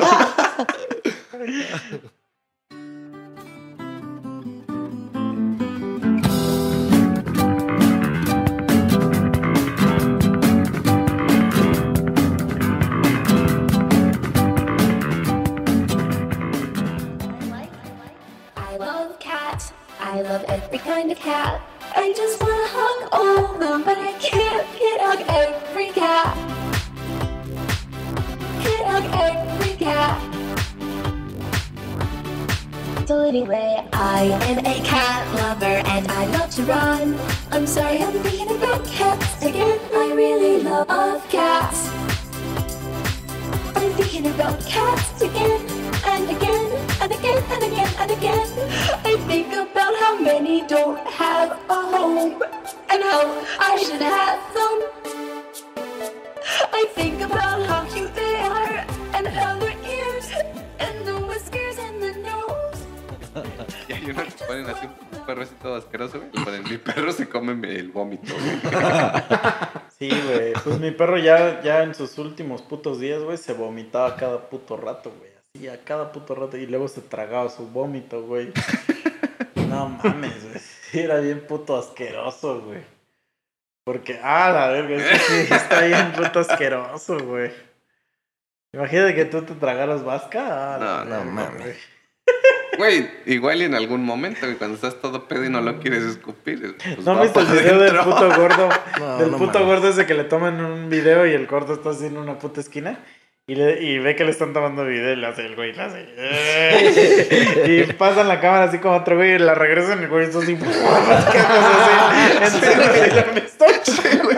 I 20.18 20.22
love 20.22 20.44
every 20.48 20.78
kind 20.78 21.12
of 21.12 21.18
cat. 21.20 21.62
I 21.94 22.12
just 22.12 22.42
wanna 22.42 22.66
hug 22.66 23.08
all 23.12 23.54
of 23.54 23.60
them, 23.60 23.84
but 23.84 23.96
I 23.96 24.14
can't. 24.14 24.66
Can't 24.76 25.00
hug 25.00 25.20
every 25.28 25.90
cat. 25.90 26.34
Can't 28.64 28.86
hug 28.90 29.04
every 29.14 29.74
cat. 29.76 30.18
So 33.06 33.20
anyway, 33.20 33.86
I 33.92 34.24
am 34.50 34.58
a 34.58 34.82
cat 34.82 35.22
lover 35.36 35.86
and 35.86 36.10
I 36.10 36.26
love 36.36 36.50
to 36.50 36.64
run. 36.64 37.16
I'm 37.52 37.68
sorry, 37.68 38.02
I'm 38.02 38.12
thinking 38.14 38.56
about 38.56 38.84
cats 38.86 39.40
again. 39.40 39.78
I 39.94 40.12
really 40.16 40.64
love 40.64 41.28
cats. 41.28 41.88
I'm 43.76 43.92
thinking 43.92 44.26
about 44.26 44.58
cats 44.66 45.22
again 45.22 45.60
and 46.06 46.28
again 46.28 46.72
and 47.02 47.12
again 47.12 47.42
and 47.52 47.62
again 47.62 47.94
and 48.00 48.10
again. 48.10 49.07
think 49.28 49.52
about 49.52 49.94
how 50.00 50.18
many 50.18 50.62
don't 50.66 50.98
have 51.06 51.50
a 51.68 51.80
home 51.92 52.42
and 52.90 53.02
how 53.04 53.22
I 53.60 53.76
should 53.76 54.00
have 54.00 54.40
some. 54.56 54.80
I 56.72 56.86
think 56.94 57.20
about 57.20 57.60
how 57.68 57.84
cute 57.92 58.14
they 58.14 58.36
are 58.36 58.86
and 59.14 59.26
how 59.26 59.58
their 59.58 59.76
ears 59.84 60.26
and 60.80 60.96
the 61.06 61.16
whiskers 61.28 61.76
and 61.76 62.02
the 62.02 62.12
nose. 62.24 62.80
y 63.88 63.92
hay 63.92 64.10
uno 64.10 64.24
que 64.24 64.44
ponen 64.46 64.66
así 64.66 64.86
un 64.86 65.26
perro 65.26 65.42
asqueroso 65.76 66.22
y 66.32 66.40
ponen 66.40 66.64
mi 66.64 66.78
perro 66.78 67.12
se 67.12 67.28
come 67.28 67.52
el 67.76 67.88
vómito. 67.88 68.32
sí, 69.98 70.08
güey. 70.08 70.54
Pues 70.64 70.80
mi 70.80 70.90
perro 70.90 71.18
ya, 71.18 71.60
ya 71.62 71.82
en 71.82 71.94
sus 71.94 72.16
últimos 72.16 72.62
putos 72.62 72.98
días, 72.98 73.22
güey, 73.22 73.36
se 73.36 73.52
vomitaba 73.52 74.16
cada 74.16 74.48
puto 74.48 74.78
rato, 74.78 75.12
güey. 75.18 75.28
Y 75.52 75.68
a 75.68 75.84
cada 75.84 76.12
puto 76.12 76.34
rato 76.34 76.56
y 76.56 76.66
luego 76.66 76.88
se 76.88 77.02
tragaba 77.02 77.50
su 77.50 77.66
vómito, 77.66 78.22
güey. 78.22 78.52
No 79.78 79.88
mames, 80.04 80.44
güey. 80.48 80.60
Sí, 80.90 81.00
era 81.00 81.20
bien 81.20 81.46
puto 81.46 81.76
asqueroso, 81.78 82.60
güey. 82.62 82.80
Porque, 83.84 84.20
ah, 84.22 84.50
la 84.52 84.68
verga, 84.68 84.96
es 84.96 85.02
que 85.04 85.18
sí, 85.18 85.46
está 85.54 85.80
bien 85.82 86.12
puto 86.12 86.40
asqueroso, 86.40 87.18
güey. 87.20 87.52
Imagínate 88.74 89.14
que 89.14 89.24
tú 89.24 89.42
te 89.42 89.54
tragaras 89.54 90.04
vasca. 90.04 90.74
Ah, 90.76 91.04
No, 91.08 91.24
mames. 91.24 91.58
güey. 91.62 91.74
Güey, 92.76 93.10
igual 93.26 93.60
y 93.60 93.64
en 93.64 93.74
algún 93.74 94.04
momento, 94.04 94.40
güey, 94.42 94.54
cuando 94.56 94.76
estás 94.76 95.00
todo 95.00 95.26
pedo 95.26 95.44
y 95.44 95.48
no 95.50 95.60
lo 95.60 95.80
quieres 95.80 96.04
escupir. 96.04 96.76
pues 96.76 96.98
¿No 97.04 97.20
viste 97.20 97.40
el 97.40 97.46
video 97.46 97.78
del 97.80 97.96
puto 97.98 98.28
gordo? 98.36 98.68
No, 99.00 99.18
del 99.18 99.30
no 99.32 99.38
puto 99.38 99.58
mames. 99.60 99.66
gordo 99.68 99.88
ese 99.88 100.06
que 100.06 100.14
le 100.14 100.24
toman 100.24 100.64
un 100.64 100.88
video 100.88 101.26
y 101.26 101.32
el 101.32 101.46
gordo 101.48 101.74
está 101.74 101.90
así 101.90 102.06
en 102.06 102.18
una 102.18 102.38
puta 102.38 102.60
esquina. 102.60 103.04
Y, 103.48 103.54
le- 103.54 103.82
y 103.82 103.98
ve 103.98 104.14
que 104.14 104.24
le 104.24 104.30
están 104.30 104.52
tomando 104.52 104.84
video 104.84 105.14
y 105.14 105.16
le 105.16 105.26
hace 105.26 105.46
el 105.46 105.56
güey, 105.56 105.72
le 105.72 105.82
hace. 105.82 106.04
"Eh". 106.18 107.86
y 107.88 107.92
pasan 107.94 108.28
la 108.28 108.40
cámara 108.40 108.64
así 108.64 108.76
como 108.78 108.94
otro 108.96 109.16
güey 109.16 109.36
y 109.36 109.38
la 109.38 109.54
regresan 109.54 110.00
y 110.00 110.02
el 110.04 110.08
güey 110.10 110.26
está 110.26 110.38
así. 110.40 110.54
rascándose 110.54 111.98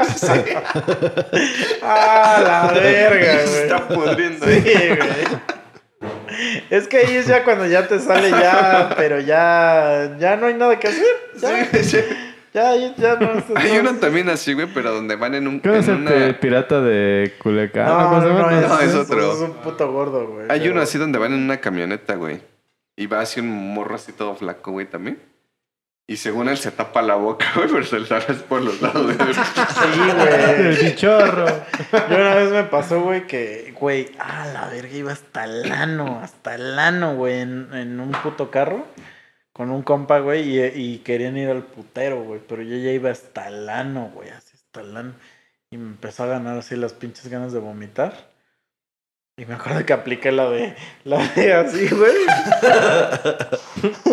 así. 0.01 0.41
Ah, 1.83 2.71
la 2.73 2.81
verga, 2.81 3.39
Se 3.41 3.47
güey. 3.51 3.63
está 3.63 3.89
pudriendo, 3.89 4.47
Sí, 4.47 4.63
eh. 4.65 4.97
güey. 4.97 5.11
Es 6.71 6.87
que 6.89 6.99
ahí 6.99 7.17
es 7.17 7.27
ya 7.27 7.43
cuando 7.45 7.67
ya 7.67 7.87
te 7.89 7.99
sale 7.99 8.31
ya, 8.31 8.95
pero 8.97 9.21
ya, 9.21 10.17
ya 10.19 10.37
no 10.37 10.47
hay 10.47 10.55
nada 10.55 10.79
que 10.79 10.89
hacer. 10.89 11.05
Ya, 11.37 11.67
Sí, 11.73 11.85
sí. 11.85 11.99
Ya, 12.53 12.74
ya, 12.76 12.94
ya 12.96 13.16
no. 13.16 13.30
Hay 13.57 13.72
no- 13.74 13.80
uno 13.80 13.94
también 14.01 14.28
así, 14.28 14.53
güey, 14.55 14.66
pero 14.72 14.92
donde 14.92 15.16
van 15.16 15.34
en 15.34 15.46
un. 15.48 15.61
¿Qué 15.61 15.78
es 15.78 15.88
en 15.88 16.07
el 16.07 16.12
una- 16.14 16.26
pi- 16.28 16.32
pirata 16.40 16.80
de 16.80 17.34
Culiacán? 17.42 17.86
No, 17.86 18.09
¿Cómo 18.09 18.20
se 18.22 18.28
no, 18.28 18.36
llama? 18.38 18.51
no, 18.53 18.68
No, 18.68 18.78
es, 18.80 18.82
es 18.88 18.88
es- 18.90 18.94
otro. 18.96 19.32
es 19.32 19.38
un 19.40 19.53
puto 19.55 19.92
gordo, 19.92 20.26
güey. 20.28 20.46
Hay 20.48 20.61
pero- 20.61 20.72
uno 20.72 20.82
así 20.82 20.98
donde 20.98 21.18
van 21.18 21.32
en 21.32 21.40
una 21.40 21.59
camioneta, 21.59 22.14
güey. 22.16 22.40
Y 22.96 23.07
va 23.07 23.20
así 23.20 23.40
un 23.40 23.74
morro 23.74 23.94
así 23.94 24.12
todo 24.12 24.34
flaco, 24.34 24.72
güey, 24.72 24.86
también. 24.86 25.18
Y 26.07 26.16
según 26.16 26.48
él 26.48 26.57
se 26.59 26.72
tapa 26.72 27.03
la 27.03 27.14
boca, 27.14 27.46
güey, 27.55 27.68
pero 27.68 27.84
se 27.84 28.01
le 28.01 28.07
sale 28.07 28.24
por 28.48 28.61
los 28.62 28.82
lados. 28.82 29.16
güey. 29.16 29.16
Sí, 29.34 30.01
El 30.57 30.74
güey. 30.74 30.78
chichorro. 30.78 31.46
Yo 31.46 32.16
una 32.16 32.34
vez 32.34 32.51
me 32.51 32.64
pasó, 32.64 33.01
güey, 33.01 33.26
que, 33.28 33.72
güey, 33.78 34.09
ah, 34.18 34.46
la 34.53 34.66
verga, 34.68 34.92
iba 34.92 35.12
hasta 35.12 35.44
el 35.44 35.70
ano, 35.70 36.18
hasta 36.20 36.57
el 36.57 36.76
ano, 36.78 37.14
güey, 37.14 37.38
en, 37.40 37.68
en 37.72 38.01
un 38.01 38.11
puto 38.11 38.51
carro 38.51 38.84
con 39.61 39.71
un 39.71 39.83
compa, 39.83 40.21
güey, 40.21 40.59
y, 40.75 41.01
querían 41.01 41.37
ir 41.37 41.51
al 41.51 41.63
putero, 41.63 42.25
güey, 42.25 42.41
pero 42.49 42.63
yo 42.63 42.79
ya 42.79 42.93
iba 42.93 43.11
hasta 43.11 43.47
el 43.47 43.69
ano, 43.69 44.11
güey, 44.15 44.31
así 44.31 44.53
hasta 44.55 44.81
el 44.81 44.97
ano. 44.97 45.13
Y 45.71 45.77
me 45.77 45.89
empezó 45.89 46.23
a 46.23 46.29
ganar 46.29 46.57
así 46.57 46.77
las 46.77 46.95
pinches 46.95 47.29
ganas 47.29 47.53
de 47.53 47.59
vomitar. 47.59 48.15
Y 49.37 49.45
me 49.45 49.53
acuerdo 49.53 49.85
que 49.85 49.93
apliqué 49.93 50.33
la 50.33 50.49
de, 50.49 50.75
la 51.05 51.19
de 51.35 51.53
así, 51.53 51.91
güey. 51.91 52.15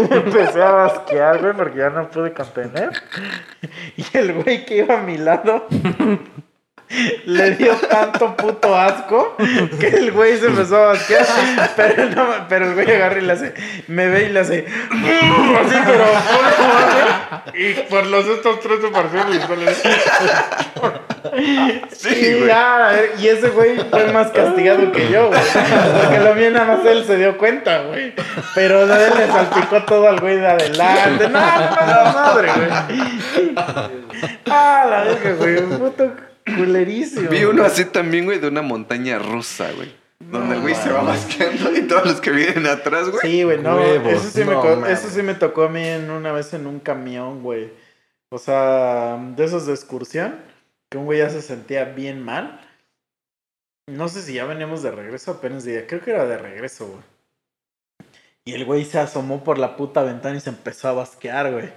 Me 0.09 0.15
Empecé 0.17 0.61
a 0.61 0.71
basquear, 0.71 1.39
güey, 1.39 1.53
porque 1.53 1.79
ya 1.79 1.91
no 1.91 2.09
pude 2.09 2.33
contener. 2.33 2.91
Y 3.95 4.17
el 4.17 4.33
güey 4.33 4.65
que 4.65 4.79
iba 4.79 4.99
a 4.99 5.03
mi 5.03 5.17
lado 5.17 5.65
le 7.25 7.51
dio 7.51 7.73
tanto 7.75 8.35
puto 8.37 8.77
asco 8.77 9.35
que 9.79 9.87
el 9.87 10.11
güey 10.11 10.37
se 10.37 10.47
empezó 10.47 10.77
a 10.77 10.85
basquear. 10.93 11.25
Pero, 11.75 12.09
no, 12.09 12.27
pero 12.47 12.65
el 12.67 12.73
güey 12.75 12.91
agarra 12.91 13.19
y 13.19 13.21
le 13.21 13.33
hace, 13.33 13.53
me 13.87 14.07
ve 14.07 14.23
y 14.23 14.29
le 14.29 14.39
hace, 14.39 14.65
así, 14.65 15.75
pero 15.85 16.05
y 17.53 17.73
por 17.89 18.05
los 18.07 18.25
estos 18.25 18.59
tres 18.61 18.79
se 18.81 19.55
le 19.55 19.73
Sí, 21.91 22.09
y, 22.09 22.33
güey. 22.35 22.47
ya, 22.47 22.87
a 22.87 22.91
ver, 22.93 23.11
y 23.19 23.27
ese 23.27 23.49
güey 23.49 23.77
fue 23.89 24.11
más 24.13 24.31
castigado 24.31 24.91
que 24.91 25.09
yo, 25.09 25.27
güey. 25.27 25.41
Porque 26.01 26.19
lo 26.19 26.35
mío 26.35 26.51
nada 26.51 26.77
más 26.77 26.85
él 26.85 27.03
se 27.05 27.17
dio 27.17 27.37
cuenta, 27.37 27.81
güey. 27.81 28.13
Pero 28.55 28.83
él 28.83 29.13
le 29.17 29.27
salpicó 29.27 29.83
todo 29.83 30.07
al 30.07 30.19
güey 30.19 30.37
de 30.37 30.47
adelante. 30.47 31.27
No, 31.27 31.39
no, 31.39 32.03
no, 32.05 32.13
madre, 32.13 32.49
güey. 32.55 32.69
Ah, 34.49 34.85
la 34.89 35.03
verga, 35.03 35.33
güey. 35.33 35.61
Puto 35.61 36.26
culerísimo. 36.55 37.29
Vi 37.29 37.43
uno 37.43 37.63
así 37.63 37.85
también, 37.85 38.25
güey, 38.25 38.39
de 38.39 38.47
una 38.47 38.61
montaña 38.61 39.19
rusa, 39.19 39.71
güey. 39.73 39.93
Donde 40.19 40.55
el 40.55 40.61
güey 40.61 40.73
se 40.73 40.91
va 40.91 41.03
masqueando 41.03 41.75
y 41.75 41.87
todos 41.87 42.05
los 42.05 42.21
que 42.21 42.31
vienen 42.31 42.65
atrás, 42.65 43.09
güey. 43.09 43.21
Sí, 43.21 43.43
güey, 43.43 43.59
no. 43.59 43.75
Huevos, 43.75 44.13
eso, 44.13 44.29
sí 44.29 44.39
me 44.39 44.53
no 44.53 44.63
mames. 44.63 44.99
eso 44.99 45.09
sí 45.09 45.21
me 45.21 45.35
tocó 45.35 45.63
a 45.63 45.69
mí 45.69 45.85
en 45.85 46.09
una 46.09 46.31
vez 46.31 46.53
en 46.53 46.65
un 46.65 46.79
camión, 46.79 47.43
güey. 47.43 47.71
O 48.29 48.39
sea, 48.39 49.17
de 49.35 49.45
esos 49.45 49.67
de 49.67 49.73
excursión, 49.73 50.39
que 50.89 50.97
un 50.97 51.05
güey 51.05 51.19
ya 51.19 51.29
se 51.29 51.41
sentía 51.41 51.85
bien 51.85 52.23
mal. 52.23 52.61
No 53.87 54.09
sé 54.09 54.21
si 54.21 54.33
ya 54.33 54.45
veníamos 54.45 54.83
de 54.83 54.91
regreso 54.91 55.31
apenas 55.31 55.63
de 55.63 55.85
creo 55.87 56.01
que 56.01 56.11
era 56.11 56.25
de 56.25 56.37
regreso, 56.37 56.87
güey. 56.87 57.03
Y 58.43 58.53
el 58.53 58.65
güey 58.65 58.85
se 58.85 58.99
asomó 58.99 59.43
por 59.43 59.57
la 59.57 59.75
puta 59.75 60.03
ventana 60.03 60.37
y 60.37 60.39
se 60.39 60.49
empezó 60.49 60.87
a 60.87 60.93
basquear, 60.93 61.51
güey. 61.51 61.69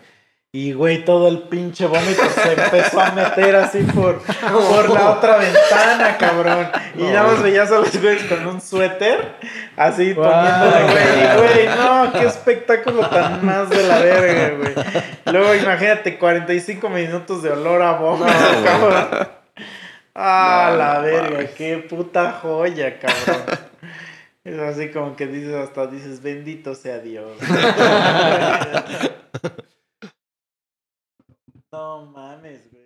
Y, 0.53 0.73
güey, 0.73 1.05
todo 1.05 1.29
el 1.29 1.43
pinche 1.43 1.87
vómito 1.87 2.23
se 2.29 2.53
empezó 2.55 3.01
a 3.01 3.13
meter 3.13 3.55
así 3.55 3.85
por, 3.85 4.21
por 4.21 4.91
la 4.91 5.11
otra 5.13 5.37
ventana, 5.37 6.17
cabrón. 6.19 6.69
Y 6.97 7.05
nada 7.05 7.29
más 7.29 7.41
veías 7.41 7.71
a 7.71 7.77
los 7.79 7.97
güeyes 8.03 8.25
con 8.25 8.45
un 8.49 8.61
suéter, 8.61 9.37
así 9.77 10.13
Guau. 10.13 10.29
poniéndole, 10.29 10.83
güey. 10.93 11.23
Y, 11.23 11.37
güey, 11.39 11.69
no, 11.79 12.13
qué 12.15 12.27
espectáculo 12.27 13.09
tan 13.09 13.47
más 13.47 13.71
de 13.71 13.83
la 13.87 13.99
verga, 14.01 14.57
güey. 14.57 14.75
Luego, 15.27 15.55
imagínate, 15.55 16.19
45 16.19 16.89
minutos 16.91 17.45
de 17.45 17.51
olor 17.51 17.81
a 17.83 17.93
vómito, 17.93 18.33
cabrón. 18.65 19.29
Ah, 20.17 20.69
No, 20.73 20.77
la 20.79 20.99
verga, 20.99 21.31
mames. 21.31 21.51
qué 21.53 21.77
puta 21.89 22.33
joya, 22.43 22.99
cabrón. 22.99 23.45
Es 24.43 24.59
así 24.59 24.89
como 24.91 25.15
que 25.15 25.29
dices, 25.29 25.55
hasta 25.55 25.87
dices, 25.87 26.21
bendito 26.23 26.75
sea 26.75 26.99
Dios. 26.99 27.31
no 31.73 32.07
mames, 32.07 32.69
güey. 32.71 32.80